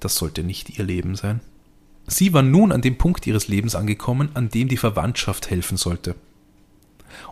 Das 0.00 0.16
sollte 0.16 0.44
nicht 0.44 0.78
ihr 0.78 0.84
Leben 0.84 1.16
sein. 1.16 1.40
Sie 2.06 2.32
war 2.32 2.42
nun 2.42 2.72
an 2.72 2.82
dem 2.82 2.98
Punkt 2.98 3.26
ihres 3.26 3.48
Lebens 3.48 3.74
angekommen, 3.74 4.28
an 4.34 4.48
dem 4.48 4.68
die 4.68 4.76
Verwandtschaft 4.76 5.50
helfen 5.50 5.76
sollte. 5.76 6.14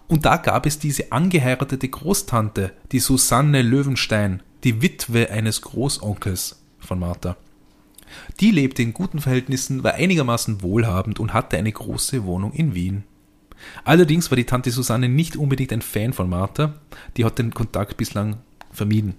Und 0.09 0.25
da 0.25 0.37
gab 0.37 0.67
es 0.67 0.79
diese 0.79 1.13
angeheiratete 1.13 1.89
Großtante, 1.89 2.73
die 2.93 3.01
Susanne 3.01 3.63
Löwenstein, 3.63 4.43
die 4.65 4.83
Witwe 4.83 5.31
eines 5.31 5.61
Großonkels 5.63 6.63
von 6.79 6.99
Martha. 6.99 7.37
Die 8.41 8.51
lebte 8.51 8.83
in 8.83 8.93
guten 8.93 9.21
Verhältnissen, 9.21 9.83
war 9.85 9.95
einigermaßen 9.95 10.63
wohlhabend 10.63 11.21
und 11.21 11.33
hatte 11.33 11.57
eine 11.57 11.73
große 11.73 12.25
Wohnung 12.25 12.53
in 12.53 12.75
Wien. 12.75 13.05
Allerdings 13.85 14.31
war 14.31 14.37
die 14.37 14.45
Tante 14.45 14.71
Susanne 14.71 15.09
nicht 15.09 15.37
unbedingt 15.37 15.73
ein 15.73 15.83
Fan 15.83 16.13
von 16.13 16.29
Martha, 16.29 16.75
die 17.17 17.25
hat 17.25 17.39
den 17.39 17.55
Kontakt 17.55 17.97
bislang 17.97 18.39
vermieden. 18.71 19.15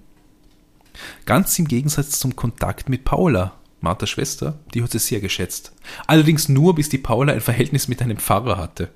Ganz 1.26 1.58
im 1.60 1.68
Gegensatz 1.68 2.20
zum 2.20 2.36
Kontakt 2.36 2.90
mit 2.90 3.04
Paula, 3.04 3.54
Marthas 3.82 4.10
Schwester, 4.10 4.60
die 4.74 4.82
hat 4.82 4.92
sie 4.92 5.00
sehr 5.00 5.20
geschätzt. 5.20 5.74
Allerdings 6.08 6.50
nur, 6.50 6.76
bis 6.76 6.90
die 6.90 6.98
Paula 6.98 7.34
ein 7.34 7.42
Verhältnis 7.42 7.88
mit 7.88 8.02
einem 8.02 8.18
Pfarrer 8.18 8.58
hatte. 8.58 8.90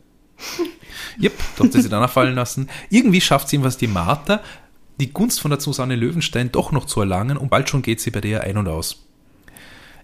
Jep, 1.18 1.38
da 1.58 1.64
hat 1.64 1.74
sie 1.74 1.82
sich 1.82 1.92
danach 1.92 2.12
fallen 2.12 2.36
lassen. 2.36 2.70
Irgendwie 2.90 3.22
schafft 3.22 3.50
sie 3.50 3.56
jedenfalls 3.56 3.78
die 3.78 3.88
Martha, 3.88 4.42
die 5.00 5.12
Gunst 5.12 5.42
von 5.42 5.52
der 5.52 5.60
Susanne 5.60 5.96
Löwenstein 5.96 6.52
doch 6.52 6.72
noch 6.72 6.86
zu 6.86 7.00
erlangen 7.00 7.38
und 7.38 7.50
bald 7.50 7.70
schon 7.70 7.82
geht 7.82 8.02
sie 8.02 8.12
bei 8.12 8.22
der 8.22 8.44
ein 8.44 8.58
und 8.58 8.68
aus. 8.68 9.06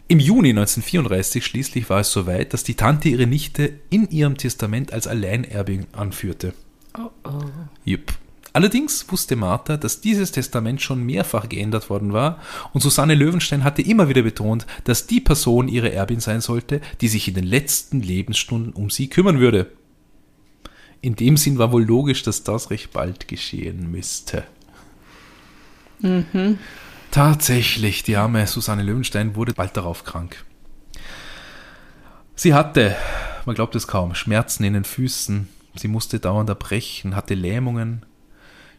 Im 0.08 0.20
Juni 0.20 0.50
1934 0.50 1.44
schließlich 1.44 1.90
war 1.90 2.02
es 2.02 2.12
soweit, 2.12 2.54
dass 2.54 2.64
die 2.64 2.76
Tante 2.76 3.10
ihre 3.10 3.26
Nichte 3.26 3.80
in 3.90 4.08
ihrem 4.10 4.38
Testament 4.38 4.94
als 4.94 5.08
Alleinerbin 5.08 5.88
anführte. 5.94 6.54
Oh, 6.96 7.10
oh. 7.24 7.44
Jupp. 7.84 8.14
Allerdings 8.54 9.12
wusste 9.12 9.36
Martha, 9.36 9.78
dass 9.78 10.02
dieses 10.02 10.32
Testament 10.32 10.82
schon 10.82 11.04
mehrfach 11.04 11.50
geändert 11.50 11.90
worden 11.90 12.14
war 12.14 12.40
und 12.72 12.82
Susanne 12.82 13.16
Löwenstein 13.16 13.64
hatte 13.64 13.82
immer 13.82 14.08
wieder 14.08 14.22
betont, 14.22 14.68
dass 14.84 15.08
die 15.08 15.20
Person 15.20 15.68
ihre 15.68 15.92
Erbin 15.92 16.20
sein 16.20 16.40
sollte, 16.40 16.82
die 17.02 17.08
sich 17.08 17.28
in 17.28 17.34
den 17.34 17.44
letzten 17.44 18.02
Lebensstunden 18.02 18.74
um 18.74 18.92
sie 18.92 19.10
kümmern 19.10 19.40
würde. 19.40 19.72
In 21.02 21.16
dem 21.16 21.36
Sinn 21.36 21.58
war 21.58 21.72
wohl 21.72 21.84
logisch, 21.84 22.24
dass 22.24 22.44
das 22.44 22.70
recht 22.70 22.94
bald 22.94 23.28
geschehen 23.28 23.92
müsste. 23.92 24.46
Tatsächlich, 27.16 28.04
die 28.04 28.18
arme 28.18 28.46
Susanne 28.46 28.84
Löwenstein 28.84 29.38
wurde 29.38 29.54
bald 29.54 29.78
darauf 29.78 30.04
krank. 30.04 30.44
Sie 32.36 32.54
hatte, 32.54 32.94
man 33.46 33.56
glaubt 33.56 33.74
es 33.74 33.88
kaum, 33.88 34.14
Schmerzen 34.16 34.66
in 34.66 34.74
den 34.74 34.84
Füßen, 34.84 35.48
sie 35.76 35.88
musste 35.88 36.20
dauernd 36.20 36.50
erbrechen, 36.50 37.16
hatte 37.16 37.34
Lähmungen. 37.34 38.06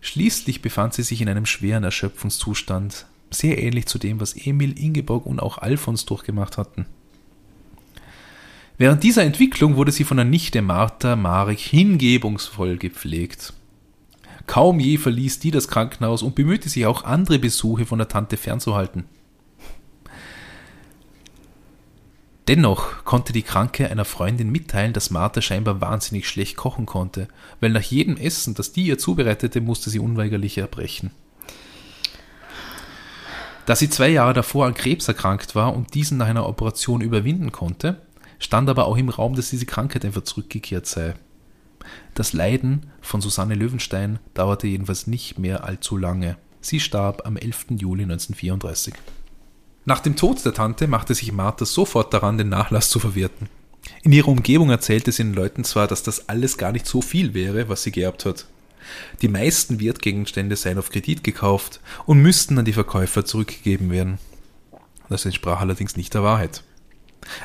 Schließlich 0.03 0.61
befand 0.61 0.93
sie 0.93 1.03
sich 1.03 1.23
in 1.23 1.31
einem 1.31 1.47
schweren 1.47 1.83
Erschöpfungszustand, 1.83 3.07
sehr 3.31 3.57
ähnlich 3.57 3.87
zu 3.87 3.99
dem, 3.99 4.21
was 4.21 4.37
Emil, 4.37 4.79
Ingeborg 4.79 5.25
und 5.25 5.41
auch 5.41 5.57
Alfons 5.57 6.05
durchgemacht 6.05 6.59
hatten. 6.59 6.85
Während 8.77 9.03
dieser 9.03 9.23
Entwicklung 9.23 9.77
wurde 9.77 9.93
sie 9.93 10.05
von 10.05 10.19
der 10.19 10.27
Nichte 10.27 10.61
Martha 10.61 11.17
Marek 11.17 11.61
hingebungsvoll 11.61 12.77
gepflegt. 12.77 13.55
Kaum 14.47 14.79
je 14.81 14.97
verließ 14.99 15.41
die 15.41 15.51
das 15.51 15.69
Krankenhaus 15.69 16.23
und 16.23 16.35
bemühte 16.35 16.69
sich 16.69 16.87
auch 16.87 17.05
andere 17.05 17.39
Besuche 17.39 17.87
von 17.87 17.99
der 17.99 18.09
Tante 18.09 18.37
fernzuhalten. 18.37 19.05
Dennoch 22.49 23.05
konnte 23.05 23.33
die 23.33 23.43
Kranke 23.43 23.91
einer 23.91 24.05
Freundin 24.05 24.51
mitteilen, 24.51 24.93
dass 24.93 25.11
Martha 25.11 25.43
scheinbar 25.43 25.81
wahnsinnig 25.81 26.29
schlecht 26.29 26.57
kochen 26.57 26.87
konnte, 26.87 27.27
weil 27.61 27.71
nach 27.71 27.83
jedem 27.83 28.17
Essen, 28.17 28.55
das 28.55 28.73
die 28.73 28.87
ihr 28.87 28.99
zubereitete, 28.99 29.61
musste 29.61 29.91
sie 29.91 29.99
unweigerlich 29.99 30.59
erbrechen. 30.59 31.11
Da 33.67 33.75
sie 33.75 33.91
zwei 33.91 34.09
Jahre 34.11 34.33
davor 34.33 34.67
an 34.67 34.75
Krebs 34.75 35.09
erkrankt 35.09 35.57
war 35.57 35.75
und 35.75 35.95
diesen 35.95 36.19
nach 36.19 36.29
einer 36.29 36.49
Operation 36.49 37.01
überwinden 37.01 37.51
konnte, 37.51 38.01
stand 38.39 38.71
aber 38.71 38.87
auch 38.87 38.97
im 38.97 39.09
Raum, 39.09 39.35
dass 39.35 39.51
diese 39.51 39.67
Krankheit 39.67 40.05
einfach 40.05 40.23
zurückgekehrt 40.23 40.87
sei. 40.87 41.15
Das 42.15 42.33
Leiden 42.33 42.87
von 43.01 43.21
Susanne 43.21 43.55
Löwenstein 43.55 44.19
dauerte 44.35 44.67
jedenfalls 44.67 45.07
nicht 45.07 45.39
mehr 45.39 45.65
allzu 45.65 45.97
lange. 45.97 46.37
Sie 46.61 46.81
starb 46.81 47.27
am 47.27 47.37
11. 47.37 47.67
Juli 47.79 48.03
1934. 48.03 48.95
Nach 49.85 50.01
dem 50.01 50.17
Tod 50.17 50.45
der 50.45 50.55
Tante 50.55 50.89
machte 50.89 51.15
sich 51.15 51.31
Martha 51.33 51.65
sofort 51.65 52.13
daran, 52.13 52.39
den 52.39 52.49
Nachlass 52.49 52.91
zu 52.91 52.99
verwerten. 52.99 53.49
In 54.03 54.13
ihrer 54.13 54.29
Umgebung 54.29 54.71
erzählte 54.71 55.13
sie 55.13 55.23
den 55.23 55.35
Leuten 55.35 55.63
zwar, 55.63 55.87
dass 55.87 56.03
das 56.03 56.29
alles 56.29 56.59
gar 56.59 56.73
nicht 56.73 56.87
so 56.87 57.01
viel 57.01 57.35
wäre, 57.35 57.69
was 57.69 57.85
sie 57.85 57.93
geerbt 57.93 58.25
hat. 58.25 58.47
Die 59.23 59.29
meisten 59.29 59.81
Wertgegenstände 59.81 60.57
seien 60.57 60.79
auf 60.79 60.91
Kredit 60.91 61.23
gekauft 61.23 61.81
und 62.05 62.21
müssten 62.21 62.59
an 62.59 62.65
die 62.65 62.73
Verkäufer 62.73 63.25
zurückgegeben 63.25 63.91
werden. 63.91 64.19
Das 65.09 65.25
entsprach 65.25 65.61
allerdings 65.61 65.97
nicht 65.97 66.15
der 66.15 66.23
Wahrheit. 66.23 66.65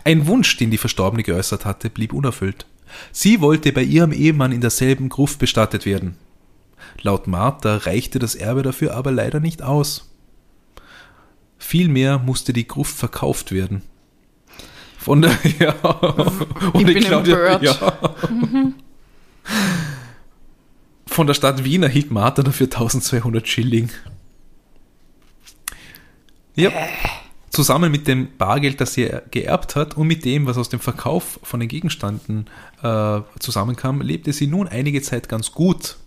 Ein 0.04 0.27
Wunsch, 0.27 0.58
den 0.58 0.71
die 0.71 0.77
Verstorbene 0.77 1.23
geäußert 1.23 1.65
hatte, 1.65 1.89
blieb 1.89 2.13
unerfüllt. 2.13 2.65
Sie 3.12 3.41
wollte 3.41 3.71
bei 3.71 3.84
ihrem 3.84 4.12
Ehemann 4.12 4.51
in 4.51 4.62
derselben 4.62 5.10
Gruft 5.10 5.39
bestattet 5.39 5.86
werden. 5.86 6.15
Laut 7.01 7.27
Martha 7.27 7.77
reichte 7.77 8.19
das 8.19 8.36
Erbe 8.36 8.63
dafür 8.63 8.93
aber 8.95 9.12
leider 9.12 9.39
nicht 9.39 9.62
aus. 9.62 10.10
Vielmehr 11.58 12.19
musste 12.19 12.54
die 12.54 12.67
Gruft 12.67 12.95
verkauft 12.95 13.51
werden. 13.51 13.82
Von 14.97 15.21
der, 15.21 15.32
ja, 15.60 15.75
Ich 16.75 16.86
bin 16.86 17.04
empört. 17.06 17.63
ja. 17.63 17.73
Von 21.08 21.27
der 21.27 21.34
Stadt 21.34 21.63
Wien 21.63 21.84
erhielt 21.84 22.12
Martha 22.12 22.43
dafür 22.43 22.65
1200 22.67 23.47
Schilling. 23.47 23.89
Ja. 26.56 26.71
Zusammen 27.52 27.92
mit 27.92 28.08
dem 28.08 28.38
Bargeld, 28.38 28.80
das 28.80 28.94
sie 28.94 29.10
geerbt 29.30 29.76
hat 29.76 29.98
und 29.98 30.08
mit 30.08 30.24
dem, 30.26 30.46
was 30.46 30.58
aus 30.58 30.70
dem 30.70 30.80
Verkauf 30.80 31.40
von 31.44 31.60
den 31.60 31.68
Gegenständen 31.68 32.48
äh, 32.82 33.20
zusammenkam, 33.40 34.02
lebte 34.02 34.32
sie 34.32 34.48
nun 34.48 34.68
einige 34.68 35.02
Zeit 35.02 35.28
ganz 35.28 35.52
gut. 35.52 35.98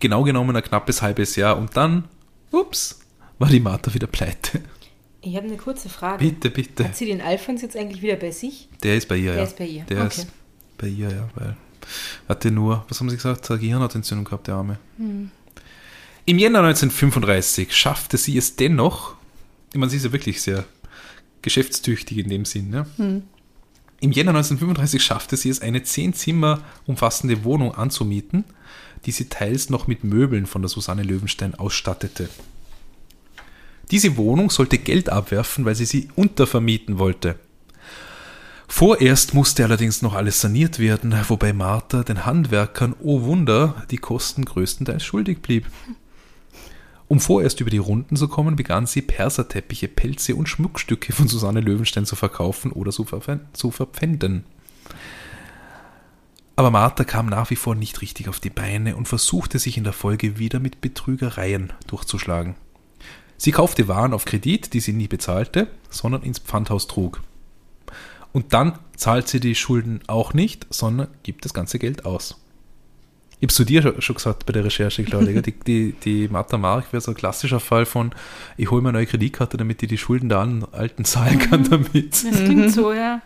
Genau 0.00 0.24
genommen 0.24 0.54
ein 0.56 0.62
knappes 0.62 1.00
halbes 1.00 1.36
Jahr 1.36 1.56
und 1.56 1.76
dann, 1.76 2.04
ups, 2.50 3.00
war 3.38 3.48
die 3.48 3.60
Martha 3.60 3.94
wieder 3.94 4.08
pleite. 4.08 4.60
Ich 5.20 5.36
habe 5.36 5.46
eine 5.46 5.56
kurze 5.56 5.88
Frage. 5.88 6.24
Bitte, 6.24 6.50
bitte. 6.50 6.84
Hat 6.84 6.96
sie 6.96 7.06
den 7.06 7.20
Alfons 7.20 7.62
jetzt 7.62 7.76
eigentlich 7.76 8.02
wieder 8.02 8.16
bei 8.16 8.30
sich? 8.30 8.68
Der 8.82 8.96
ist 8.96 9.08
bei 9.08 9.16
ihr, 9.16 9.32
Der 9.32 9.40
ja. 9.40 9.44
ist 9.44 9.58
bei 9.58 9.66
ihr, 9.66 9.84
Der 9.84 10.04
okay. 10.04 10.20
ist 10.22 10.28
bei 10.76 10.86
ihr, 10.88 11.10
ja, 11.10 11.28
weil 11.34 11.56
hatte 12.28 12.50
nur, 12.50 12.84
was 12.88 13.00
haben 13.00 13.10
sie 13.10 13.16
gesagt, 13.16 13.50
eine 13.50 13.60
Gehirnhautentzündung 13.60 14.24
gehabt, 14.24 14.46
der 14.46 14.56
Arme. 14.56 14.78
Hm. 14.98 15.30
Im 16.24 16.38
Jänner 16.38 16.58
1935 16.60 17.74
schaffte 17.74 18.16
sie 18.16 18.36
es 18.36 18.56
dennoch, 18.56 19.14
meine, 19.78 19.90
sie 19.90 19.96
ist 19.96 20.04
ja 20.04 20.12
wirklich 20.12 20.42
sehr 20.42 20.64
geschäftstüchtig 21.42 22.18
in 22.18 22.28
dem 22.28 22.44
Sinn, 22.44 22.70
ne? 22.70 22.86
Hm. 22.96 23.22
Im 24.00 24.12
Jänner 24.12 24.30
1935 24.30 25.02
schaffte 25.02 25.36
sie 25.36 25.48
es, 25.48 25.62
eine 25.62 25.82
zehn 25.82 26.12
Zimmer 26.12 26.62
umfassende 26.86 27.44
Wohnung 27.44 27.74
anzumieten, 27.74 28.44
die 29.06 29.10
sie 29.10 29.28
teils 29.28 29.70
noch 29.70 29.86
mit 29.86 30.04
Möbeln 30.04 30.46
von 30.46 30.60
der 30.60 30.68
Susanne 30.68 31.02
Löwenstein 31.02 31.54
ausstattete. 31.54 32.28
Diese 33.90 34.16
Wohnung 34.16 34.50
sollte 34.50 34.78
Geld 34.78 35.08
abwerfen, 35.08 35.64
weil 35.64 35.76
sie 35.76 35.86
sie 35.86 36.08
untervermieten 36.16 36.98
wollte. 36.98 37.38
Vorerst 38.68 39.32
musste 39.32 39.64
allerdings 39.64 40.02
noch 40.02 40.14
alles 40.14 40.40
saniert 40.40 40.78
werden, 40.78 41.14
wobei 41.28 41.52
Martha 41.52 42.02
den 42.02 42.26
Handwerkern, 42.26 42.96
oh 43.00 43.22
Wunder, 43.22 43.86
die 43.90 43.98
Kosten 43.98 44.44
größtenteils 44.44 45.04
schuldig 45.04 45.40
blieb. 45.40 45.66
Um 47.08 47.20
vorerst 47.20 47.60
über 47.60 47.70
die 47.70 47.78
Runden 47.78 48.16
zu 48.16 48.26
kommen, 48.28 48.56
begann 48.56 48.86
sie 48.86 49.02
Perserteppiche, 49.02 49.88
Pelze 49.88 50.34
und 50.34 50.48
Schmuckstücke 50.48 51.12
von 51.12 51.28
Susanne 51.28 51.60
Löwenstein 51.60 52.04
zu 52.04 52.16
verkaufen 52.16 52.72
oder 52.72 52.90
zu, 52.90 53.04
verpfänd 53.04 53.56
zu 53.56 53.70
verpfänden. 53.70 54.44
Aber 56.56 56.70
Martha 56.70 57.04
kam 57.04 57.26
nach 57.26 57.50
wie 57.50 57.56
vor 57.56 57.74
nicht 57.74 58.00
richtig 58.00 58.28
auf 58.28 58.40
die 58.40 58.50
Beine 58.50 58.96
und 58.96 59.06
versuchte 59.06 59.58
sich 59.58 59.76
in 59.76 59.84
der 59.84 59.92
Folge 59.92 60.38
wieder 60.38 60.58
mit 60.58 60.80
Betrügereien 60.80 61.72
durchzuschlagen. 61.86 62.56
Sie 63.36 63.52
kaufte 63.52 63.88
Waren 63.88 64.14
auf 64.14 64.24
Kredit, 64.24 64.72
die 64.72 64.80
sie 64.80 64.94
nie 64.94 65.08
bezahlte, 65.08 65.68
sondern 65.90 66.22
ins 66.22 66.38
Pfandhaus 66.38 66.86
trug. 66.86 67.22
Und 68.32 68.54
dann 68.54 68.78
zahlt 68.96 69.28
sie 69.28 69.40
die 69.40 69.54
Schulden 69.54 70.00
auch 70.06 70.32
nicht, 70.32 70.66
sondern 70.70 71.08
gibt 71.22 71.44
das 71.44 71.54
ganze 71.54 71.78
Geld 71.78 72.06
aus. 72.06 72.40
Ich 73.38 73.46
habe 73.46 73.52
zu 73.52 73.64
dir 73.64 73.82
schon- 73.82 74.00
schon 74.00 74.14
gesagt 74.16 74.46
bei 74.46 74.52
der 74.54 74.64
Recherche, 74.64 75.04
Claudia, 75.04 75.42
die, 75.42 75.52
die, 75.52 75.92
die 76.04 76.28
Martha 76.28 76.56
Mark 76.56 76.92
wäre 76.92 77.00
so 77.02 77.10
ein 77.10 77.14
klassischer 77.16 77.60
Fall 77.60 77.84
von, 77.84 78.12
ich 78.56 78.70
hole 78.70 78.80
mir 78.80 78.88
eine 78.88 78.98
neue 78.98 79.06
Kreditkarte, 79.06 79.56
damit 79.58 79.82
ich 79.82 79.88
die 79.90 79.98
Schulden 79.98 80.28
der 80.30 80.38
alten 80.72 81.04
zahlen 81.04 81.38
kann 81.38 81.68
damit. 81.68 82.12
Das 82.12 82.44
klingt 82.44 82.72
so, 82.72 82.92
ja. 82.94 83.20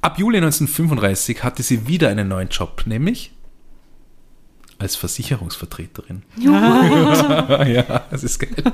Ab 0.00 0.18
Juli 0.18 0.38
1935 0.38 1.42
hatte 1.42 1.62
sie 1.62 1.86
wieder 1.88 2.08
einen 2.08 2.28
neuen 2.28 2.48
Job, 2.48 2.84
nämlich 2.86 3.32
als 4.78 4.96
Versicherungsvertreterin. 4.96 6.22
ja, 6.38 8.06
das 8.10 8.24
ist 8.24 8.38
geil. 8.38 8.72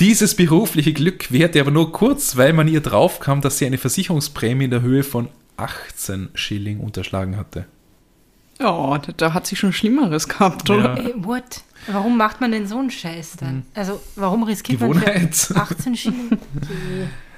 Dieses 0.00 0.34
berufliche 0.34 0.92
Glück 0.92 1.30
währte 1.32 1.60
aber 1.60 1.70
nur 1.70 1.92
kurz, 1.92 2.36
weil 2.36 2.52
man 2.52 2.68
ihr 2.68 2.80
draufkam, 2.80 3.40
dass 3.40 3.58
sie 3.58 3.66
eine 3.66 3.78
Versicherungsprämie 3.78 4.64
in 4.66 4.70
der 4.70 4.82
Höhe 4.82 5.02
von 5.02 5.28
18 5.56 6.30
Schilling 6.34 6.80
unterschlagen 6.80 7.36
hatte. 7.36 7.66
Ja, 8.60 8.98
da, 8.98 9.12
da 9.16 9.34
hat 9.34 9.46
sie 9.46 9.56
schon 9.56 9.72
Schlimmeres 9.72 10.28
gehabt, 10.28 10.68
Ja. 10.68 10.74
oder? 10.76 10.98
Ey, 10.98 11.12
what? 11.16 11.62
Warum 11.88 12.16
macht 12.16 12.40
man 12.40 12.50
denn 12.52 12.66
so 12.66 12.78
einen 12.78 12.90
Scheiß 12.90 13.36
dann? 13.36 13.64
Also, 13.74 14.00
warum 14.16 14.42
riskiert 14.42 14.80
man 14.80 14.92
Gewohnheit. 14.92 15.34
für 15.34 15.56
18 15.56 15.96
Schilling? 15.96 16.38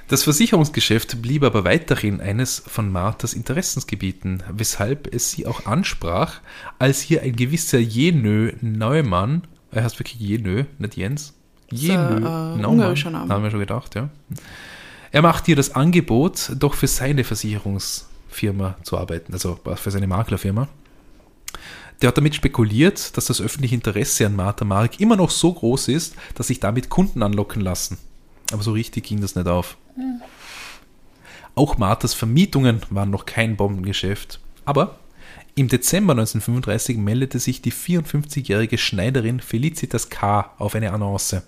Das 0.07 0.23
Versicherungsgeschäft 0.23 1.21
blieb 1.21 1.43
aber 1.43 1.65
weiterhin 1.65 2.21
eines 2.23 2.63
von 2.67 2.91
Marthas 2.91 3.35
Interessensgebieten, 3.35 4.43
weshalb 4.51 5.13
es 5.15 5.31
sie 5.33 5.47
auch 5.47 5.67
ansprach, 5.67 6.41
als 6.79 7.01
hier 7.03 7.21
ein 7.23 7.37
gewisser 7.37 7.79
Jenö 7.79 8.53
Neumann, 8.63 9.43
er 9.71 9.85
heißt 9.85 9.99
wirklich 9.99 10.19
Jenö, 10.21 10.65
nicht 10.79 10.97
Jens, 10.97 11.35
Jenö 11.71 12.17
äh, 12.17 12.21
Naumann, 12.21 12.65
ungarischer 12.65 13.11
Name. 13.11 13.31
haben 13.35 13.43
wir 13.43 13.51
schon 13.51 13.61
gedacht, 13.61 13.95
ja. 13.97 14.09
Er 15.13 15.21
macht 15.21 15.47
ihr 15.49 15.57
das 15.57 15.75
Angebot, 15.75 16.53
doch 16.59 16.73
für 16.75 16.87
seine 16.87 17.23
Versicherungsfirma 17.25 18.77
zu 18.83 18.97
arbeiten, 18.97 19.33
also 19.35 19.59
für 19.75 19.91
seine 19.91 20.07
Maklerfirma. 20.07 20.69
Der 22.01 22.09
hat 22.09 22.17
damit 22.17 22.35
spekuliert, 22.35 23.17
dass 23.17 23.27
das 23.27 23.41
öffentliche 23.41 23.75
Interesse 23.75 24.27
an 24.27 24.37
Martha 24.37 24.65
Mark 24.65 25.01
immer 25.01 25.17
noch 25.17 25.31
so 25.31 25.53
groß 25.53 25.89
ist, 25.89 26.15
dass 26.35 26.47
sich 26.47 26.61
damit 26.61 26.89
Kunden 26.91 27.23
anlocken 27.23 27.61
lassen. 27.61 27.99
Aber 28.53 28.63
so 28.63 28.73
richtig 28.73 29.05
ging 29.05 29.21
das 29.21 29.35
nicht 29.35 29.49
auf. 29.49 29.77
Auch 31.55 31.77
Marthas 31.77 32.15
Vermietungen 32.15 32.83
waren 32.91 33.11
noch 33.11 33.27
kein 33.27 33.57
Bombengeschäft. 33.57 34.39
Aber 34.65 34.99
im 35.57 35.67
Dezember 35.67 36.13
1935 36.13 36.97
meldete 36.99 37.41
sich 37.41 37.61
die 37.61 37.73
54-jährige 37.73 38.79
Schneiderin 38.79 39.41
Felicitas 39.41 40.09
K. 40.09 40.53
auf 40.57 40.77
eine 40.77 40.93
Annonce. 40.93 41.43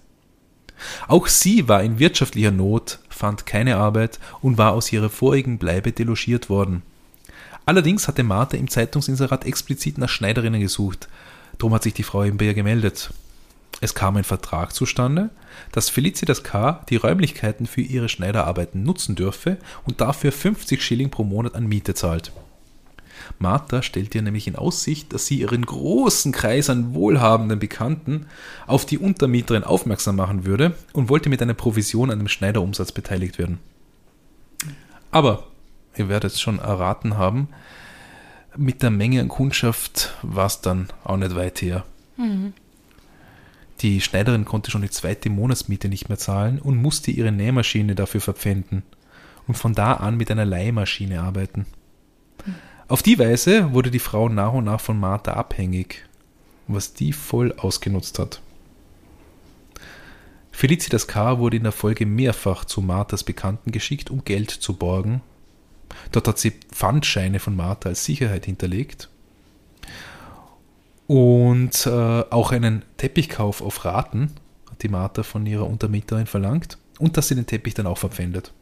Auch 1.07 1.29
sie 1.29 1.69
war 1.69 1.85
in 1.85 2.01
wirtschaftlicher 2.01 2.51
Not, 2.51 2.99
fand 3.09 3.47
keine 3.47 3.77
Arbeit 3.77 4.19
und 4.41 4.59
war 4.59 4.73
aus 4.73 4.93
ihrer 4.93 5.11
vorigen 5.11 5.59
Bleibe 5.59 5.93
delogiert 5.93 6.49
worden. 6.49 6.83
Allerdings 7.71 8.09
hatte 8.09 8.25
Martha 8.25 8.57
im 8.57 8.67
Zeitungsinserat 8.67 9.47
explizit 9.47 9.97
nach 9.97 10.09
Schneiderinnen 10.09 10.61
gesucht. 10.61 11.09
Darum 11.57 11.73
hat 11.73 11.85
sich 11.85 11.95
die 11.95 12.03
Frau 12.03 12.25
eben 12.25 12.37
bei 12.37 12.53
gemeldet. 12.53 13.15
Es 13.81 13.95
kam 13.95 14.17
ein 14.17 14.25
Vertrag 14.25 14.75
zustande, 14.75 15.31
dass 15.71 15.89
Felicitas 15.89 16.43
K. 16.43 16.85
die 16.91 16.97
Räumlichkeiten 16.97 17.69
für 17.69 17.81
ihre 17.81 18.09
Schneiderarbeiten 18.09 18.83
nutzen 18.83 19.15
dürfe 19.15 19.57
und 19.87 20.01
dafür 20.01 20.33
50 20.33 20.83
Schilling 20.83 21.11
pro 21.11 21.23
Monat 21.23 21.55
an 21.55 21.69
Miete 21.69 21.95
zahlt. 21.95 22.33
Martha 23.39 23.83
stellte 23.83 24.19
ihr 24.19 24.23
nämlich 24.23 24.49
in 24.49 24.57
Aussicht, 24.57 25.13
dass 25.13 25.27
sie 25.27 25.39
ihren 25.39 25.65
großen 25.65 26.33
Kreis 26.33 26.71
an 26.71 26.93
wohlhabenden 26.93 27.61
Bekannten 27.61 28.27
auf 28.67 28.85
die 28.85 28.99
Untermieterin 28.99 29.63
aufmerksam 29.63 30.17
machen 30.17 30.45
würde 30.45 30.75
und 30.93 31.09
wollte 31.09 31.29
mit 31.29 31.41
einer 31.41 31.55
Provision 31.55 32.11
an 32.11 32.19
dem 32.19 32.27
Schneiderumsatz 32.27 32.91
beteiligt 32.91 33.39
werden. 33.39 33.61
Aber, 35.13 35.45
ihr 35.97 36.09
werdet 36.09 36.33
es 36.33 36.41
schon 36.41 36.59
erraten 36.59 37.19
haben, 37.19 37.49
mit 38.57 38.83
der 38.83 38.91
Menge 38.91 39.21
an 39.21 39.29
Kundschaft 39.29 40.15
war 40.23 40.47
es 40.47 40.61
dann 40.61 40.89
auch 41.05 41.17
nicht 41.17 41.37
weit 41.37 41.63
her. 41.63 41.85
Die 43.81 44.01
Schneiderin 44.01 44.45
konnte 44.45 44.71
schon 44.71 44.83
die 44.83 44.91
zweite 44.91 45.31
Monatsmiete 45.31 45.89
nicht 45.89 46.09
mehr 46.09 46.19
zahlen 46.19 46.59
und 46.59 46.77
musste 46.77 47.11
ihre 47.11 47.33
Nähmaschine 47.33 47.95
dafür 47.95 48.21
verpfänden 48.21 48.83
und 49.47 49.55
von 49.55 49.75
da 49.75 49.95
an 49.95 50.17
mit 50.17 50.31
einer 50.31 50.45
Leihmaschine 50.45 51.23
arbeiten. 51.23 51.67
Auf 52.89 53.03
die 53.03 53.19
Weise 53.19 53.73
wurde 53.73 53.91
die 53.91 54.01
Frau 54.01 54.29
nach 54.29 54.53
und 54.53 54.65
nach 54.65 54.81
von 54.81 54.99
Martha 54.99 55.33
abhängig, 55.35 56.05
was 56.67 56.93
die 56.93 57.13
voll 57.13 57.53
ausgenutzt 57.53 58.19
hat. 58.19 58.43
Felicitas 60.51 61.07
K. 61.07 61.39
wurde 61.39 61.57
in 61.57 61.63
der 61.63 61.73
Folge 61.73 62.05
mehrfach 62.05 62.65
zu 62.65 62.83
Marthas 62.83 63.25
Bekannten 63.25 63.73
geschickt, 63.73 64.11
um 64.11 64.25
Geld 64.25 64.51
zu 64.51 64.77
borgen. 64.77 65.23
Dort 66.13 66.29
hat 66.29 66.39
sie 66.39 66.53
Pfandscheine 66.73 67.39
von 67.39 67.57
Martha 67.57 67.89
als 67.89 68.05
Sicherheit 68.05 68.47
hinterlegt 68.47 69.09
und 71.11 71.87
äh, 71.87 71.91
auch 71.91 72.53
einen 72.53 72.83
Teppichkauf 72.97 73.63
auf 73.63 73.85
Raten 73.85 74.31
hat 74.71 74.81
die 74.85 74.89
Martha 74.89 75.25
von 75.25 75.45
ihrer 75.45 75.67
Untermieterin 75.67 76.27
verlangt 76.27 76.79
und 77.01 77.17
dass 77.17 77.27
sie 77.27 77.35
den 77.35 77.47
Teppich 77.47 77.75
dann 77.75 77.89
auch 77.89 77.99
verpfändet. 77.99 78.53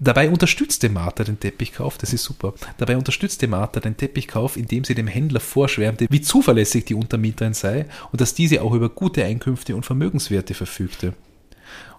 Dabei 0.00 0.28
unterstützte 0.28 0.88
Martha 0.88 1.22
den 1.22 1.38
Teppichkauf, 1.38 1.98
das 1.98 2.12
ist 2.12 2.24
super. 2.24 2.52
Dabei 2.78 2.96
unterstützte 2.96 3.46
Martha 3.46 3.78
den 3.78 3.96
Teppichkauf, 3.96 4.56
indem 4.56 4.82
sie 4.82 4.96
dem 4.96 5.06
Händler 5.06 5.38
vorschwärmte, 5.38 6.08
wie 6.10 6.20
zuverlässig 6.20 6.84
die 6.84 6.94
Untermieterin 6.94 7.54
sei 7.54 7.86
und 8.10 8.20
dass 8.20 8.34
diese 8.34 8.60
auch 8.60 8.74
über 8.74 8.88
gute 8.88 9.24
Einkünfte 9.24 9.76
und 9.76 9.86
Vermögenswerte 9.86 10.54
verfügte. 10.54 11.14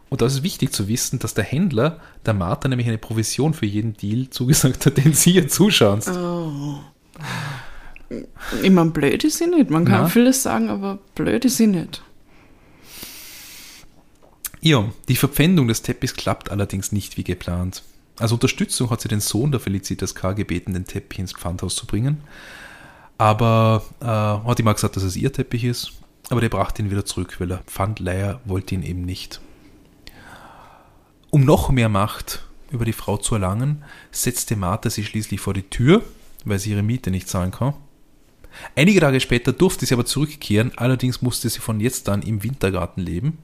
Und 0.09 0.21
da 0.21 0.27
ist 0.27 0.33
es 0.33 0.43
wichtig 0.43 0.71
zu 0.71 0.87
wissen, 0.87 1.19
dass 1.19 1.33
der 1.33 1.43
Händler 1.43 1.99
der 2.25 2.33
Martha 2.33 2.67
nämlich 2.67 2.87
eine 2.87 2.97
Provision 2.97 3.53
für 3.53 3.65
jeden 3.65 3.93
Deal 3.93 4.29
zugesagt 4.29 4.85
hat, 4.85 4.97
den 5.03 5.13
sie 5.13 5.31
ihr 5.31 5.47
zuschauen. 5.47 6.01
Oh. 6.07 6.79
Ich 8.61 8.71
meine, 8.71 8.91
blöd 8.91 9.23
ist 9.23 9.39
sie 9.39 9.47
nicht. 9.47 9.69
Man 9.69 9.85
kann 9.85 10.03
Na. 10.03 10.09
vieles 10.09 10.43
sagen, 10.43 10.69
aber 10.69 10.99
blöd 11.15 11.43
ist 11.45 11.57
sie 11.57 11.67
nicht. 11.67 12.03
Ja, 14.61 14.91
die 15.07 15.15
Verpfändung 15.15 15.67
des 15.67 15.81
Teppichs 15.81 16.15
klappt 16.15 16.51
allerdings 16.51 16.91
nicht 16.91 17.17
wie 17.17 17.23
geplant. 17.23 17.83
Als 18.17 18.31
Unterstützung 18.31 18.89
hat 18.89 19.01
sie 19.01 19.07
den 19.07 19.19
Sohn 19.19 19.51
der 19.51 19.59
Felicitas 19.59 20.15
K. 20.15 20.33
gebeten, 20.33 20.73
den 20.73 20.85
Teppich 20.85 21.19
ins 21.19 21.33
Pfandhaus 21.33 21.75
zu 21.75 21.85
bringen. 21.85 22.21
Aber 23.17 23.83
äh, 24.01 24.05
hat 24.05 24.59
ihm 24.59 24.67
auch 24.67 24.75
gesagt, 24.75 24.95
dass 24.95 25.03
es 25.03 25.17
ihr 25.17 25.31
Teppich 25.33 25.63
ist. 25.63 25.93
Aber 26.29 26.41
der 26.41 26.49
brachte 26.49 26.81
ihn 26.81 26.91
wieder 26.91 27.05
zurück, 27.05 27.35
weil 27.39 27.47
der 27.47 27.59
Pfandleiher 27.59 28.39
wollte 28.45 28.75
ihn 28.75 28.83
eben 28.83 29.01
nicht. 29.01 29.41
Um 31.35 31.43
noch 31.43 31.69
mehr 31.69 31.89
Macht 31.89 32.45
über 32.71 32.85
die 32.85 32.93
Frau 32.93 33.17
zu 33.17 33.35
erlangen, 33.35 33.83
setzte 34.09 34.55
Martha 34.55 34.89
sie 34.89 35.03
schließlich 35.03 35.41
vor 35.41 35.53
die 35.53 35.69
Tür, 35.69 36.01
weil 36.45 36.59
sie 36.59 36.71
ihre 36.71 36.81
Miete 36.81 37.11
nicht 37.11 37.27
zahlen 37.27 37.51
kann. 37.51 37.73
Einige 38.77 39.01
Tage 39.01 39.19
später 39.19 39.51
durfte 39.51 39.85
sie 39.85 39.93
aber 39.93 40.05
zurückkehren, 40.05 40.71
allerdings 40.77 41.21
musste 41.21 41.49
sie 41.49 41.59
von 41.59 41.81
jetzt 41.81 42.07
an 42.07 42.21
im 42.21 42.41
Wintergarten 42.41 43.03
leben. 43.03 43.37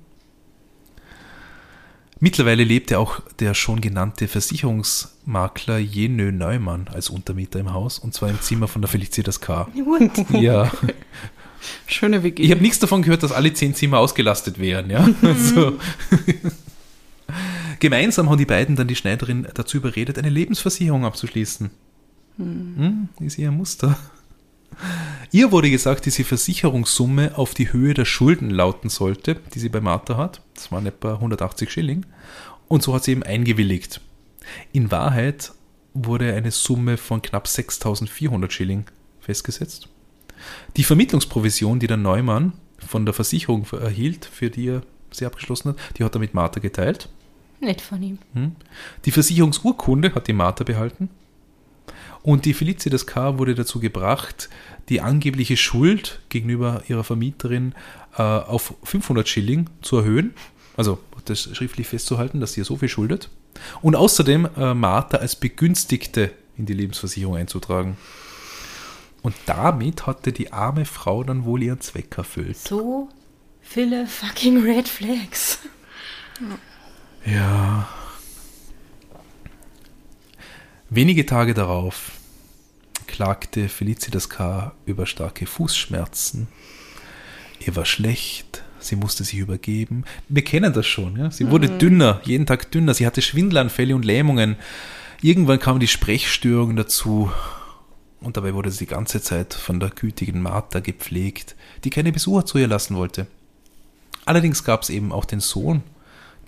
Mittlerweile 2.22 2.64
lebte 2.64 2.98
auch 2.98 3.20
der 3.42 3.54
schon 3.54 3.82
genannte 3.82 4.30
Versicherungsmakler 4.30 5.78
Jenö 5.78 6.32
Neumann 6.32 6.88
als 6.94 7.10
Untermieter 7.10 7.60
im 7.60 7.74
Haus 7.74 8.00
und 8.00 8.14
zwar 8.14 8.30
im 8.30 8.40
Zimmer 8.40 8.70
von 8.70 8.82
der 8.82 8.88
Felicitas 8.88 9.42
K. 9.42 9.68
What? 9.74 10.42
Ja, 10.42 10.72
Schöne 11.88 12.24
WG. 12.24 12.42
ich 12.42 12.52
habe 12.52 12.62
nichts 12.62 12.80
davon 12.80 13.02
gehört, 13.02 13.24
dass 13.24 13.32
alle 13.32 13.54
zehn 13.54 13.76
Zimmer 13.76 14.00
ausgelastet 14.00 14.60
wären. 14.60 14.90
Ja? 14.90 15.10
Also. 15.22 15.78
Gemeinsam 17.82 18.30
haben 18.30 18.38
die 18.38 18.46
beiden 18.46 18.76
dann 18.76 18.88
die 18.88 18.96
Schneiderin 18.96 19.48
dazu 19.56 19.78
überredet, 19.78 20.20
eine 20.20 20.30
Lebensversicherung 20.30 21.04
abzuschließen. 21.04 21.72
Hm, 22.38 23.10
ist 23.20 23.40
ihr 23.40 23.50
Muster. 23.50 23.98
Ihr 25.32 25.52
wurde 25.52 25.72
gesagt, 25.72 26.06
dass 26.06 26.14
die 26.14 26.24
Versicherungssumme 26.24 27.40
auf 27.40 27.56
die 27.56 27.74
Höhe 27.74 27.96
der 27.96 28.06
Schulden 28.06 28.52
lauten 28.52 28.90
sollte, 28.90 29.38
die 29.56 29.60
sie 29.60 29.70
bei 29.70 29.82
Martha 29.82 30.16
hat. 30.16 30.44
Das 30.54 30.72
waren 30.72 30.86
etwa 30.86 31.16
180 31.16 31.72
Schilling. 31.72 32.06
Und 32.68 32.84
so 32.84 32.94
hat 32.94 33.04
sie 33.04 33.14
eben 33.14 33.24
eingewilligt. 33.24 34.00
In 34.72 34.92
Wahrheit 34.92 35.52
wurde 35.96 36.36
eine 36.36 36.52
Summe 36.52 36.98
von 36.98 37.24
knapp 37.24 37.48
6400 37.48 38.54
Schilling 38.54 38.86
festgesetzt. 39.22 39.90
Die 40.78 40.84
Vermittlungsprovision, 40.84 41.80
die 41.80 41.88
der 41.88 41.98
Neumann 41.98 42.54
von 42.78 43.06
der 43.06 43.16
Versicherung 43.16 43.66
erhielt, 43.72 44.26
für 44.26 44.52
die 44.52 44.68
er 44.68 44.84
sie 45.10 45.26
abgeschlossen 45.26 45.70
hat, 45.70 45.78
die 45.98 46.04
hat 46.04 46.16
er 46.16 46.20
mit 46.20 46.36
Martha 46.36 46.60
geteilt. 46.60 47.10
Nett 47.62 47.82
von 47.82 48.02
ihm. 48.02 48.18
Die 49.06 49.12
Versicherungsurkunde 49.12 50.14
hat 50.16 50.28
die 50.28 50.34
Martha 50.34 50.64
behalten. 50.64 51.10
Und 52.24 52.46
die 52.46 52.54
Felicitas 52.54 53.08
K. 53.08 53.40
wurde 53.40 53.56
dazu 53.56 53.80
gebracht, 53.80 54.50
die 54.90 55.02
angebliche 55.02 55.58
Schuld 55.58 56.22
gegenüber 56.30 56.84
ihrer 56.88 57.04
Vermieterin 57.04 57.74
äh, 58.18 58.22
auf 58.22 58.76
500 58.84 59.28
Schilling 59.28 59.70
zu 59.82 59.98
erhöhen. 59.98 60.34
Also 60.78 61.00
das 61.26 61.56
schriftlich 61.56 61.88
festzuhalten, 61.88 62.40
dass 62.40 62.54
sie 62.54 62.62
ihr 62.62 62.66
so 62.66 62.78
viel 62.78 62.90
schuldet. 62.90 63.30
Und 63.82 63.96
außerdem 63.96 64.50
äh, 64.58 64.74
Martha 64.74 65.18
als 65.18 65.36
Begünstigte 65.36 66.32
in 66.58 66.66
die 66.66 66.74
Lebensversicherung 66.74 67.36
einzutragen. 67.36 67.98
Und 69.22 69.36
damit 69.46 70.08
hatte 70.08 70.32
die 70.32 70.52
arme 70.52 70.86
Frau 70.86 71.24
dann 71.24 71.46
wohl 71.46 71.62
ihren 71.62 71.80
Zweck 71.82 72.18
erfüllt. 72.18 72.58
So 72.58 73.10
viele 73.62 74.08
fucking 74.08 74.64
Red 74.64 74.88
Flags. 74.88 75.60
Ja. 77.26 77.88
Wenige 80.90 81.26
Tage 81.26 81.54
darauf 81.54 82.12
klagte 83.08 83.70
Felicitas 83.70 84.30
K. 84.30 84.74
über 84.86 85.06
starke 85.06 85.46
Fußschmerzen. 85.46 86.48
Ihr 87.60 87.76
war 87.76 87.86
schlecht, 87.86 88.64
sie 88.80 88.96
musste 88.96 89.24
sich 89.24 89.38
übergeben. 89.38 90.06
Wir 90.28 90.44
kennen 90.44 90.74
das 90.74 90.88
schon, 90.88 91.18
ja. 91.18 91.30
Sie 91.30 91.50
wurde 91.50 91.70
dünner, 91.70 92.22
jeden 92.24 92.46
Tag 92.46 92.72
dünner. 92.72 92.94
Sie 92.94 93.06
hatte 93.06 93.22
Schwindelanfälle 93.22 93.96
und 93.96 94.06
Lähmungen. 94.06 94.56
Irgendwann 95.22 95.60
kamen 95.60 95.80
die 95.80 95.88
Sprechstörungen 95.88 96.76
dazu. 96.76 97.32
Und 98.22 98.38
dabei 98.38 98.54
wurde 98.54 98.72
sie 98.72 98.86
die 98.86 98.92
ganze 98.92 99.22
Zeit 99.22 99.54
von 99.54 99.80
der 99.80 99.90
gütigen 99.90 100.42
Martha 100.42 100.80
gepflegt, 100.80 101.56
die 101.84 101.90
keine 101.90 102.12
Besucher 102.12 102.46
zu 102.46 102.58
ihr 102.58 102.68
lassen 102.68 102.96
wollte. 102.96 103.28
Allerdings 104.26 104.64
gab 104.64 104.84
es 104.84 104.90
eben 104.90 105.12
auch 105.12 105.26
den 105.26 105.40
Sohn 105.40 105.84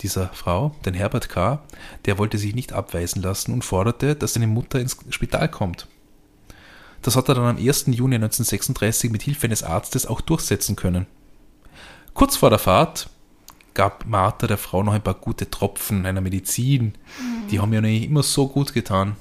dieser 0.01 0.29
Frau, 0.29 0.75
den 0.85 0.93
Herbert 0.93 1.29
K., 1.29 1.63
der 2.05 2.17
wollte 2.17 2.37
sich 2.37 2.55
nicht 2.55 2.73
abweisen 2.73 3.21
lassen 3.21 3.53
und 3.53 3.63
forderte, 3.63 4.15
dass 4.15 4.33
seine 4.33 4.47
Mutter 4.47 4.79
ins 4.79 4.97
Spital 5.09 5.49
kommt. 5.49 5.87
Das 7.01 7.15
hat 7.15 7.29
er 7.29 7.35
dann 7.35 7.57
am 7.57 7.57
1. 7.57 7.85
Juni 7.87 8.15
1936 8.15 9.11
mit 9.11 9.21
Hilfe 9.21 9.47
eines 9.47 9.63
Arztes 9.63 10.05
auch 10.05 10.21
durchsetzen 10.21 10.75
können. 10.75 11.05
Kurz 12.13 12.37
vor 12.37 12.49
der 12.49 12.59
Fahrt 12.59 13.09
gab 13.73 14.05
Martha 14.05 14.47
der 14.47 14.57
Frau 14.57 14.83
noch 14.83 14.93
ein 14.93 15.01
paar 15.01 15.15
gute 15.15 15.49
Tropfen 15.49 16.05
einer 16.05 16.21
Medizin. 16.21 16.93
Die 17.49 17.59
haben 17.59 17.73
ja 17.73 17.81
nicht 17.81 18.05
immer 18.05 18.23
so 18.23 18.47
gut 18.47 18.73
getan. 18.73 19.15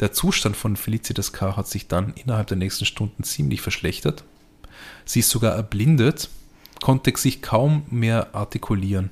Der 0.00 0.12
Zustand 0.12 0.56
von 0.56 0.76
Felicitas 0.76 1.32
K. 1.32 1.56
hat 1.56 1.68
sich 1.68 1.88
dann 1.88 2.12
innerhalb 2.14 2.48
der 2.48 2.56
nächsten 2.56 2.84
Stunden 2.84 3.22
ziemlich 3.22 3.60
verschlechtert. 3.60 4.24
Sie 5.04 5.20
ist 5.20 5.30
sogar 5.30 5.54
erblindet, 5.54 6.28
konnte 6.82 7.16
sich 7.16 7.42
kaum 7.42 7.84
mehr 7.88 8.34
artikulieren. 8.34 9.10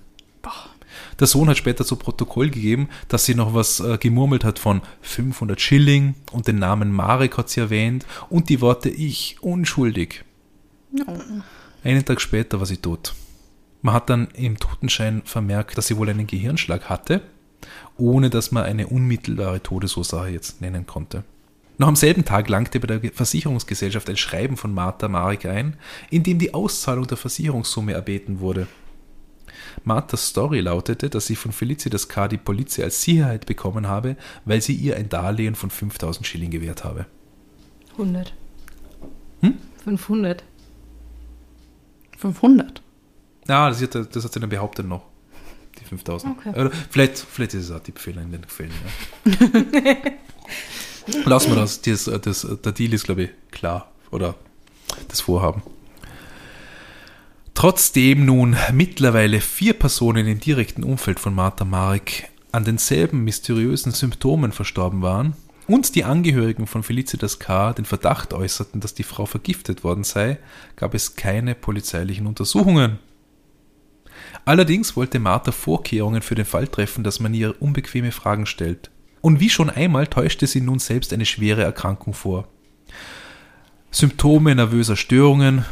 Der 1.18 1.26
Sohn 1.26 1.48
hat 1.48 1.58
später 1.58 1.84
zu 1.84 1.96
Protokoll 1.96 2.50
gegeben, 2.50 2.88
dass 3.08 3.24
sie 3.24 3.34
noch 3.34 3.54
was 3.54 3.80
äh, 3.80 3.98
gemurmelt 3.98 4.42
hat 4.42 4.58
von 4.58 4.80
500 5.02 5.60
Schilling 5.60 6.14
und 6.32 6.48
den 6.48 6.58
Namen 6.58 6.92
Marek 6.92 7.36
hat 7.36 7.50
sie 7.50 7.60
erwähnt 7.60 8.06
und 8.30 8.48
die 8.48 8.60
Worte 8.60 8.88
Ich 8.88 9.36
unschuldig. 9.42 10.24
Einen 11.84 12.04
Tag 12.04 12.20
später 12.20 12.58
war 12.58 12.66
sie 12.66 12.78
tot. 12.78 13.14
Man 13.82 13.94
hat 13.94 14.10
dann 14.10 14.28
im 14.34 14.58
Totenschein 14.58 15.22
vermerkt, 15.24 15.78
dass 15.78 15.86
sie 15.86 15.96
wohl 15.96 16.08
einen 16.08 16.26
Gehirnschlag 16.26 16.88
hatte, 16.88 17.22
ohne 17.96 18.30
dass 18.30 18.50
man 18.50 18.64
eine 18.64 18.88
unmittelbare 18.88 19.62
Todesursache 19.62 20.28
jetzt 20.28 20.60
nennen 20.60 20.86
konnte. 20.86 21.24
Noch 21.78 21.88
am 21.88 21.96
selben 21.96 22.26
Tag 22.26 22.50
langte 22.50 22.78
bei 22.78 22.86
der 22.86 23.12
Versicherungsgesellschaft 23.12 24.10
ein 24.10 24.18
Schreiben 24.18 24.58
von 24.58 24.74
Martha 24.74 25.08
Marek 25.08 25.46
ein, 25.46 25.78
in 26.10 26.22
dem 26.22 26.38
die 26.38 26.52
Auszahlung 26.52 27.06
der 27.06 27.16
Versicherungssumme 27.16 27.94
erbeten 27.94 28.40
wurde. 28.40 28.66
Marthas 29.84 30.28
Story 30.28 30.60
lautete, 30.60 31.10
dass 31.10 31.26
sie 31.26 31.36
von 31.36 31.52
Felicitas 31.52 32.08
K. 32.08 32.28
die 32.28 32.36
Polizei 32.36 32.84
als 32.84 33.02
Sicherheit 33.02 33.46
bekommen 33.46 33.88
habe, 33.88 34.16
weil 34.44 34.60
sie 34.60 34.74
ihr 34.74 34.96
ein 34.96 35.08
Darlehen 35.08 35.54
von 35.54 35.70
5000 35.70 36.26
Schilling 36.26 36.50
gewährt 36.50 36.84
habe. 36.84 37.06
100. 37.92 38.32
Hm? 39.40 39.54
500. 39.84 40.44
500. 42.18 42.82
Ja, 43.48 43.68
das 43.68 43.82
hat, 43.82 43.94
das 43.94 44.24
hat 44.24 44.32
sie 44.32 44.40
dann 44.40 44.50
behauptet 44.50 44.86
noch. 44.86 45.06
Die 45.78 45.84
5000. 45.84 46.36
Okay. 46.38 46.60
Oder 46.60 46.70
vielleicht, 46.90 47.18
vielleicht 47.18 47.54
ist 47.54 47.64
es 47.64 47.70
auch 47.70 47.76
ein 47.76 47.84
Tippfehler 47.84 48.22
in 48.22 48.32
den 48.32 48.44
Fällen. 48.44 48.72
Ja. 49.24 49.96
Lassen 51.24 51.50
wir 51.50 51.56
das. 51.56 51.80
das, 51.80 52.04
das. 52.04 52.46
Der 52.62 52.72
Deal 52.72 52.92
ist, 52.92 53.04
glaube 53.04 53.24
ich, 53.24 53.30
klar. 53.50 53.90
Oder 54.10 54.34
das 55.08 55.20
Vorhaben. 55.20 55.62
Trotzdem 57.60 58.24
nun 58.24 58.56
mittlerweile 58.72 59.42
vier 59.42 59.74
Personen 59.74 60.26
im 60.26 60.40
direkten 60.40 60.82
Umfeld 60.82 61.20
von 61.20 61.34
Martha 61.34 61.66
Marek 61.66 62.30
an 62.52 62.64
denselben 62.64 63.22
mysteriösen 63.22 63.92
Symptomen 63.92 64.52
verstorben 64.52 65.02
waren 65.02 65.34
und 65.66 65.94
die 65.94 66.04
Angehörigen 66.04 66.66
von 66.66 66.82
Felicitas 66.82 67.38
K. 67.38 67.74
den 67.74 67.84
Verdacht 67.84 68.32
äußerten, 68.32 68.80
dass 68.80 68.94
die 68.94 69.02
Frau 69.02 69.26
vergiftet 69.26 69.84
worden 69.84 70.04
sei, 70.04 70.38
gab 70.76 70.94
es 70.94 71.16
keine 71.16 71.54
polizeilichen 71.54 72.26
Untersuchungen. 72.26 72.98
Allerdings 74.46 74.96
wollte 74.96 75.18
Martha 75.18 75.52
Vorkehrungen 75.52 76.22
für 76.22 76.36
den 76.36 76.46
Fall 76.46 76.66
treffen, 76.66 77.04
dass 77.04 77.20
man 77.20 77.34
ihr 77.34 77.60
unbequeme 77.60 78.10
Fragen 78.10 78.46
stellt. 78.46 78.90
Und 79.20 79.38
wie 79.38 79.50
schon 79.50 79.68
einmal 79.68 80.06
täuschte 80.06 80.46
sie 80.46 80.62
nun 80.62 80.78
selbst 80.78 81.12
eine 81.12 81.26
schwere 81.26 81.62
Erkrankung 81.62 82.14
vor. 82.14 82.48
Symptome 83.90 84.54
nervöser 84.54 84.96
Störungen 84.96 85.66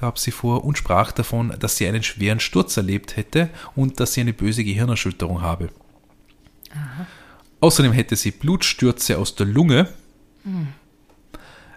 gab 0.00 0.18
sie 0.18 0.30
vor 0.30 0.64
und 0.64 0.78
sprach 0.78 1.12
davon, 1.12 1.54
dass 1.60 1.76
sie 1.76 1.86
einen 1.86 2.02
schweren 2.02 2.40
Sturz 2.40 2.76
erlebt 2.76 3.16
hätte 3.16 3.50
und 3.76 4.00
dass 4.00 4.14
sie 4.14 4.20
eine 4.22 4.32
böse 4.32 4.64
Gehirnerschütterung 4.64 5.42
habe. 5.42 5.68
Außerdem 7.60 7.92
hätte 7.92 8.16
sie 8.16 8.30
Blutstürze 8.30 9.18
aus 9.18 9.34
der 9.34 9.46
Lunge. 9.46 9.88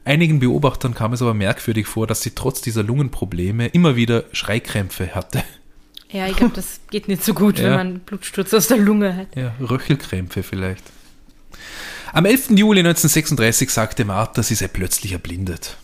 Einigen 0.06 0.39
Beobachtern 0.39 0.93
kam 0.93 1.14
es 1.14 1.22
aber 1.22 1.34
merkwürdig 1.34 1.88
vor, 1.88 2.08
dass 2.08 2.22
sie 2.22 2.32
trotz 2.32 2.62
dieser 2.62 2.84
Lungenprobleme 2.84 3.68
immer 3.68 3.95
wieder 3.95 4.24
Schreikrämpfe 4.32 5.16
hatte. 5.16 5.43
Ja, 6.12 6.28
ich 6.28 6.36
glaube, 6.36 6.54
das 6.56 6.80
geht 6.91 7.08
nicht 7.08 7.24
so 7.24 7.34
gut, 7.34 7.58
wenn 7.58 7.66
Ja. 7.66 7.78
man 7.78 8.00
Blutsturz 8.00 8.54
aus 8.54 8.68
der 8.68 8.78
Lunge 8.78 9.16
hat. 9.16 9.36
Ja, 9.36 9.56
Röchelkrämpfe 9.60 10.43
vielleicht. 10.43 10.84
Am 12.14 12.26
11. 12.26 12.52
Juli 12.52 12.82
1936 12.82 13.70
sagte 13.72 14.06
Martha, 14.06 14.43
sie 14.43 14.54
sei 14.56 14.68
plötzlich 14.68 15.14
erblindet. 15.14 15.78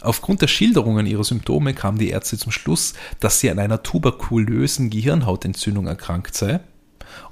Aufgrund 0.00 0.42
der 0.42 0.48
Schilderungen 0.48 1.06
ihrer 1.06 1.24
Symptome 1.24 1.74
kamen 1.74 1.98
die 1.98 2.10
Ärzte 2.10 2.38
zum 2.38 2.52
Schluss, 2.52 2.94
dass 3.20 3.40
sie 3.40 3.50
an 3.50 3.58
einer 3.58 3.82
tuberkulösen 3.82 4.90
Gehirnhautentzündung 4.90 5.86
erkrankt 5.86 6.36
sei 6.36 6.60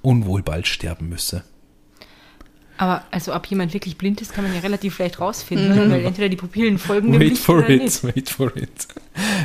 und 0.02 0.26
wohl 0.26 0.42
bald 0.42 0.66
sterben 0.66 1.08
müsse. 1.08 1.44
Aber 2.78 3.04
also 3.10 3.34
ob 3.34 3.46
jemand 3.46 3.72
wirklich 3.72 3.96
blind 3.96 4.20
ist, 4.20 4.34
kann 4.34 4.44
man 4.44 4.52
ja 4.52 4.60
relativ 4.60 4.98
leicht 4.98 5.18
rausfinden, 5.20 5.72
oder? 5.72 5.90
weil 5.90 6.04
entweder 6.04 6.28
die 6.28 6.36
Pupillen 6.36 6.76
folgen 6.78 7.12
dem 7.12 7.20
Wait 7.20 7.30
Licht 7.30 7.42
for 7.42 7.58
oder 7.58 7.70
it, 7.70 7.82
nicht. 7.82 8.04
wait 8.04 8.28
for 8.28 8.54
it. 8.56 8.88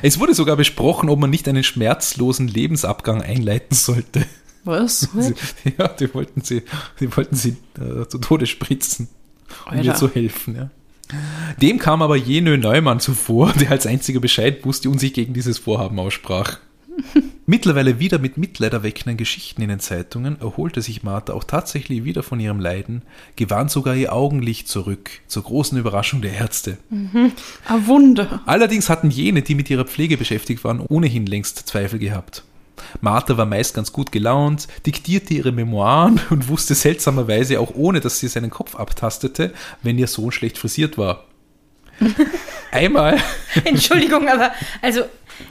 Es 0.02 0.20
wurde 0.20 0.34
sogar 0.34 0.58
besprochen, 0.58 1.10
ob 1.10 1.20
man 1.20 1.30
nicht 1.30 1.48
einen 1.48 1.64
schmerzlosen 1.64 2.48
Lebensabgang 2.50 3.22
einleiten 3.22 3.76
sollte. 3.76 4.26
Was? 4.64 5.00
Sie, 5.18 5.34
ja, 5.78 5.88
die 5.88 6.14
wollten 6.14 6.42
sie, 6.42 6.64
die 7.00 7.16
wollten 7.16 7.36
sie 7.36 7.56
äh, 7.80 8.06
zu 8.08 8.20
Tode 8.20 8.46
spritzen, 8.46 9.08
um 9.66 9.74
ihr 9.74 9.80
Alter. 9.80 9.96
zu 9.96 10.10
helfen. 10.14 10.56
Ja. 10.56 10.70
Dem 11.62 11.80
kam 11.80 12.02
aber 12.02 12.16
Jenö 12.16 12.58
Neumann 12.58 13.00
zuvor, 13.00 13.54
der 13.54 13.72
als 13.72 13.86
einziger 13.86 14.20
Bescheid 14.20 14.66
wusste 14.66 14.90
und 14.90 15.00
sich 15.00 15.14
gegen 15.14 15.34
dieses 15.34 15.60
Vorhaben 15.60 16.00
aussprach. 16.00 16.60
Mittlerweile 17.46 18.00
wieder 18.00 18.20
mit 18.20 18.38
mitleiderweckenden 18.38 19.18
Geschichten 19.18 19.62
in 19.62 19.70
den 19.70 19.80
Zeitungen 19.80 20.40
erholte 20.40 20.82
sich 20.82 21.04
Martha 21.04 21.34
auch 21.34 21.44
tatsächlich 21.44 22.04
wieder 22.04 22.24
von 22.24 22.40
ihrem 22.40 22.60
Leiden, 22.60 23.02
gewann 23.36 23.70
sogar 23.70 23.96
ihr 23.96 24.14
Augenlicht 24.14 24.68
zurück, 24.68 25.10
zur 25.28 25.44
großen 25.44 25.78
Überraschung 25.78 26.22
der 26.22 26.34
Ärzte. 26.34 26.78
Ein 26.92 27.88
Wunder. 27.88 28.42
Allerdings 28.46 28.90
hatten 28.90 29.10
jene, 29.10 29.42
die 29.42 29.56
mit 29.56 29.70
ihrer 29.70 29.86
Pflege 29.86 30.18
beschäftigt 30.18 30.64
waren, 30.64 30.80
ohnehin 30.80 31.26
längst 31.26 31.68
Zweifel 31.68 32.00
gehabt. 32.00 32.44
Martha 33.00 33.38
war 33.38 33.46
meist 33.46 33.74
ganz 33.74 33.92
gut 33.92 34.12
gelaunt, 34.12 34.68
diktierte 34.86 35.34
ihre 35.34 35.52
Memoiren 35.52 36.20
und 36.30 36.48
wusste 36.48 36.76
seltsamerweise 36.76 37.60
auch 37.60 37.74
ohne, 37.76 38.00
dass 38.00 38.20
sie 38.20 38.28
seinen 38.28 38.50
Kopf 38.50 38.76
abtastete, 38.76 39.54
wenn 39.84 39.98
ihr 39.98 40.08
Sohn 40.08 40.32
schlecht 40.32 40.58
frisiert 40.58 40.98
war. 40.98 41.26
Einmal, 42.72 43.20
Entschuldigung, 43.64 44.28
aber 44.28 44.52
also 44.82 45.02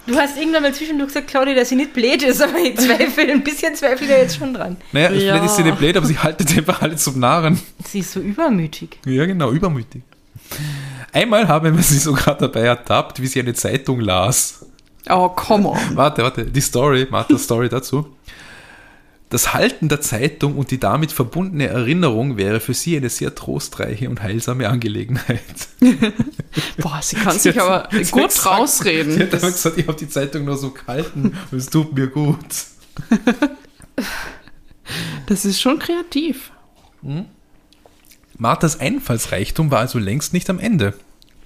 du 0.06 0.16
hast 0.16 0.36
irgendwann 0.38 0.62
mal 0.62 0.74
zwischendurch 0.74 1.08
gesagt, 1.08 1.28
Claudia, 1.28 1.54
dass 1.54 1.68
sie 1.68 1.76
nicht 1.76 1.92
blöd 1.92 2.22
ist, 2.22 2.42
aber 2.42 2.58
ich 2.58 2.76
zweifle, 2.76 3.30
ein 3.30 3.44
bisschen 3.44 3.74
zweifle 3.76 4.06
ich 4.06 4.10
da 4.10 4.18
jetzt 4.18 4.36
schon 4.36 4.54
dran. 4.54 4.76
naja, 4.92 5.10
Ja. 5.10 5.18
vielleicht 5.18 5.44
ist 5.44 5.56
sie 5.56 5.62
nicht 5.62 5.78
blöd, 5.78 5.96
aber 5.96 6.06
sie 6.06 6.18
haltet 6.18 6.56
einfach 6.56 6.82
alle 6.82 6.96
zum 6.96 7.20
Narren. 7.20 7.60
Sie 7.86 8.00
ist 8.00 8.12
so 8.12 8.20
übermütig. 8.20 8.98
Ja, 9.06 9.26
genau, 9.26 9.52
übermütig. 9.52 10.02
Einmal 11.12 11.46
haben 11.46 11.76
wir 11.76 11.82
sie 11.82 11.98
sogar 11.98 12.36
dabei 12.36 12.62
ertappt, 12.62 13.20
wie 13.20 13.26
sie 13.26 13.40
eine 13.40 13.54
Zeitung 13.54 14.00
las. 14.00 14.66
Oh, 15.08 15.28
come 15.30 15.68
on. 15.68 15.78
Warte, 15.96 16.22
warte, 16.22 16.44
die 16.44 16.60
Story, 16.60 17.06
Marthas 17.10 17.44
Story 17.44 17.68
dazu. 17.68 18.06
Das 19.30 19.54
Halten 19.54 19.88
der 19.88 20.00
Zeitung 20.00 20.56
und 20.56 20.72
die 20.72 20.80
damit 20.80 21.12
verbundene 21.12 21.68
Erinnerung 21.68 22.36
wäre 22.36 22.58
für 22.58 22.74
sie 22.74 22.96
eine 22.96 23.08
sehr 23.08 23.32
trostreiche 23.34 24.10
und 24.10 24.20
heilsame 24.22 24.68
Angelegenheit. 24.68 25.40
Boah, 26.78 26.98
sie 27.00 27.14
kann 27.16 27.34
Sie 27.34 27.50
sich 27.52 27.56
hat- 27.58 27.64
aber 27.64 27.88
gut 28.10 28.28
gesagt- 28.28 28.46
rausreden. 28.46 29.12
Sie 29.12 29.22
hat 29.22 29.32
aber 29.34 29.52
gesagt, 29.52 29.78
ich 29.78 29.86
habe 29.86 29.96
die 29.96 30.08
Zeitung 30.08 30.44
nur 30.46 30.56
so 30.56 30.70
gehalten 30.72 31.36
und 31.52 31.58
es 31.58 31.66
tut 31.70 31.92
mir 31.94 32.08
gut. 32.08 32.38
Das 35.26 35.44
ist 35.44 35.60
schon 35.60 35.78
kreativ. 35.78 36.50
Marthas 38.36 38.80
Einfallsreichtum 38.80 39.70
war 39.70 39.78
also 39.80 39.98
längst 40.00 40.32
nicht 40.32 40.50
am 40.50 40.58
Ende. 40.58 40.94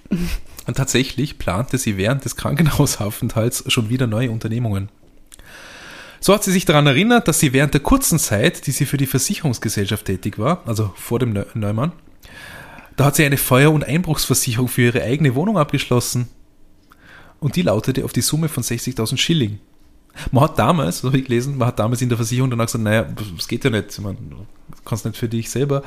Und 0.67 0.77
tatsächlich 0.77 1.37
plante 1.37 1.77
sie 1.77 1.97
während 1.97 2.25
des 2.25 2.35
Krankenhausaufenthalts 2.35 3.71
schon 3.71 3.89
wieder 3.89 4.07
neue 4.07 4.31
Unternehmungen. 4.31 4.89
So 6.19 6.33
hat 6.33 6.43
sie 6.43 6.51
sich 6.51 6.65
daran 6.65 6.87
erinnert, 6.87 7.27
dass 7.27 7.39
sie 7.39 7.53
während 7.53 7.73
der 7.73 7.81
kurzen 7.81 8.17
Zeit, 8.17 8.65
die 8.65 8.71
sie 8.71 8.85
für 8.85 8.97
die 8.97 9.05
Versicherungsgesellschaft 9.05 10.05
tätig 10.05 10.39
war, 10.39 10.63
also 10.65 10.91
vor 10.95 11.19
dem 11.19 11.33
Neu- 11.33 11.45
Neumann, 11.53 11.91
da 12.95 13.05
hat 13.05 13.15
sie 13.15 13.25
eine 13.25 13.37
Feuer- 13.37 13.71
und 13.71 13.83
Einbruchsversicherung 13.83 14.67
für 14.67 14.83
ihre 14.83 15.03
eigene 15.03 15.35
Wohnung 15.35 15.57
abgeschlossen. 15.57 16.29
Und 17.39 17.57
die 17.57 17.61
lautete 17.61 18.05
auf 18.05 18.13
die 18.13 18.21
Summe 18.21 18.47
von 18.49 18.63
60.000 18.63 19.17
Schilling. 19.17 19.59
Man 20.31 20.45
hat 20.45 20.57
damals, 20.57 20.99
so 20.99 21.09
habe 21.09 21.17
ich 21.17 21.25
gelesen, 21.25 21.57
man 21.57 21.67
hat 21.67 21.77
damals 21.77 22.01
in 22.01 22.09
der 22.09 22.17
Versicherung 22.17 22.49
danach 22.49 22.67
gesagt, 22.67 22.83
naja, 22.83 23.03
das 23.37 23.47
geht 23.47 23.65
ja 23.65 23.69
nicht. 23.69 23.91
Ich 23.91 23.99
meine, 23.99 24.17
du 24.17 24.45
kannst 24.85 25.05
nicht 25.05 25.17
für 25.17 25.27
dich 25.27 25.49
selber 25.51 25.83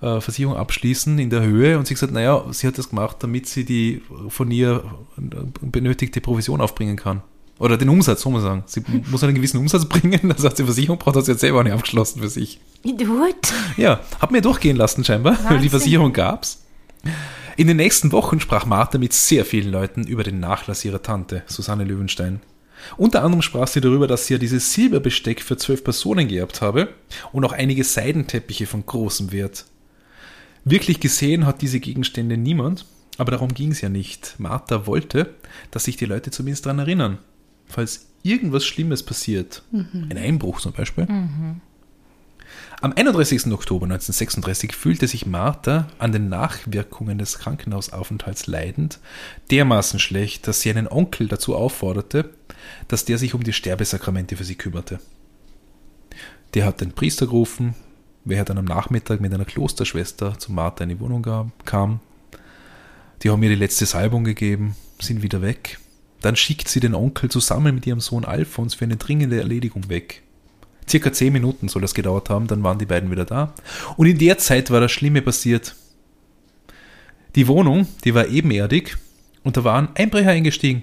äh, 0.00 0.20
Versicherung 0.20 0.56
abschließen 0.56 1.18
in 1.18 1.30
der 1.30 1.42
Höhe. 1.42 1.78
Und 1.78 1.86
sie 1.86 1.94
hat 1.94 2.00
gesagt, 2.00 2.12
naja, 2.12 2.44
sie 2.50 2.66
hat 2.66 2.78
das 2.78 2.90
gemacht, 2.90 3.18
damit 3.20 3.46
sie 3.46 3.64
die 3.64 4.02
von 4.28 4.50
ihr 4.50 4.82
benötigte 5.16 6.20
Provision 6.20 6.60
aufbringen 6.60 6.96
kann. 6.96 7.22
Oder 7.58 7.76
den 7.76 7.90
Umsatz, 7.90 8.22
so 8.22 8.30
muss 8.30 8.42
man 8.42 8.62
sagen. 8.62 8.62
Sie 8.66 8.82
muss 9.10 9.22
einen 9.22 9.34
gewissen 9.34 9.58
Umsatz 9.58 9.84
bringen, 9.88 10.20
das 10.30 10.42
heißt, 10.42 10.58
die 10.58 10.64
Versicherung 10.64 10.98
braucht 10.98 11.16
das 11.16 11.26
jetzt 11.26 11.40
selber 11.40 11.62
nicht 11.62 11.74
abgeschlossen 11.74 12.22
für 12.22 12.28
sich. 12.28 12.58
Idiot. 12.82 13.52
Ja, 13.76 14.00
hab 14.18 14.30
mir 14.30 14.40
durchgehen 14.40 14.76
lassen 14.76 15.04
scheinbar, 15.04 15.34
weil 15.34 15.42
die 15.48 15.54
Wahnsinn. 15.54 15.70
Versicherung 15.70 16.12
gab's. 16.14 16.64
In 17.56 17.66
den 17.66 17.76
nächsten 17.76 18.12
Wochen 18.12 18.40
sprach 18.40 18.64
Martha 18.64 18.96
mit 18.96 19.12
sehr 19.12 19.44
vielen 19.44 19.70
Leuten 19.70 20.04
über 20.06 20.22
den 20.22 20.40
Nachlass 20.40 20.84
ihrer 20.86 21.02
Tante, 21.02 21.42
Susanne 21.46 21.84
Löwenstein. 21.84 22.40
Unter 22.96 23.22
anderem 23.22 23.42
sprach 23.42 23.68
sie 23.68 23.82
darüber, 23.82 24.06
dass 24.06 24.26
sie 24.26 24.34
ja 24.34 24.38
dieses 24.38 24.72
Silberbesteck 24.72 25.42
für 25.42 25.58
zwölf 25.58 25.84
Personen 25.84 26.28
geerbt 26.28 26.62
habe 26.62 26.88
und 27.32 27.44
auch 27.44 27.52
einige 27.52 27.84
Seidenteppiche 27.84 28.66
von 28.66 28.86
großem 28.86 29.32
Wert. 29.32 29.66
Wirklich 30.64 31.00
gesehen 31.00 31.46
hat 31.46 31.62
diese 31.62 31.80
Gegenstände 31.80 32.36
niemand, 32.36 32.86
aber 33.18 33.32
darum 33.32 33.54
ging 33.54 33.72
es 33.72 33.80
ja 33.80 33.88
nicht. 33.88 34.34
Martha 34.38 34.86
wollte, 34.86 35.34
dass 35.70 35.84
sich 35.84 35.96
die 35.96 36.06
Leute 36.06 36.30
zumindest 36.30 36.66
daran 36.66 36.78
erinnern, 36.78 37.18
falls 37.66 38.06
irgendwas 38.22 38.66
Schlimmes 38.66 39.02
passiert. 39.02 39.62
Ein 39.72 40.18
Einbruch 40.18 40.60
zum 40.60 40.72
Beispiel. 40.72 41.06
Am 42.82 42.92
31. 42.94 43.52
Oktober 43.52 43.84
1936 43.84 44.74
fühlte 44.74 45.06
sich 45.06 45.26
Martha 45.26 45.88
an 45.98 46.12
den 46.12 46.30
Nachwirkungen 46.30 47.18
des 47.18 47.38
Krankenhausaufenthalts 47.38 48.46
leidend 48.46 49.00
dermaßen 49.50 49.98
schlecht, 49.98 50.48
dass 50.48 50.62
sie 50.62 50.70
einen 50.70 50.88
Onkel 50.88 51.28
dazu 51.28 51.54
aufforderte, 51.54 52.30
dass 52.88 53.04
der 53.04 53.18
sich 53.18 53.34
um 53.34 53.44
die 53.44 53.52
Sterbesakramente 53.52 54.36
für 54.36 54.44
sie 54.44 54.54
kümmerte. 54.54 54.98
Der 56.54 56.64
hat 56.64 56.80
den 56.80 56.92
Priester 56.92 57.26
gerufen, 57.26 57.74
wer 58.24 58.44
dann 58.44 58.58
am 58.58 58.64
Nachmittag 58.64 59.20
mit 59.20 59.32
einer 59.32 59.44
Klosterschwester 59.44 60.38
zu 60.38 60.52
Martha 60.52 60.84
in 60.84 60.90
die 60.90 61.00
Wohnung 61.00 61.26
kam. 61.64 62.00
Die 63.22 63.30
haben 63.30 63.42
ihr 63.42 63.50
die 63.50 63.54
letzte 63.54 63.86
Salbung 63.86 64.24
gegeben, 64.24 64.76
sind 64.98 65.22
wieder 65.22 65.42
weg. 65.42 65.78
Dann 66.20 66.36
schickt 66.36 66.68
sie 66.68 66.80
den 66.80 66.94
Onkel 66.94 67.30
zusammen 67.30 67.74
mit 67.74 67.86
ihrem 67.86 68.00
Sohn 68.00 68.24
Alfons 68.24 68.74
für 68.74 68.84
eine 68.84 68.96
dringende 68.96 69.38
Erledigung 69.38 69.88
weg. 69.88 70.22
Circa 70.88 71.12
zehn 71.12 71.32
Minuten 71.32 71.68
soll 71.68 71.82
das 71.82 71.94
gedauert 71.94 72.30
haben, 72.30 72.46
dann 72.46 72.62
waren 72.62 72.78
die 72.78 72.86
beiden 72.86 73.10
wieder 73.10 73.24
da. 73.24 73.54
Und 73.96 74.06
in 74.06 74.18
der 74.18 74.38
Zeit 74.38 74.70
war 74.70 74.80
das 74.80 74.92
Schlimme 74.92 75.22
passiert. 75.22 75.76
Die 77.36 77.46
Wohnung, 77.46 77.86
die 78.04 78.14
war 78.14 78.26
ebenerdig 78.26 78.96
und 79.44 79.56
da 79.56 79.64
waren 79.64 79.88
Einbrecher 79.94 80.30
eingestiegen. 80.30 80.82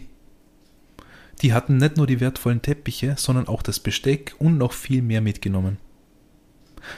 Die 1.41 1.53
hatten 1.53 1.77
nicht 1.77 1.97
nur 1.97 2.07
die 2.07 2.19
wertvollen 2.19 2.61
Teppiche, 2.61 3.15
sondern 3.17 3.47
auch 3.47 3.61
das 3.61 3.79
Besteck 3.79 4.33
und 4.39 4.57
noch 4.57 4.73
viel 4.73 5.01
mehr 5.01 5.21
mitgenommen. 5.21 5.77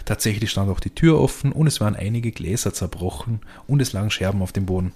Tatsächlich 0.06 0.50
stand 0.52 0.70
auch 0.70 0.80
die 0.80 0.90
Tür 0.90 1.20
offen 1.20 1.52
und 1.52 1.68
es 1.68 1.80
waren 1.82 1.96
einige 1.96 2.32
Gläser 2.32 2.74
zerbrochen 2.74 3.42
und 3.68 3.82
es 3.82 3.94
lagen 3.94 4.12
Scherben 4.12 4.42
auf 4.42 4.52
dem 4.52 4.66
Boden. 4.66 4.92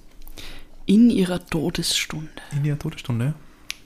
In 0.86 1.10
ihrer 1.10 1.46
Todesstunde. 1.46 2.30
In 2.56 2.66
ihrer 2.66 2.80
Todesstunde, 2.80 3.34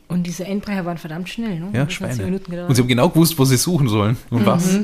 Und 0.07 0.23
diese 0.23 0.45
Einbrecher 0.45 0.85
waren 0.85 0.97
verdammt 0.97 1.29
schnell, 1.29 1.59
ne? 1.59 1.69
ja, 1.73 1.89
Schweine. 1.89 2.23
Minuten 2.23 2.49
gedauert. 2.49 2.69
Und 2.69 2.75
sie 2.75 2.81
haben 2.81 2.87
genau 2.87 3.09
gewusst, 3.09 3.37
wo 3.37 3.45
sie 3.45 3.57
suchen 3.57 3.87
sollen 3.87 4.17
und 4.29 4.45
was. 4.45 4.79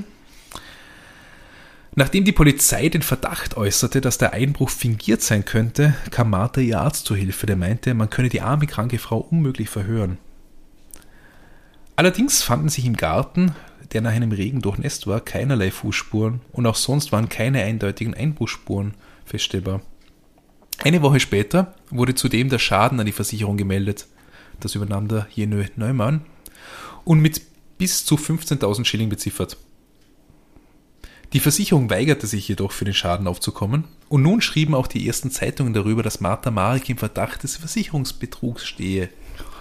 Nachdem 1.96 2.26
die 2.26 2.32
Polizei 2.32 2.90
den 2.90 3.04
Verdacht 3.04 3.56
äußerte, 3.56 4.02
dass 4.02 4.18
der 4.18 4.34
Einbruch 4.34 4.70
fingiert 4.70 5.22
sein 5.22 5.46
könnte, 5.46 5.94
kam 6.10 6.32
Martha 6.32 6.60
ihr 6.60 6.80
Arzt 6.80 7.06
zu 7.06 7.16
Hilfe, 7.16 7.46
der 7.46 7.56
meinte, 7.56 7.94
man 7.94 8.10
könne 8.10 8.30
die 8.30 8.42
arme 8.42 8.66
kranke 8.66 8.98
Frau 8.98 9.20
unmöglich 9.20 9.70
verhören. 9.70 10.18
Allerdings 11.96 12.42
fanden 12.42 12.70
sich 12.70 12.86
im 12.86 12.98
Garten, 12.98 13.54
der 13.94 14.02
nach 14.02 14.12
einem 14.12 14.32
Regen 14.32 14.62
durchnässt 14.62 15.08
war, 15.08 15.22
keinerlei 15.22 15.72
Fußspuren 15.72 16.42
und 16.52 16.66
auch 16.66 16.76
sonst 16.76 17.12
waren 17.12 17.30
keine 17.30 17.64
eindeutigen 17.64 18.14
Einbruchsspuren 18.14 18.94
feststellbar. 19.26 19.82
Eine 20.80 21.02
Woche 21.02 21.20
später 21.20 21.76
wurde 21.92 22.16
zudem 22.16 22.50
der 22.50 22.60
Schaden 22.60 23.00
an 23.00 23.06
die 23.06 23.12
Versicherung 23.12 23.58
gemeldet. 23.58 24.08
Das 24.60 24.76
übernahm 24.76 25.08
der 25.08 25.28
Jenö 25.34 25.66
Neumann 25.76 26.22
und 27.06 27.22
mit 27.22 27.42
bis 27.78 28.06
zu 28.06 28.16
15.000 28.16 28.86
Schilling 28.86 29.10
beziffert. 29.10 29.58
Die 31.34 31.40
Versicherung 31.40 31.90
weigerte 31.90 32.28
sich 32.28 32.48
jedoch 32.48 32.72
für 32.72 32.86
den 32.86 32.94
Schaden 32.94 33.28
aufzukommen 33.28 33.86
und 34.08 34.22
nun 34.22 34.42
schrieben 34.42 34.76
auch 34.76 34.86
die 34.86 35.08
ersten 35.08 35.32
Zeitungen 35.32 35.74
darüber, 35.74 36.04
dass 36.04 36.22
Martha 36.22 36.52
Marek 36.52 36.90
im 36.90 36.98
Verdacht 36.98 37.42
des 37.44 37.58
Versicherungsbetrugs 37.58 38.66
stehe. 38.66 39.10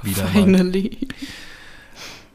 Wieder. 0.02 0.26
Finally. 0.26 1.08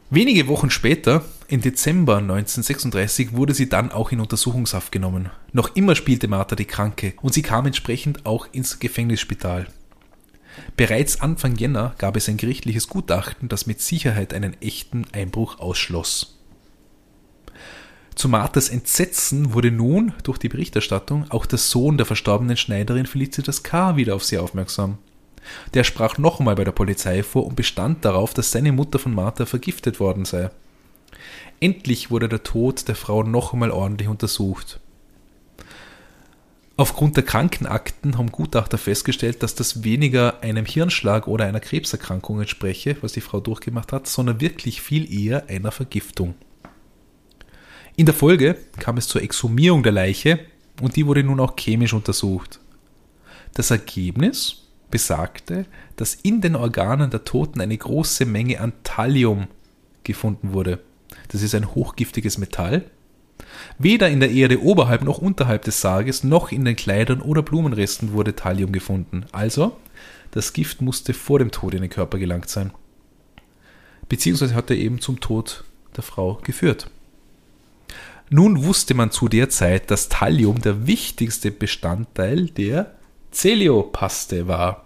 Wenige 0.10 0.48
Wochen 0.48 0.72
später, 0.72 1.24
im 1.48 1.62
Dezember 1.62 2.18
1936, 2.18 3.34
wurde 3.34 3.54
sie 3.54 3.70
dann 3.70 3.92
auch 3.92 4.12
in 4.12 4.20
Untersuchungshaft 4.20 4.92
genommen. 4.92 5.30
Noch 5.54 5.76
immer 5.76 5.96
spielte 5.96 6.28
Martha 6.28 6.56
die 6.56 6.66
Kranke 6.66 7.14
und 7.22 7.34
sie 7.34 7.42
kam 7.42 7.66
entsprechend 7.66 8.26
auch 8.26 8.48
ins 8.52 8.80
Gefängnisspital. 8.80 9.68
Bereits 10.76 11.22
Anfang 11.22 11.56
Jänner 11.56 11.94
gab 11.98 12.18
es 12.18 12.28
ein 12.28 12.38
gerichtliches 12.38 12.88
Gutachten, 12.88 13.48
das 13.48 13.68
mit 13.68 13.82
Sicherheit 13.82 14.34
einen 14.34 14.60
echten 14.62 15.06
Einbruch 15.14 15.60
ausschloss. 15.60 16.38
Zu 18.16 18.30
Marthas 18.30 18.70
Entsetzen 18.70 19.54
wurde 19.54 19.72
nun 19.72 20.14
durch 20.24 20.40
die 20.40 20.50
Berichterstattung 20.50 21.30
auch 21.30 21.46
der 21.46 21.60
Sohn 21.60 21.98
der 21.98 22.08
verstorbenen 22.08 22.58
Schneiderin 22.58 23.06
Felicitas 23.06 23.62
K. 23.62 23.96
wieder 23.96 24.16
auf 24.16 24.24
sie 24.24 24.40
aufmerksam. 24.40 24.98
Der 25.76 25.84
sprach 25.84 26.18
nochmal 26.18 26.56
bei 26.56 26.64
der 26.64 26.72
Polizei 26.72 27.24
vor 27.24 27.46
und 27.46 27.56
bestand 27.56 28.04
darauf, 28.04 28.34
dass 28.34 28.52
seine 28.52 28.72
Mutter 28.72 29.00
von 29.00 29.14
Martha 29.14 29.46
vergiftet 29.46 30.00
worden 30.00 30.26
sei. 30.26 30.50
Endlich 31.60 32.12
wurde 32.12 32.30
der 32.30 32.44
Tod 32.44 32.88
der 32.88 32.96
Frau 32.96 33.24
noch 33.24 33.54
einmal 33.54 33.72
ordentlich 33.72 34.08
untersucht. 34.08 34.80
Aufgrund 36.80 37.18
der 37.18 37.24
Krankenakten 37.24 38.20
haben 38.20 38.32
Gutachter 38.32 38.78
festgestellt, 38.78 39.42
dass 39.42 39.56
das 39.56 39.84
weniger 39.84 40.44
einem 40.44 40.66
Hirnschlag 40.66 41.28
oder 41.28 41.46
einer 41.46 41.60
Krebserkrankung 41.60 42.40
entspreche, 42.40 42.96
was 43.02 43.14
die 43.14 43.22
Frau 43.22 43.40
durchgemacht 43.40 43.92
hat, 43.92 44.06
sondern 44.06 44.40
wirklich 44.40 44.84
viel 44.84 45.12
eher 45.12 45.50
einer 45.50 45.72
Vergiftung. 45.72 46.36
In 47.96 48.06
der 48.06 48.14
Folge 48.14 48.58
kam 48.78 48.98
es 48.98 49.08
zur 49.08 49.24
Exhumierung 49.24 49.82
der 49.82 49.92
Leiche 49.92 50.40
und 50.84 50.96
die 50.96 51.08
wurde 51.08 51.24
nun 51.24 51.40
auch 51.40 51.56
chemisch 51.58 51.94
untersucht. 51.94 52.60
Das 53.56 53.72
Ergebnis 53.72 54.68
besagte, 54.92 55.66
dass 55.96 56.14
in 56.14 56.42
den 56.42 56.56
Organen 56.56 57.10
der 57.10 57.24
Toten 57.24 57.60
eine 57.60 57.76
große 57.76 58.26
Menge 58.26 58.60
an 58.62 58.74
Thallium 58.84 59.48
gefunden 60.04 60.54
wurde. 60.54 60.80
Das 61.30 61.42
ist 61.42 61.56
ein 61.56 61.76
hochgiftiges 61.76 62.38
Metall. 62.38 62.86
Weder 63.78 64.10
in 64.10 64.20
der 64.20 64.32
Erde 64.32 64.62
oberhalb 64.62 65.04
noch 65.04 65.20
unterhalb 65.20 65.64
des 65.64 65.82
Sarges 65.82 66.24
noch 66.24 66.52
in 66.52 66.66
den 66.66 66.76
Kleidern 66.76 67.22
oder 67.22 67.42
Blumenresten 67.42 68.14
wurde 68.14 68.36
Thallium 68.36 68.72
gefunden. 68.72 69.26
Also, 69.32 69.78
das 70.32 70.54
Gift 70.54 70.82
musste 70.82 71.14
vor 71.14 71.40
dem 71.40 71.52
Tod 71.52 71.74
in 71.74 71.82
den 71.82 71.90
Körper 71.90 72.18
gelangt 72.18 72.50
sein. 72.50 72.72
Beziehungsweise 74.10 74.56
hat 74.56 74.70
er 74.70 74.78
eben 74.78 75.00
zum 75.00 75.20
Tod 75.20 75.64
der 75.96 76.04
Frau 76.04 76.40
geführt. 76.44 76.90
Nun 78.30 78.64
wusste 78.64 78.94
man 78.94 79.12
zu 79.12 79.28
der 79.30 79.50
Zeit, 79.50 79.90
dass 79.90 80.10
Thallium 80.10 80.62
der 80.62 80.86
wichtigste 80.86 81.52
Bestandteil 81.52 82.48
der 82.48 82.96
Celiopaste 83.32 84.48
war. 84.48 84.86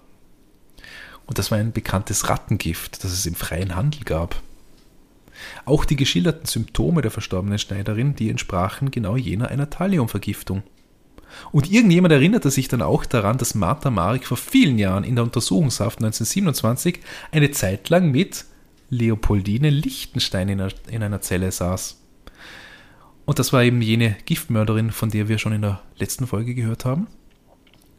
Und 1.26 1.38
das 1.38 1.50
war 1.50 1.58
ein 1.58 1.72
bekanntes 1.72 2.30
Rattengift, 2.30 3.04
das 3.04 3.12
es 3.12 3.26
im 3.26 3.36
freien 3.36 3.76
Handel 3.76 4.04
gab. 4.04 4.42
Auch 5.66 5.86
die 5.86 5.96
geschilderten 5.96 6.46
Symptome 6.46 7.02
der 7.02 7.12
verstorbenen 7.12 7.60
Schneiderin, 7.60 8.16
die 8.16 8.30
entsprachen 8.30 8.92
genau 8.92 9.16
jener 9.16 9.50
einer 9.50 9.70
Thalliumvergiftung. 9.70 10.64
Und 11.52 11.72
irgendjemand 11.72 12.12
erinnerte 12.12 12.52
sich 12.52 12.68
dann 12.68 12.82
auch 12.82 13.06
daran, 13.06 13.38
dass 13.38 13.56
Martha 13.56 13.90
Marik 13.90 14.26
vor 14.26 14.38
vielen 14.38 14.78
Jahren 14.78 15.04
in 15.04 15.16
der 15.16 15.24
Untersuchungshaft 15.24 16.00
1927 16.00 17.00
eine 17.32 17.52
Zeit 17.52 17.90
lang 17.90 18.12
mit 18.12 18.46
Leopoldine 18.90 19.70
Lichtenstein 19.70 20.50
in 20.50 21.04
einer 21.04 21.22
Zelle 21.22 21.52
saß. 21.52 22.02
Und 23.26 23.40
das 23.40 23.54
war 23.54 23.64
eben 23.64 23.82
jene 23.82 24.18
Giftmörderin, 24.26 24.92
von 24.92 25.10
der 25.10 25.30
wir 25.30 25.38
schon 25.38 25.54
in 25.54 25.62
der 25.62 25.82
letzten 25.98 26.28
Folge 26.28 26.54
gehört 26.54 26.84
haben. 26.84 27.08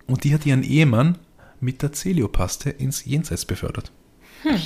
Und 0.06 0.24
die 0.24 0.34
hat 0.34 0.44
ihren 0.44 0.62
Ehemann 0.62 1.16
mit 1.60 1.80
der 1.80 1.92
Celiopaste 1.92 2.70
ins 2.70 3.04
Jenseits 3.04 3.46
befördert. 3.46 3.92
Hm. 4.42 4.60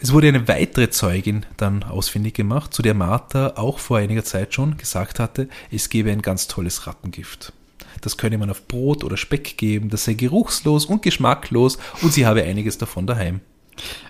Es 0.00 0.12
wurde 0.12 0.28
eine 0.28 0.46
weitere 0.46 0.90
Zeugin 0.90 1.44
dann 1.56 1.82
ausfindig 1.82 2.34
gemacht, 2.34 2.72
zu 2.72 2.82
der 2.82 2.94
Martha 2.94 3.54
auch 3.56 3.80
vor 3.80 3.98
einiger 3.98 4.24
Zeit 4.24 4.54
schon 4.54 4.76
gesagt 4.76 5.18
hatte, 5.18 5.48
es 5.72 5.88
gebe 5.88 6.12
ein 6.12 6.22
ganz 6.22 6.46
tolles 6.46 6.86
Rattengift. 6.86 7.52
Das 8.00 8.16
könne 8.16 8.38
man 8.38 8.48
auf 8.48 8.68
Brot 8.68 9.02
oder 9.02 9.16
Speck 9.16 9.58
geben, 9.58 9.90
das 9.90 10.04
sei 10.04 10.14
geruchslos 10.14 10.86
und 10.86 11.02
geschmacklos 11.02 11.78
und 12.00 12.12
sie 12.12 12.26
habe 12.26 12.44
einiges 12.44 12.78
davon 12.78 13.08
daheim. 13.08 13.40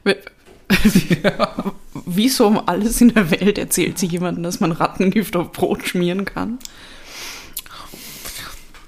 ja. 0.05 0.13
Wieso 2.05 2.47
um 2.47 2.69
alles 2.69 3.01
in 3.01 3.15
der 3.15 3.31
Welt 3.31 3.57
erzählt 3.57 3.99
sich 3.99 4.13
jemandem, 4.13 4.43
dass 4.43 4.61
man 4.61 4.73
Rattengift 4.73 5.35
auf 5.37 5.53
Brot 5.53 5.89
schmieren 5.89 6.27
kann? 6.27 6.59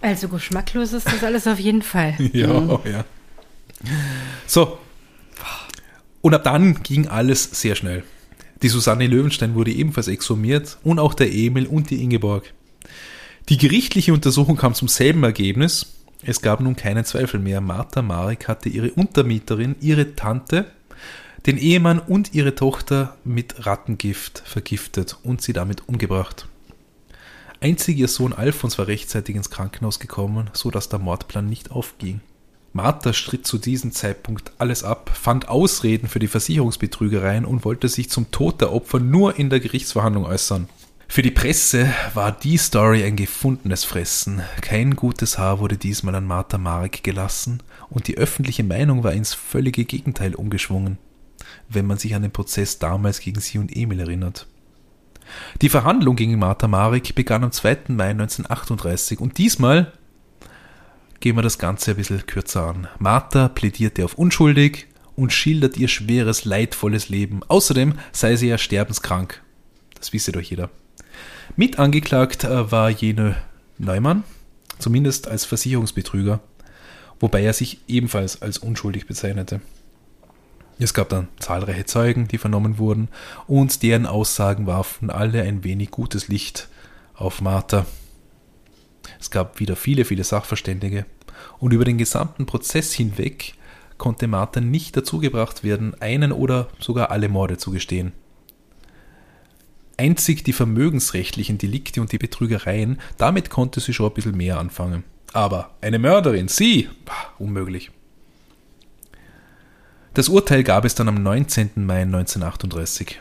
Also 0.02 0.28
geschmacklos 0.28 0.92
ist 0.92 1.06
das 1.06 1.24
alles 1.24 1.46
auf 1.46 1.58
jeden 1.58 1.82
Fall. 1.82 2.14
ja, 2.32 2.60
mhm. 2.60 2.78
ja. 2.84 3.04
So. 4.46 4.78
Und 6.22 6.34
ab 6.34 6.44
dann 6.44 6.82
ging 6.82 7.08
alles 7.08 7.44
sehr 7.44 7.74
schnell. 7.74 8.04
Die 8.62 8.68
Susanne 8.68 9.06
Löwenstein 9.06 9.54
wurde 9.54 9.72
ebenfalls 9.72 10.08
exhumiert 10.08 10.78
und 10.84 10.98
auch 10.98 11.14
der 11.14 11.32
Emil 11.32 11.66
und 11.66 11.90
die 11.90 12.02
Ingeborg. 12.02 12.52
Die 13.48 13.56
gerichtliche 13.56 14.12
Untersuchung 14.12 14.56
kam 14.56 14.74
zum 14.74 14.88
selben 14.88 15.24
Ergebnis. 15.24 15.94
Es 16.22 16.42
gab 16.42 16.60
nun 16.60 16.76
keinen 16.76 17.04
Zweifel 17.04 17.40
mehr. 17.40 17.60
Martha 17.60 18.02
Marek 18.02 18.48
hatte 18.48 18.68
ihre 18.68 18.90
Untermieterin, 18.90 19.76
ihre 19.80 20.14
Tante 20.14 20.66
den 21.46 21.56
Ehemann 21.56 21.98
und 21.98 22.34
ihre 22.34 22.54
Tochter 22.54 23.16
mit 23.24 23.66
Rattengift 23.66 24.42
vergiftet 24.44 25.16
und 25.22 25.40
sie 25.40 25.52
damit 25.52 25.88
umgebracht. 25.88 26.46
Einzig 27.60 27.98
ihr 27.98 28.08
Sohn 28.08 28.32
Alfons 28.32 28.78
war 28.78 28.86
rechtzeitig 28.86 29.36
ins 29.36 29.50
Krankenhaus 29.50 30.00
gekommen, 30.00 30.50
so 30.52 30.70
dass 30.70 30.88
der 30.88 30.98
Mordplan 30.98 31.46
nicht 31.46 31.70
aufging. 31.70 32.20
Martha 32.72 33.12
stritt 33.12 33.46
zu 33.46 33.58
diesem 33.58 33.92
Zeitpunkt 33.92 34.52
alles 34.58 34.84
ab, 34.84 35.10
fand 35.12 35.48
Ausreden 35.48 36.08
für 36.08 36.20
die 36.20 36.28
Versicherungsbetrügereien 36.28 37.44
und 37.44 37.64
wollte 37.64 37.88
sich 37.88 38.10
zum 38.10 38.30
Tod 38.30 38.60
der 38.60 38.72
Opfer 38.72 39.00
nur 39.00 39.38
in 39.38 39.50
der 39.50 39.60
Gerichtsverhandlung 39.60 40.24
äußern. 40.24 40.68
Für 41.08 41.22
die 41.22 41.32
Presse 41.32 41.92
war 42.14 42.30
die 42.30 42.56
Story 42.56 43.02
ein 43.02 43.16
gefundenes 43.16 43.84
Fressen. 43.84 44.42
Kein 44.60 44.94
gutes 44.94 45.38
Haar 45.38 45.58
wurde 45.58 45.76
diesmal 45.76 46.14
an 46.14 46.26
Martha 46.26 46.56
Marek 46.56 47.02
gelassen 47.02 47.62
und 47.88 48.06
die 48.06 48.16
öffentliche 48.16 48.62
Meinung 48.62 49.02
war 49.02 49.12
ins 49.12 49.34
völlige 49.34 49.84
Gegenteil 49.84 50.36
umgeschwungen 50.36 50.98
wenn 51.68 51.86
man 51.86 51.98
sich 51.98 52.14
an 52.14 52.22
den 52.22 52.30
Prozess 52.30 52.78
damals 52.78 53.20
gegen 53.20 53.40
sie 53.40 53.58
und 53.58 53.74
Emil 53.74 54.00
erinnert. 54.00 54.46
Die 55.62 55.68
Verhandlung 55.68 56.16
gegen 56.16 56.38
Martha 56.38 56.66
Marek 56.66 57.14
begann 57.14 57.44
am 57.44 57.52
2. 57.52 57.78
Mai 57.88 58.10
1938 58.10 59.20
und 59.20 59.38
diesmal 59.38 59.92
gehen 61.20 61.36
wir 61.36 61.42
das 61.42 61.58
Ganze 61.58 61.92
ein 61.92 61.96
bisschen 61.96 62.26
kürzer 62.26 62.66
an. 62.66 62.88
Martha 62.98 63.48
plädierte 63.48 64.04
auf 64.04 64.14
unschuldig 64.14 64.86
und 65.16 65.32
schildert 65.32 65.76
ihr 65.76 65.88
schweres, 65.88 66.44
leidvolles 66.44 67.10
Leben. 67.10 67.42
Außerdem 67.46 67.94
sei 68.12 68.36
sie 68.36 68.48
ja 68.48 68.58
sterbenskrank. 68.58 69.42
Das 69.98 70.12
wisse 70.12 70.32
doch 70.32 70.40
jeder. 70.40 70.70
Mit 71.56 71.78
angeklagt 71.78 72.44
äh, 72.44 72.72
war 72.72 72.88
jene 72.90 73.36
Neumann, 73.76 74.24
zumindest 74.78 75.28
als 75.28 75.44
Versicherungsbetrüger, 75.44 76.40
wobei 77.18 77.42
er 77.42 77.52
sich 77.52 77.80
ebenfalls 77.86 78.40
als 78.40 78.58
unschuldig 78.58 79.06
bezeichnete. 79.06 79.60
Es 80.78 80.94
gab 80.94 81.10
dann 81.10 81.28
zahlreiche 81.38 81.84
Zeugen, 81.84 82.26
die 82.28 82.38
vernommen 82.38 82.78
wurden, 82.78 83.08
und 83.46 83.82
deren 83.82 84.06
Aussagen 84.06 84.66
warfen 84.66 85.10
alle 85.10 85.42
ein 85.42 85.62
wenig 85.62 85.90
gutes 85.90 86.28
Licht 86.28 86.68
auf 87.14 87.42
Martha. 87.42 87.84
Es 89.18 89.30
gab 89.30 89.60
wieder 89.60 89.76
viele, 89.76 90.04
viele 90.04 90.24
Sachverständige, 90.24 91.06
und 91.58 91.72
über 91.72 91.84
den 91.84 91.98
gesamten 91.98 92.46
Prozess 92.46 92.92
hinweg 92.92 93.54
konnte 93.98 94.26
Martha 94.26 94.60
nicht 94.60 94.96
dazu 94.96 95.18
gebracht 95.18 95.62
werden, 95.64 95.94
einen 96.00 96.32
oder 96.32 96.68
sogar 96.78 97.10
alle 97.10 97.28
Morde 97.28 97.58
zu 97.58 97.70
gestehen. 97.70 98.12
Einzig 99.96 100.44
die 100.44 100.54
vermögensrechtlichen 100.54 101.58
Delikte 101.58 102.00
und 102.00 102.10
die 102.10 102.18
Betrügereien, 102.18 102.98
damit 103.18 103.50
konnte 103.50 103.80
sie 103.80 103.92
schon 103.92 104.08
ein 104.08 104.14
bisschen 104.14 104.36
mehr 104.36 104.58
anfangen. 104.58 105.04
Aber 105.34 105.70
eine 105.82 105.98
Mörderin, 105.98 106.48
sie, 106.48 106.88
unmöglich. 107.38 107.90
Das 110.14 110.28
Urteil 110.28 110.64
gab 110.64 110.84
es 110.84 110.94
dann 110.94 111.08
am 111.08 111.22
19. 111.22 111.70
Mai 111.76 112.02
1938. 112.02 113.20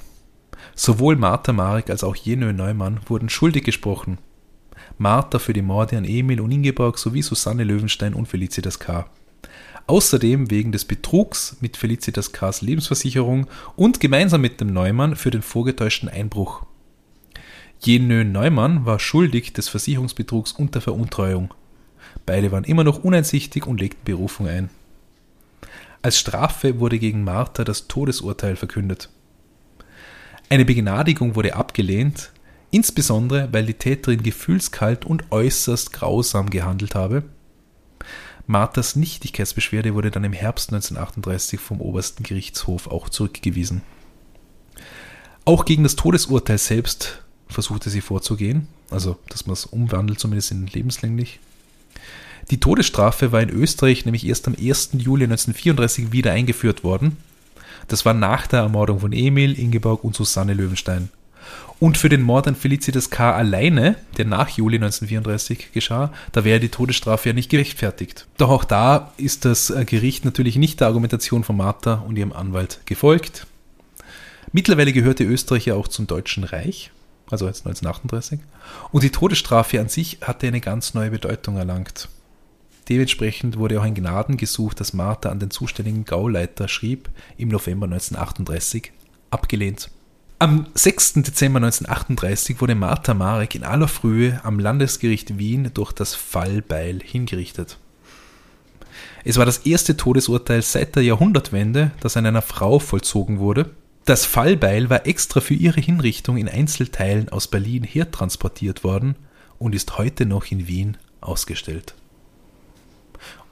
Sowohl 0.73 1.17
Martha 1.17 1.51
Marek 1.51 1.89
als 1.89 2.03
auch 2.03 2.15
Jenö 2.15 2.53
Neumann 2.53 3.01
wurden 3.07 3.29
schuldig 3.29 3.65
gesprochen. 3.65 4.17
Martha 4.97 5.39
für 5.39 5.53
die 5.53 5.61
Morde 5.61 5.97
an 5.97 6.05
Emil 6.05 6.41
und 6.41 6.51
Ingeborg 6.51 6.97
sowie 6.97 7.21
Susanne 7.21 7.63
Löwenstein 7.63 8.13
und 8.13 8.27
Felicitas 8.27 8.79
K. 8.79 9.09
Außerdem 9.87 10.51
wegen 10.51 10.71
des 10.71 10.85
Betrugs 10.85 11.57
mit 11.61 11.77
Felicitas 11.77 12.31
K.s 12.31 12.61
Lebensversicherung 12.61 13.47
und 13.75 13.99
gemeinsam 13.99 14.41
mit 14.41 14.61
dem 14.61 14.73
Neumann 14.73 15.15
für 15.15 15.31
den 15.31 15.41
vorgetäuschten 15.41 16.09
Einbruch. 16.09 16.63
Jenö 17.81 18.23
Neumann 18.23 18.85
war 18.85 18.99
schuldig 18.99 19.53
des 19.53 19.69
Versicherungsbetrugs 19.69 20.51
und 20.51 20.75
der 20.75 20.81
Veruntreuung. 20.81 21.53
Beide 22.25 22.51
waren 22.51 22.65
immer 22.65 22.83
noch 22.83 23.03
uneinsichtig 23.03 23.65
und 23.65 23.79
legten 23.79 24.03
Berufung 24.03 24.47
ein. 24.47 24.69
Als 26.01 26.19
Strafe 26.19 26.79
wurde 26.79 26.99
gegen 26.99 27.23
Martha 27.23 27.63
das 27.63 27.87
Todesurteil 27.87 28.55
verkündet. 28.55 29.09
Eine 30.49 30.65
Begnadigung 30.65 31.35
wurde 31.35 31.55
abgelehnt, 31.55 32.31
insbesondere 32.71 33.49
weil 33.51 33.65
die 33.65 33.73
Täterin 33.73 34.23
gefühlskalt 34.23 35.05
und 35.05 35.31
äußerst 35.31 35.93
grausam 35.93 36.49
gehandelt 36.49 36.95
habe. 36.95 37.23
Marthas 38.47 38.95
Nichtigkeitsbeschwerde 38.95 39.93
wurde 39.93 40.11
dann 40.11 40.23
im 40.23 40.33
Herbst 40.33 40.73
1938 40.73 41.59
vom 41.59 41.81
obersten 41.81 42.23
Gerichtshof 42.23 42.87
auch 42.87 43.09
zurückgewiesen. 43.09 43.81
Auch 45.45 45.65
gegen 45.65 45.83
das 45.83 45.95
Todesurteil 45.95 46.57
selbst 46.57 47.23
versuchte 47.47 47.89
sie 47.89 48.01
vorzugehen, 48.01 48.67
also 48.89 49.17
dass 49.29 49.45
man 49.45 49.53
es 49.53 49.65
umwandelt, 49.65 50.19
zumindest 50.19 50.51
in 50.51 50.67
lebenslänglich. 50.67 51.39
Die 52.51 52.59
Todesstrafe 52.59 53.31
war 53.31 53.41
in 53.41 53.49
Österreich 53.49 54.05
nämlich 54.05 54.25
erst 54.25 54.47
am 54.47 54.55
1. 54.55 54.91
Juli 54.93 55.25
1934 55.25 56.11
wieder 56.11 56.31
eingeführt 56.31 56.83
worden. 56.83 57.17
Das 57.87 58.05
war 58.05 58.13
nach 58.13 58.47
der 58.47 58.61
Ermordung 58.61 58.99
von 58.99 59.13
Emil, 59.13 59.57
Ingeborg 59.57 60.03
und 60.03 60.15
Susanne 60.15 60.53
Löwenstein. 60.53 61.09
Und 61.79 61.97
für 61.97 62.09
den 62.09 62.21
Mord 62.21 62.45
an 62.47 62.55
Felicitas 62.55 63.09
K. 63.09 63.33
alleine, 63.33 63.95
der 64.17 64.25
nach 64.25 64.49
Juli 64.49 64.75
1934 64.75 65.71
geschah, 65.71 66.11
da 66.33 66.43
wäre 66.43 66.59
die 66.59 66.67
Todesstrafe 66.67 67.29
ja 67.29 67.33
nicht 67.33 67.49
gerechtfertigt. 67.49 68.27
Doch 68.37 68.49
auch 68.49 68.65
da 68.65 69.13
ist 69.15 69.45
das 69.45 69.73
Gericht 69.85 70.25
natürlich 70.25 70.57
nicht 70.57 70.81
der 70.81 70.87
Argumentation 70.87 71.45
von 71.45 71.55
Martha 71.55 72.03
und 72.05 72.17
ihrem 72.17 72.33
Anwalt 72.33 72.81
gefolgt. 72.85 73.47
Mittlerweile 74.51 74.91
gehörte 74.91 75.23
Österreich 75.23 75.67
ja 75.67 75.75
auch 75.75 75.87
zum 75.87 76.05
Deutschen 76.05 76.43
Reich, 76.43 76.91
also 77.29 77.45
jetzt 77.47 77.65
1938, 77.65 78.39
und 78.91 79.03
die 79.03 79.11
Todesstrafe 79.11 79.79
an 79.79 79.87
sich 79.87 80.17
hatte 80.21 80.47
eine 80.47 80.59
ganz 80.59 80.93
neue 80.95 81.11
Bedeutung 81.11 81.55
erlangt. 81.55 82.09
Dementsprechend 82.89 83.57
wurde 83.57 83.79
auch 83.79 83.83
ein 83.83 83.93
Gnadengesuch, 83.93 84.73
das 84.73 84.93
Martha 84.93 85.29
an 85.29 85.39
den 85.39 85.51
zuständigen 85.51 86.03
Gauleiter 86.03 86.67
schrieb, 86.67 87.09
im 87.37 87.49
November 87.49 87.85
1938 87.85 88.91
abgelehnt. 89.29 89.91
Am 90.41 90.67
6. 90.73 91.15
Dezember 91.15 91.57
1938 91.57 92.61
wurde 92.61 92.73
Martha 92.73 93.13
Marek 93.13 93.55
in 93.55 93.65
aller 93.65 93.89
Frühe 93.89 94.39
am 94.45 94.57
Landesgericht 94.57 95.37
Wien 95.37 95.71
durch 95.73 95.91
das 95.91 96.15
Fallbeil 96.15 97.01
hingerichtet. 97.03 97.77
Es 99.25 99.35
war 99.35 99.45
das 99.45 99.57
erste 99.59 99.97
Todesurteil 99.97 100.61
seit 100.61 100.95
der 100.95 101.03
Jahrhundertwende, 101.03 101.91
das 101.99 102.15
an 102.15 102.25
einer 102.25 102.41
Frau 102.41 102.79
vollzogen 102.79 103.39
wurde. 103.39 103.71
Das 104.05 104.23
Fallbeil 104.23 104.89
war 104.89 105.05
extra 105.05 105.41
für 105.41 105.55
ihre 105.55 105.81
Hinrichtung 105.81 106.37
in 106.37 106.47
Einzelteilen 106.47 107.27
aus 107.27 107.47
Berlin 107.47 107.83
hertransportiert 107.83 108.85
worden 108.85 109.15
und 109.57 109.75
ist 109.75 109.97
heute 109.97 110.25
noch 110.25 110.45
in 110.45 110.69
Wien 110.69 110.95
ausgestellt. 111.19 111.95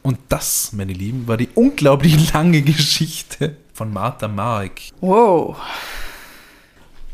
Und 0.04 0.20
das, 0.30 0.72
meine 0.72 0.94
Lieben, 0.94 1.28
war 1.28 1.36
die 1.36 1.50
unglaublich 1.54 2.32
lange 2.32 2.62
Geschichte 2.64 3.58
von 3.74 3.92
Martha 3.92 4.30
Marek. 4.30 4.94
Wow. 5.02 5.58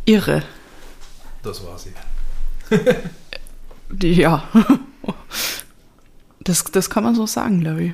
Irre. 0.05 0.43
Das 1.41 1.63
war 1.65 1.77
sie. 1.77 1.91
Ja. 4.01 4.47
Das, 6.43 6.63
das 6.65 6.89
kann 6.89 7.03
man 7.03 7.15
so 7.15 7.25
sagen, 7.25 7.61
glaube 7.61 7.83
ich. 7.83 7.93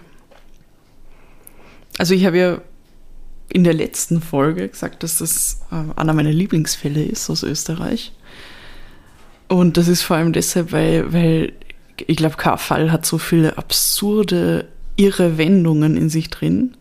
Also 1.98 2.14
ich 2.14 2.26
habe 2.26 2.38
ja 2.38 2.62
in 3.50 3.64
der 3.64 3.74
letzten 3.74 4.22
Folge 4.22 4.70
gesagt, 4.70 5.04
dass 5.04 5.18
das 5.18 5.62
äh, 5.72 6.00
einer 6.00 6.14
meiner 6.14 6.32
Lieblingsfälle 6.32 7.04
ist 7.04 7.30
aus 7.30 7.44
Österreich. 7.44 8.14
Und 9.48 9.78
das 9.78 9.88
ist 9.88 10.04
vor 10.04 10.18
allem 10.18 10.34
deshalb, 10.34 10.72
weil, 10.72 11.12
weil 11.12 11.54
ich 11.98 12.18
glaube, 12.18 12.38
kein 12.38 12.58
Fall 12.58 12.92
hat 12.92 13.06
so 13.06 13.18
viele 13.18 13.58
absurde, 13.58 14.68
irre 14.96 15.38
Wendungen 15.38 15.98
in 15.98 16.10
sich 16.10 16.30
drin. 16.30 16.78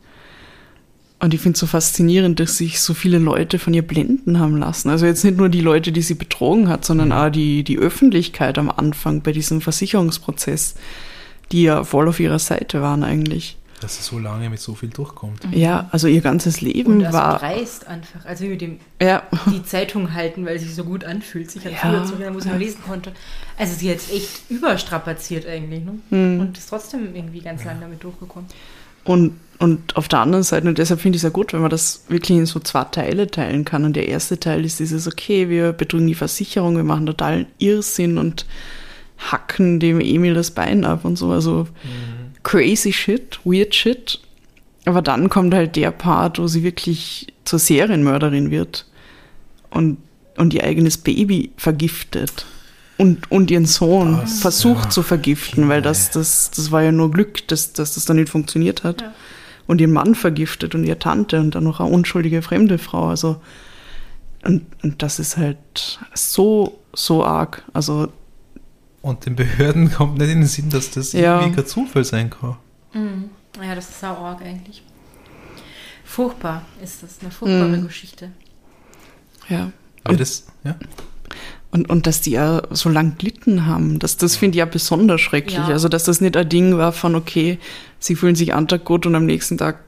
Und 1.21 1.35
ich 1.35 1.41
finde 1.41 1.55
es 1.55 1.61
so 1.61 1.67
faszinierend, 1.67 2.39
dass 2.39 2.57
sich 2.59 2.81
so 2.81 2.95
viele 2.95 3.19
Leute 3.19 3.59
von 3.59 3.75
ihr 3.75 3.83
blenden 3.83 4.39
haben 4.39 4.57
lassen. 4.57 4.89
Also 4.89 5.05
jetzt 5.05 5.25
nicht 5.25 5.37
nur 5.37 5.49
die 5.49 5.61
Leute, 5.61 5.91
die 5.91 6.03
sie 6.03 6.15
betrogen 6.15 6.69
hat, 6.69 6.85
sondern 6.85 7.11
auch 7.11 7.29
die, 7.29 7.65
die 7.65 7.77
Öffentlichkeit 7.79 8.57
am 8.57 8.71
Anfang 8.71 9.23
bei 9.23 9.33
diesem 9.33 9.61
Versicherungsprozess, 9.61 10.77
die 11.51 11.65
ja 11.65 11.83
voll 11.83 12.09
auf 12.09 12.21
ihrer 12.21 12.39
Seite 12.39 12.83
waren 12.83 13.03
eigentlich. 13.03 13.57
Dass 13.81 13.97
sie 13.97 14.03
so 14.03 14.19
lange 14.19 14.51
mit 14.51 14.59
so 14.61 14.75
viel 14.75 14.89
durchkommt. 14.91 15.41
Ja, 15.53 15.89
also 15.93 16.09
ihr 16.09 16.21
ganzes 16.21 16.61
Leben 16.61 16.95
Und 16.95 17.01
das 17.01 17.13
war. 17.13 17.39
dreist 17.39 17.87
einfach. 17.87 18.25
Also 18.25 18.45
wie 18.45 18.49
mit 18.49 18.61
dem 18.61 18.79
Ja, 19.01 19.23
die 19.47 19.63
Zeitung 19.65 20.15
halten, 20.15 20.45
weil 20.47 20.59
sie 20.59 20.67
sich 20.67 20.75
so 20.75 20.83
gut 20.85 21.05
anfühlt. 21.05 21.51
Sich 21.51 21.65
an 21.67 21.73
Ja. 21.73 22.05
zu 22.05 22.15
erinnern, 22.15 22.35
wo 22.35 22.41
sie 22.41 22.49
noch 22.49 22.59
lesen 22.59 22.83
konnte. 22.87 23.13
Also 23.57 23.75
sie 23.77 23.91
hat 23.91 23.99
es 23.99 24.11
echt 24.11 24.51
überstrapaziert 24.51 25.47
eigentlich. 25.47 25.85
Ne? 25.85 25.93
Hm. 26.11 26.41
Und 26.41 26.59
ist 26.59 26.69
trotzdem 26.69 27.15
irgendwie 27.15 27.41
ganz 27.41 27.65
lang 27.65 27.79
damit 27.81 28.03
durchgekommen. 28.03 28.49
Und, 29.09 29.41
und 29.59 29.97
auf 29.97 30.07
der 30.07 30.19
anderen 30.21 30.45
Seite, 30.45 30.69
und 30.69 30.77
deshalb 30.77 31.01
finde 31.01 31.17
ich 31.17 31.21
es 31.21 31.25
ja 31.25 31.31
gut, 31.31 31.55
wenn 31.55 31.63
man 31.63 31.71
das 31.71 32.05
wirklich 32.09 32.37
in 32.37 32.45
so 32.45 32.61
zwei 32.61 32.85
Teile 32.85 33.27
teilen 33.31 33.65
kann. 33.65 33.87
Und 33.87 33.97
der 33.97 34.07
erste 34.07 34.39
Teil 34.39 34.67
ist 34.67 34.81
dieses, 34.81 35.07
okay, 35.07 35.49
wir 35.49 35.73
betrügen 35.73 36.07
die 36.07 36.15
Versicherung, 36.15 36.77
wir 36.77 36.85
machen 36.85 37.07
totalen 37.07 37.47
Irrsinn 37.57 38.19
und 38.19 38.45
hacken 39.17 39.81
dem 39.81 40.01
Emil 40.01 40.35
das 40.35 40.51
Bein 40.51 40.85
ab 40.85 41.07
und 41.07 41.17
so. 41.17 41.31
Also 41.31 41.67
crazy 42.43 42.93
shit, 42.93 43.41
weird 43.45 43.75
shit. 43.75 44.21
Aber 44.85 45.01
dann 45.01 45.31
kommt 45.31 45.55
halt 45.55 45.75
der 45.77 45.91
Part, 45.91 46.39
wo 46.39 46.47
sie 46.47 46.63
wirklich 46.63 47.29
zur 47.47 47.59
Serienmörderin 47.59 48.51
wird 48.51 48.85
und, 49.71 49.97
und 50.37 50.53
ihr 50.53 50.65
eigenes 50.65 50.99
Baby 50.99 51.51
vergiftet. 51.57 52.45
Und, 52.99 53.31
und 53.31 53.51
ihren 53.51 53.67
Sohn 53.67 54.19
Das, 54.21 54.41
versucht 54.41 54.85
ja, 54.87 54.91
zu 54.91 55.03
vergiften, 55.03 55.69
weil 55.69 55.81
das, 55.83 56.11
das, 56.11 56.51
das 56.51 56.71
war 56.73 56.83
ja 56.83 56.91
nur 56.93 57.11
Glück, 57.13 57.47
dass, 57.49 57.73
dass 57.73 57.95
das 57.95 58.05
dann 58.07 58.17
nicht 58.17 58.29
funktioniert 58.29 58.83
hat. 58.85 59.01
Ja. 59.03 59.15
Und 59.69 59.81
ihren 59.81 59.93
Mann 59.93 60.15
vergiftet 60.17 60.75
und 60.75 60.85
ihre 60.85 60.99
Tante 60.99 61.39
und 61.41 61.55
dann 61.55 61.63
noch 61.65 61.79
eine 61.81 61.89
unschuldige 61.91 62.43
fremde 62.43 62.79
Frau. 62.79 63.09
Also, 63.09 63.41
und, 64.45 64.67
und 64.83 65.03
das 65.03 65.19
ist 65.21 65.37
halt 65.37 66.01
so, 66.15 66.79
so 66.93 67.25
arg. 67.25 67.63
Also, 67.73 68.09
Und 69.03 69.27
den 69.27 69.37
Behörden 69.37 69.93
kommt 69.93 70.19
nicht 70.19 70.31
in 70.31 70.41
den 70.41 70.49
Sinn, 70.49 70.71
dass 70.71 70.91
das 70.91 71.13
Ja. 71.13 71.39
irgendwie 71.41 71.57
kein 71.57 71.67
Zufall 71.67 72.05
sein 72.05 72.31
kann. 72.31 72.57
Mhm. 72.95 73.31
Ja, 73.63 73.75
das 73.77 73.91
ist 73.91 74.01
sau 74.01 74.15
arg 74.17 74.41
eigentlich. 74.43 74.83
Furchtbar 76.05 76.63
ist 76.83 77.03
das, 77.03 77.19
eine 77.21 77.31
furchtbare 77.31 77.77
Mhm. 77.77 77.87
Geschichte. 77.87 78.31
ja. 79.49 79.71
Aber 80.05 80.17
das, 80.17 80.47
ja. 80.65 80.75
Und, 81.71 81.91
und 81.91 82.07
dass 82.07 82.23
die 82.23 82.31
ja 82.31 82.63
so 82.71 82.89
lang 82.89 83.19
gelitten 83.19 83.67
haben, 83.67 83.99
das, 83.99 84.17
das 84.17 84.37
finde 84.37 84.57
ich 84.57 84.61
ja 84.61 84.65
besonders 84.65 85.21
schrecklich. 85.21 85.59
Ja. 85.59 85.67
Also, 85.67 85.89
dass 85.89 86.05
das 86.05 86.21
nicht 86.23 86.37
ein 86.37 86.49
Ding 86.49 86.79
war 86.79 86.93
von, 86.93 87.15
okay, 87.15 87.59
sie 87.99 88.15
fühlen 88.17 88.37
sich 88.37 88.55
einen 88.55 88.69
Tag 88.69 88.85
gut 88.85 89.05
und 89.05 89.15
am 89.15 89.27
nächsten 89.27 89.59
Tag 89.59 89.81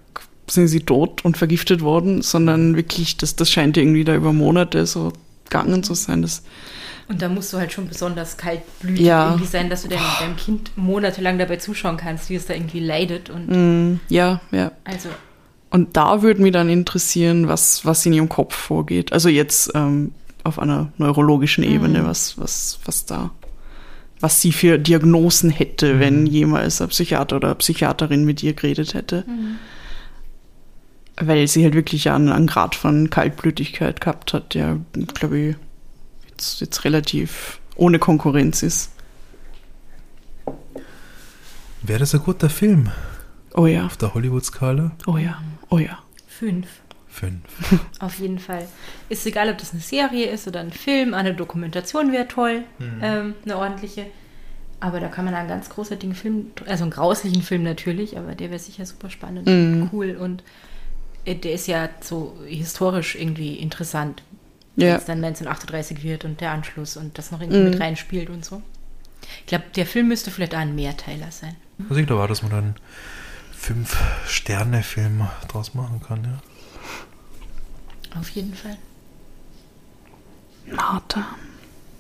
sind 0.46 0.68
sie 0.68 0.80
tot 0.80 1.24
und 1.24 1.38
vergiftet 1.38 1.80
worden, 1.80 2.22
sondern 2.22 2.76
wirklich, 2.76 3.16
das, 3.16 3.36
das 3.36 3.50
scheint 3.50 3.76
irgendwie 3.76 4.04
da 4.04 4.14
über 4.14 4.32
Monate 4.32 4.84
so 4.84 5.12
gegangen 5.44 5.82
zu 5.82 5.94
sein. 5.94 6.22
Das, 6.22 6.42
Und 7.08 7.22
da 7.22 7.28
musst 7.28 7.52
du 7.52 7.56
halt 7.58 7.72
schon 7.72 7.88
besonders 7.88 8.36
kaltblütig 8.36 9.06
Ja. 9.06 9.30
irgendwie 9.30 9.46
sein, 9.46 9.70
dass 9.70 9.82
du 9.82 9.88
deinem, 9.88 10.02
deinem 10.20 10.36
Kind 10.36 10.72
monatelang 10.76 11.38
dabei 11.38 11.56
zuschauen 11.56 11.96
kannst, 11.96 12.28
wie 12.30 12.34
es 12.34 12.46
da 12.46 12.54
irgendwie 12.54 12.80
leidet. 12.80 13.30
Und 13.30 13.46
mm, 13.48 14.00
ja, 14.08 14.40
ja. 14.50 14.72
also, 14.84 15.08
Und 15.70 15.96
da 15.96 16.20
würde 16.22 16.42
mich 16.42 16.52
dann 16.52 16.68
interessieren, 16.68 17.48
was, 17.48 17.84
was 17.86 18.04
in 18.04 18.12
ihrem 18.12 18.28
Kopf 18.28 18.54
vorgeht. 18.54 19.12
Also 19.12 19.28
jetzt 19.28 19.70
ähm, 19.74 20.12
auf 20.44 20.58
einer 20.58 20.92
neurologischen 20.98 21.64
Ebene, 21.64 22.06
was, 22.06 22.38
was, 22.38 22.78
was 22.84 23.06
da, 23.06 23.30
was 24.20 24.40
sie 24.40 24.52
für 24.52 24.78
Diagnosen 24.78 25.50
hätte, 25.50 26.00
wenn 26.00 26.26
jemals 26.26 26.80
ein 26.80 26.88
Psychiater 26.88 27.36
oder 27.36 27.48
eine 27.48 27.54
Psychiaterin 27.56 28.24
mit 28.24 28.42
ihr 28.42 28.54
geredet 28.54 28.94
hätte. 28.94 29.24
Weil 31.16 31.48
sie 31.48 31.64
halt 31.64 31.74
wirklich 31.74 32.10
einen, 32.10 32.30
einen 32.30 32.46
Grad 32.46 32.74
von 32.74 33.10
Kaltblütigkeit 33.10 34.00
gehabt 34.00 34.32
hat, 34.32 34.54
der, 34.54 34.78
glaube 35.14 35.38
ich, 35.38 35.56
jetzt, 36.30 36.60
jetzt 36.60 36.84
relativ 36.84 37.60
ohne 37.76 37.98
Konkurrenz 37.98 38.62
ist. 38.62 38.92
Wäre 41.82 42.00
das 42.00 42.14
ein 42.14 42.22
guter 42.22 42.50
Film 42.50 42.90
Oh 43.54 43.66
ja, 43.66 43.86
auf 43.86 43.96
der 43.96 44.14
Hollywood-Skala? 44.14 44.92
oh 45.06 45.16
ja, 45.16 45.42
oh 45.70 45.78
ja. 45.78 45.98
fünf. 46.26 46.68
Fünf. 47.10 47.40
Auf 48.00 48.18
jeden 48.18 48.38
Fall. 48.38 48.66
Ist 49.08 49.26
egal, 49.26 49.50
ob 49.50 49.58
das 49.58 49.72
eine 49.72 49.80
Serie 49.80 50.26
ist 50.30 50.46
oder 50.46 50.60
ein 50.60 50.70
Film, 50.72 51.12
eine 51.12 51.34
Dokumentation 51.34 52.12
wäre 52.12 52.28
toll, 52.28 52.62
ähm, 53.02 53.34
eine 53.44 53.56
ordentliche. 53.58 54.06
Aber 54.78 55.00
da 55.00 55.08
kann 55.08 55.24
man 55.26 55.34
einen 55.34 55.48
ganz 55.48 55.68
großartigen 55.68 56.14
Film, 56.14 56.52
also 56.66 56.84
einen 56.84 56.90
grauslichen 56.92 57.42
Film 57.42 57.64
natürlich, 57.64 58.16
aber 58.16 58.34
der 58.34 58.50
wäre 58.50 58.58
sicher 58.60 58.86
super 58.86 59.10
spannend, 59.10 59.46
und 59.48 59.90
cool 59.92 60.16
und 60.16 60.42
äh, 61.26 61.34
der 61.34 61.52
ist 61.52 61.66
ja 61.66 61.88
so 62.00 62.38
historisch 62.46 63.14
irgendwie 63.16 63.56
interessant, 63.56 64.22
wenn 64.76 64.88
Ja, 64.88 64.96
es 64.96 65.04
dann 65.04 65.18
1938 65.22 66.02
wird 66.02 66.24
und 66.24 66.40
der 66.40 66.52
Anschluss 66.52 66.96
und 66.96 67.18
das 67.18 67.30
noch 67.30 67.40
irgendwie 67.42 67.60
mit 67.70 67.80
reinspielt 67.80 68.30
und 68.30 68.44
so. 68.44 68.62
Ich 69.40 69.46
glaube, 69.46 69.64
der 69.76 69.84
Film 69.84 70.08
müsste 70.08 70.30
vielleicht 70.30 70.54
auch 70.54 70.60
ein 70.60 70.74
Mehrteiler 70.74 71.30
sein. 71.30 71.56
Also 71.88 71.96
ich 72.00 72.06
glaube 72.06 72.22
auch, 72.22 72.28
dass 72.28 72.42
man 72.42 72.50
dann 72.52 72.74
Fünf-Sterne-Film 73.52 75.28
draus 75.48 75.74
machen 75.74 76.00
kann, 76.06 76.24
ja. 76.24 76.38
Auf 78.18 78.30
jeden 78.30 78.54
Fall. 78.54 78.76
Martha. 80.66 81.26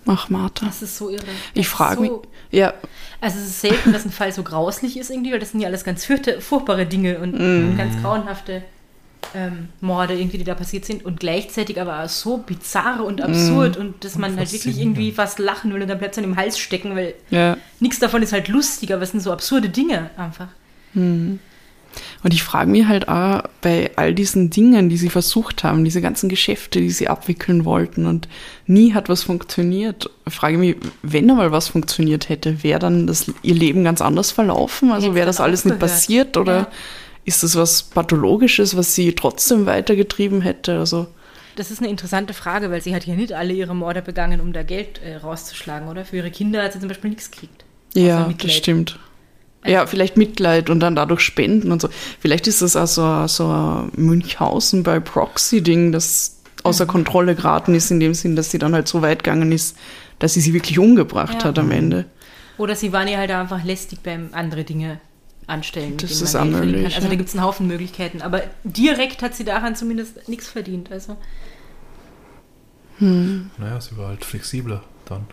Ach, 0.06 0.28
Martha. 0.28 0.66
Das 0.66 0.82
ist 0.82 0.96
so 0.96 1.10
irre. 1.10 1.24
Ich 1.54 1.68
frage 1.68 2.00
mich, 2.00 2.10
so, 2.10 2.22
ja, 2.50 2.74
Also 3.20 3.38
es 3.38 3.46
ist 3.46 3.60
selten, 3.60 3.92
dass 3.92 4.04
ein 4.04 4.10
Fall 4.10 4.32
so 4.32 4.42
grauslich 4.42 4.96
ist 4.96 5.10
irgendwie, 5.10 5.32
weil 5.32 5.38
das 5.38 5.52
sind 5.52 5.60
ja 5.60 5.68
alles 5.68 5.84
ganz 5.84 6.04
fürchte, 6.04 6.40
furchtbare 6.40 6.86
Dinge 6.86 7.18
und 7.18 7.76
ganz 7.76 8.00
grauenhafte 8.00 8.62
ähm, 9.34 9.68
Morde 9.80 10.14
irgendwie, 10.18 10.38
die 10.38 10.44
da 10.44 10.54
passiert 10.54 10.84
sind 10.84 11.04
und 11.04 11.20
gleichzeitig 11.20 11.80
aber 11.80 12.08
so 12.08 12.38
bizarr 12.38 13.04
und 13.04 13.20
absurd 13.20 13.76
und 13.76 14.04
dass 14.04 14.16
man 14.16 14.36
halt 14.36 14.52
wirklich 14.52 14.80
irgendwie 14.80 15.12
fast 15.12 15.38
lachen 15.38 15.72
will 15.72 15.82
und 15.82 15.88
dann 15.88 15.98
bleibt 15.98 16.14
es 16.14 16.18
an 16.18 16.24
dem 16.24 16.36
Hals 16.36 16.58
stecken, 16.58 16.96
weil 16.96 17.14
ja. 17.30 17.56
nichts 17.78 17.98
davon 17.98 18.22
ist 18.22 18.32
halt 18.32 18.48
lustig, 18.48 18.92
aber 18.92 19.02
es 19.02 19.10
sind 19.10 19.20
so 19.20 19.32
absurde 19.32 19.68
Dinge 19.68 20.10
einfach. 20.16 20.48
Und 22.22 22.34
ich 22.34 22.42
frage 22.42 22.70
mich 22.70 22.86
halt 22.86 23.08
auch 23.08 23.44
bei 23.62 23.92
all 23.96 24.12
diesen 24.14 24.50
Dingen, 24.50 24.90
die 24.90 24.98
sie 24.98 25.08
versucht 25.08 25.64
haben, 25.64 25.84
diese 25.84 26.02
ganzen 26.02 26.28
Geschäfte, 26.28 26.78
die 26.80 26.90
sie 26.90 27.08
abwickeln 27.08 27.64
wollten 27.64 28.04
und 28.04 28.28
nie 28.66 28.92
hat 28.92 29.08
was 29.08 29.22
funktioniert, 29.22 30.10
frage 30.28 30.54
ich 30.54 30.60
mich, 30.60 30.76
wenn 31.02 31.30
einmal 31.30 31.50
was 31.50 31.68
funktioniert 31.68 32.28
hätte, 32.28 32.62
wäre 32.62 32.78
dann 32.78 33.06
das, 33.06 33.32
ihr 33.42 33.54
Leben 33.54 33.84
ganz 33.84 34.02
anders 34.02 34.32
verlaufen? 34.32 34.92
Also 34.92 35.14
wäre 35.14 35.24
das 35.26 35.40
alles 35.40 35.64
nicht 35.64 35.78
passiert 35.78 36.36
oder 36.36 36.52
Ja. 36.54 36.68
ist 37.24 37.42
das 37.42 37.56
was 37.56 37.82
Pathologisches, 37.84 38.76
was 38.76 38.94
sie 38.94 39.14
trotzdem 39.14 39.64
weitergetrieben 39.64 40.42
hätte? 40.42 40.78
Also 40.78 41.06
Das 41.56 41.70
ist 41.70 41.80
eine 41.80 41.88
interessante 41.88 42.34
Frage, 42.34 42.70
weil 42.70 42.82
sie 42.82 42.94
hat 42.94 43.06
ja 43.06 43.14
nicht 43.14 43.32
alle 43.32 43.54
ihre 43.54 43.74
Morde 43.74 44.02
begangen, 44.02 44.40
um 44.42 44.52
da 44.52 44.62
Geld 44.62 45.00
äh, 45.02 45.16
rauszuschlagen, 45.16 45.88
oder? 45.88 46.04
Für 46.04 46.16
ihre 46.18 46.30
Kinder 46.30 46.62
hat 46.62 46.74
sie 46.74 46.80
zum 46.80 46.88
Beispiel 46.88 47.10
nichts 47.10 47.30
gekriegt. 47.30 47.64
Ja, 47.94 48.30
das 48.42 48.52
stimmt. 48.52 48.98
Ja, 49.66 49.86
vielleicht 49.86 50.16
Mitleid 50.16 50.70
und 50.70 50.80
dann 50.80 50.96
dadurch 50.96 51.20
Spenden 51.20 51.70
und 51.70 51.82
so. 51.82 51.88
Vielleicht 52.18 52.46
ist 52.46 52.62
das 52.62 52.76
auch 52.76 52.86
so, 52.86 53.02
ein- 53.04 53.28
so 53.28 53.46
ein 53.48 53.90
Münchhausen 53.96 54.82
bei 54.82 55.00
Proxy-Ding, 55.00 55.92
das 55.92 56.38
außer 56.62 56.86
Kontrolle 56.86 57.34
geraten 57.34 57.74
ist, 57.74 57.90
in 57.90 58.00
dem 58.00 58.14
Sinn, 58.14 58.36
dass 58.36 58.50
sie 58.50 58.58
dann 58.58 58.74
halt 58.74 58.88
so 58.88 59.02
weit 59.02 59.22
gegangen 59.24 59.52
ist, 59.52 59.76
dass 60.18 60.34
sie 60.34 60.40
sie 60.40 60.54
wirklich 60.54 60.78
umgebracht 60.78 61.42
Ja. 61.42 61.44
hat 61.44 61.58
am 61.58 61.70
Ende. 61.70 62.06
Oder 62.58 62.74
sie 62.74 62.92
waren 62.92 63.08
ja 63.08 63.18
halt 63.18 63.30
einfach 63.30 63.64
lästig 63.64 64.00
beim 64.02 64.30
andere 64.32 64.64
Dinge 64.64 64.98
anstellen, 65.46 65.96
Das 65.96 66.10
ist 66.20 66.32
man 66.34 66.42
auch 66.42 66.44
Geld 66.44 66.54
verdienen 66.56 66.72
möglich, 66.82 66.82
kann. 66.84 66.94
Also 66.94 67.06
ja. 67.06 67.10
da 67.10 67.16
gibt 67.16 67.28
es 67.28 67.34
einen 67.34 67.44
Haufen 67.44 67.66
Möglichkeiten. 67.66 68.22
Aber 68.22 68.42
direkt 68.64 69.22
hat 69.22 69.34
sie 69.34 69.44
daran 69.44 69.74
zumindest 69.76 70.28
nichts 70.28 70.48
verdient. 70.48 70.90
Also 70.92 71.16
Naja, 72.98 73.80
sie 73.80 73.96
war 73.96 74.08
halt 74.08 74.24
flexibler 74.24 74.82
dann. 75.06 75.24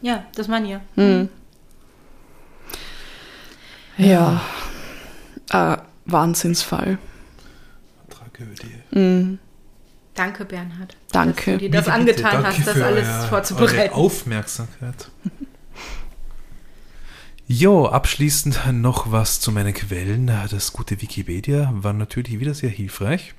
ja, 0.00 0.24
das 0.34 0.48
waren 0.48 0.64
ja. 0.66 0.80
Hm. 0.96 1.28
Ja. 3.98 4.40
Äh, 5.50 5.76
Wahnsinnsfall. 6.06 6.98
Tragödie. 8.08 8.74
Mhm. 8.92 9.38
Danke, 10.14 10.44
Bernhard. 10.44 10.96
Danke. 11.12 11.52
Dass 11.52 11.54
du 11.54 11.58
dir 11.58 11.70
das 11.70 11.84
Bitte, 11.84 11.94
angetan 11.94 12.42
danke 12.42 12.58
hast, 12.58 12.66
das 12.66 12.80
alles 12.80 13.06
euer- 13.08 13.26
vorzubereiten. 13.28 13.78
Eure 13.78 13.92
Aufmerksamkeit. 13.94 15.10
Jo, 17.46 17.86
abschließend 17.86 18.60
noch 18.72 19.10
was 19.10 19.40
zu 19.40 19.52
meinen 19.52 19.72
Quellen. 19.72 20.26
Das 20.50 20.72
gute 20.72 21.00
Wikipedia 21.00 21.70
war 21.72 21.92
natürlich 21.92 22.40
wieder 22.40 22.52
sehr 22.54 22.68
hilfreich 22.70 23.34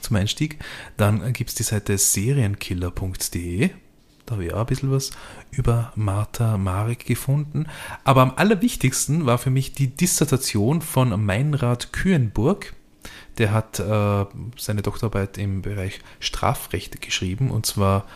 zum 0.00 0.16
Einstieg. 0.16 0.58
Dann 0.96 1.32
gibt 1.32 1.50
es 1.50 1.56
die 1.56 1.62
Seite 1.64 1.98
serienkiller.de. 1.98 3.70
Da 4.26 4.32
habe 4.32 4.44
ich 4.44 4.52
auch 4.52 4.60
ein 4.60 4.66
bisschen 4.66 4.90
was 4.90 5.12
über 5.52 5.92
Martha 5.94 6.58
Marek 6.58 7.06
gefunden. 7.06 7.66
Aber 8.02 8.22
am 8.22 8.32
allerwichtigsten 8.34 9.24
war 9.24 9.38
für 9.38 9.50
mich 9.50 9.72
die 9.72 9.88
Dissertation 9.88 10.82
von 10.82 11.24
Meinrad 11.24 11.92
Kühenburg. 11.92 12.74
Der 13.38 13.52
hat 13.52 13.78
äh, 13.78 14.24
seine 14.56 14.82
Doktorarbeit 14.82 15.38
im 15.38 15.62
Bereich 15.62 16.00
Strafrecht 16.18 17.00
geschrieben 17.00 17.50
und 17.50 17.66
zwar 17.66 18.06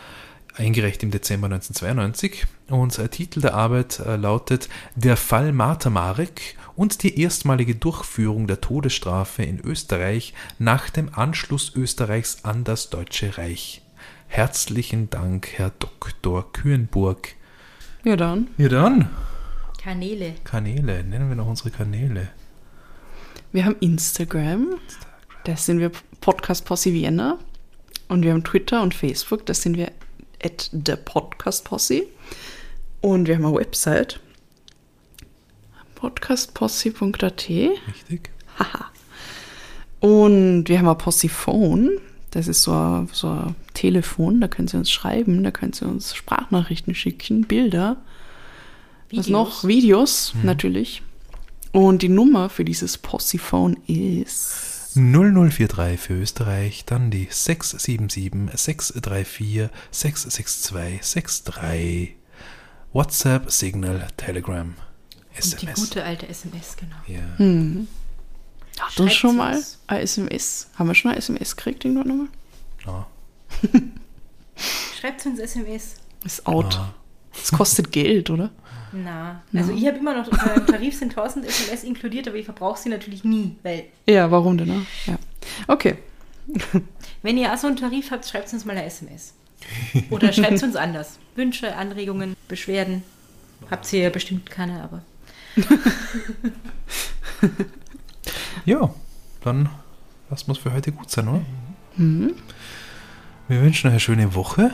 eingereicht 0.55 1.01
im 1.03 1.11
Dezember 1.11 1.45
1992. 1.45 2.45
Und 2.69 2.97
der 2.97 3.09
Titel 3.09 3.39
der 3.39 3.53
Arbeit 3.53 3.99
äh, 3.99 4.17
lautet 4.17 4.67
Der 4.95 5.15
Fall 5.15 5.53
Martha 5.53 5.89
Marek 5.89 6.57
und 6.75 7.03
die 7.03 7.21
erstmalige 7.21 7.75
Durchführung 7.75 8.47
der 8.47 8.59
Todesstrafe 8.59 9.43
in 9.43 9.59
Österreich 9.59 10.33
nach 10.59 10.89
dem 10.89 11.13
Anschluss 11.13 11.73
Österreichs 11.75 12.43
an 12.43 12.65
das 12.65 12.89
Deutsche 12.89 13.37
Reich. 13.37 13.80
Herzlichen 14.33 15.09
Dank, 15.09 15.49
Herr 15.57 15.73
Dr. 15.77 16.53
Kühenburg. 16.53 17.35
Ja, 18.05 18.15
dann. 18.15 18.47
Ja 18.57 18.69
dann, 18.69 19.09
Kanäle. 19.77 20.35
Kanäle, 20.45 21.03
nennen 21.03 21.27
wir 21.27 21.35
noch 21.35 21.47
unsere 21.47 21.69
Kanäle. 21.69 22.29
Wir 23.51 23.65
haben 23.65 23.75
Instagram, 23.81 24.79
da 25.43 25.57
sind 25.57 25.79
wir 25.79 25.91
Podcast 26.21 26.63
Posse 26.63 26.93
Vienna. 26.93 27.39
Und 28.07 28.23
wir 28.23 28.31
haben 28.31 28.45
Twitter 28.45 28.81
und 28.81 28.93
Facebook, 28.93 29.45
da 29.47 29.53
sind 29.53 29.75
wir 29.75 29.91
at 30.41 30.69
the 30.71 30.95
Podcast 30.95 31.65
Posse. 31.65 32.03
Und 33.01 33.27
wir 33.27 33.35
haben 33.35 33.45
eine 33.45 33.57
Website, 33.57 34.21
podcastposse.at. 35.95 37.49
Richtig? 37.49 38.29
Und 39.99 40.69
wir 40.69 40.79
haben 40.79 40.87
ein 40.87 40.97
Possiphone, 40.97 41.99
das 42.31 42.47
ist 42.47 42.63
so 42.63 42.71
ein, 42.73 43.09
so 43.11 43.29
ein 43.29 43.55
Telefon, 43.73 44.41
da 44.41 44.47
können 44.47 44.67
Sie 44.67 44.77
uns 44.77 44.89
schreiben, 44.89 45.43
da 45.43 45.51
können 45.51 45.73
Sie 45.73 45.85
uns 45.85 46.15
Sprachnachrichten 46.15 46.95
schicken, 46.95 47.43
Bilder. 47.43 47.97
Was 49.11 49.27
Videos. 49.27 49.29
noch? 49.29 49.63
Videos, 49.67 50.33
natürlich. 50.43 51.01
Und 51.73 52.01
die 52.01 52.09
Nummer 52.09 52.49
für 52.49 52.65
dieses 52.65 52.97
Possiphone 52.97 53.77
ist 53.87 54.95
0043 54.95 55.99
für 55.99 56.13
Österreich, 56.13 56.83
dann 56.85 57.11
die 57.11 57.27
677 57.29 58.57
634 58.57 59.69
662 59.91 61.43
63. 61.53 62.15
WhatsApp, 62.93 63.49
Signal, 63.49 64.05
Telegram, 64.17 64.67
Und 64.67 65.61
die 65.61 65.65
SMS. 65.67 65.75
gute 65.79 66.03
alte 66.03 66.27
SMS, 66.27 66.75
genau. 66.77 66.95
ja. 67.07 67.37
Hm. 67.37 67.87
Schreibt's 68.89 69.15
schon 69.15 69.37
mal 69.37 69.55
uns. 69.55 69.79
ein 69.87 69.99
SMS. 70.01 70.67
Haben 70.75 70.87
wir 70.89 70.95
schon 70.95 71.11
ein 71.11 71.17
SMS 71.17 71.55
gekriegt 71.55 71.85
irgendwann 71.85 72.07
nochmal? 72.07 72.27
Ja. 72.85 73.07
Schreibt 74.99 75.25
uns 75.25 75.39
SMS. 75.39 75.95
Ist 76.25 76.45
out. 76.45 76.75
Ah. 76.79 76.93
Es 77.41 77.51
kostet 77.51 77.91
Geld, 77.91 78.29
oder? 78.29 78.49
Na, 78.93 79.41
also 79.53 79.71
ich 79.71 79.87
habe 79.87 79.97
immer 79.97 80.13
noch, 80.17 80.27
äh, 80.27 80.55
im 80.57 80.65
Tarif 80.67 80.97
sind 80.97 81.15
1000 81.15 81.45
SMS 81.45 81.85
inkludiert, 81.85 82.27
aber 82.27 82.35
ich 82.35 82.43
verbrauche 82.45 82.77
sie 82.77 82.89
natürlich 82.89 83.23
nie, 83.23 83.55
weil 83.63 83.85
Ja, 84.05 84.29
warum 84.31 84.57
denn? 84.57 84.67
Ne? 84.67 84.85
Ja. 85.05 85.17
Okay. 85.67 85.97
wenn 87.21 87.37
ihr 87.37 87.53
auch 87.53 87.57
so 87.57 87.67
einen 87.67 87.77
Tarif 87.77 88.11
habt, 88.11 88.25
schreibt 88.27 88.51
uns 88.51 88.65
mal 88.65 88.75
eine 88.75 88.85
SMS. 88.85 89.33
Oder 90.09 90.33
schreibt 90.33 90.61
uns 90.61 90.75
anders. 90.75 91.19
Wünsche, 91.35 91.73
Anregungen, 91.75 92.35
Beschwerden. 92.49 93.03
Habt 93.69 93.91
ihr 93.93 94.01
ja 94.01 94.09
bestimmt 94.09 94.49
keine, 94.49 94.83
aber 94.83 95.01
ja, 98.65 98.89
dann 99.43 99.69
lassen 100.29 100.47
wir 100.47 100.51
es 100.53 100.57
für 100.59 100.73
heute 100.73 100.91
gut 100.91 101.09
sein, 101.09 101.27
oder? 101.27 101.41
Wir 103.47 103.61
wünschen 103.61 103.87
euch 103.87 103.93
eine 103.93 103.99
schöne 103.99 104.33
Woche. 104.35 104.71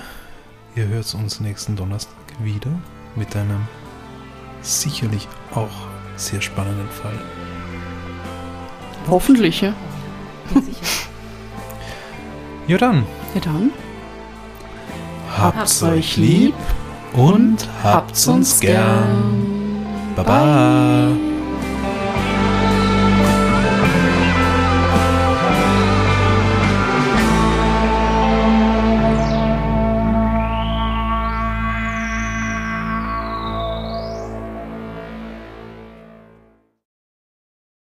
Ihr 0.75 0.87
hört 0.87 1.13
uns 1.15 1.39
nächsten 1.39 1.75
Donnerstag 1.75 2.13
wieder 2.43 2.69
mit 3.15 3.35
einem 3.35 3.61
sicherlich 4.61 5.27
auch 5.53 5.69
sehr 6.15 6.41
spannenden 6.41 6.89
Fall. 6.89 7.19
Hoffentlich, 9.07 9.61
ja. 9.61 9.73
Ja 12.67 12.77
dann, 12.77 13.05
Ja 13.33 13.41
dann. 13.41 13.71
habt's 15.37 15.81
euch 15.83 16.17
lieb 16.17 16.55
und 17.13 17.67
habt's 17.81 18.27
uns 18.27 18.59
gern. 18.59 19.85
Baba. 20.15 21.26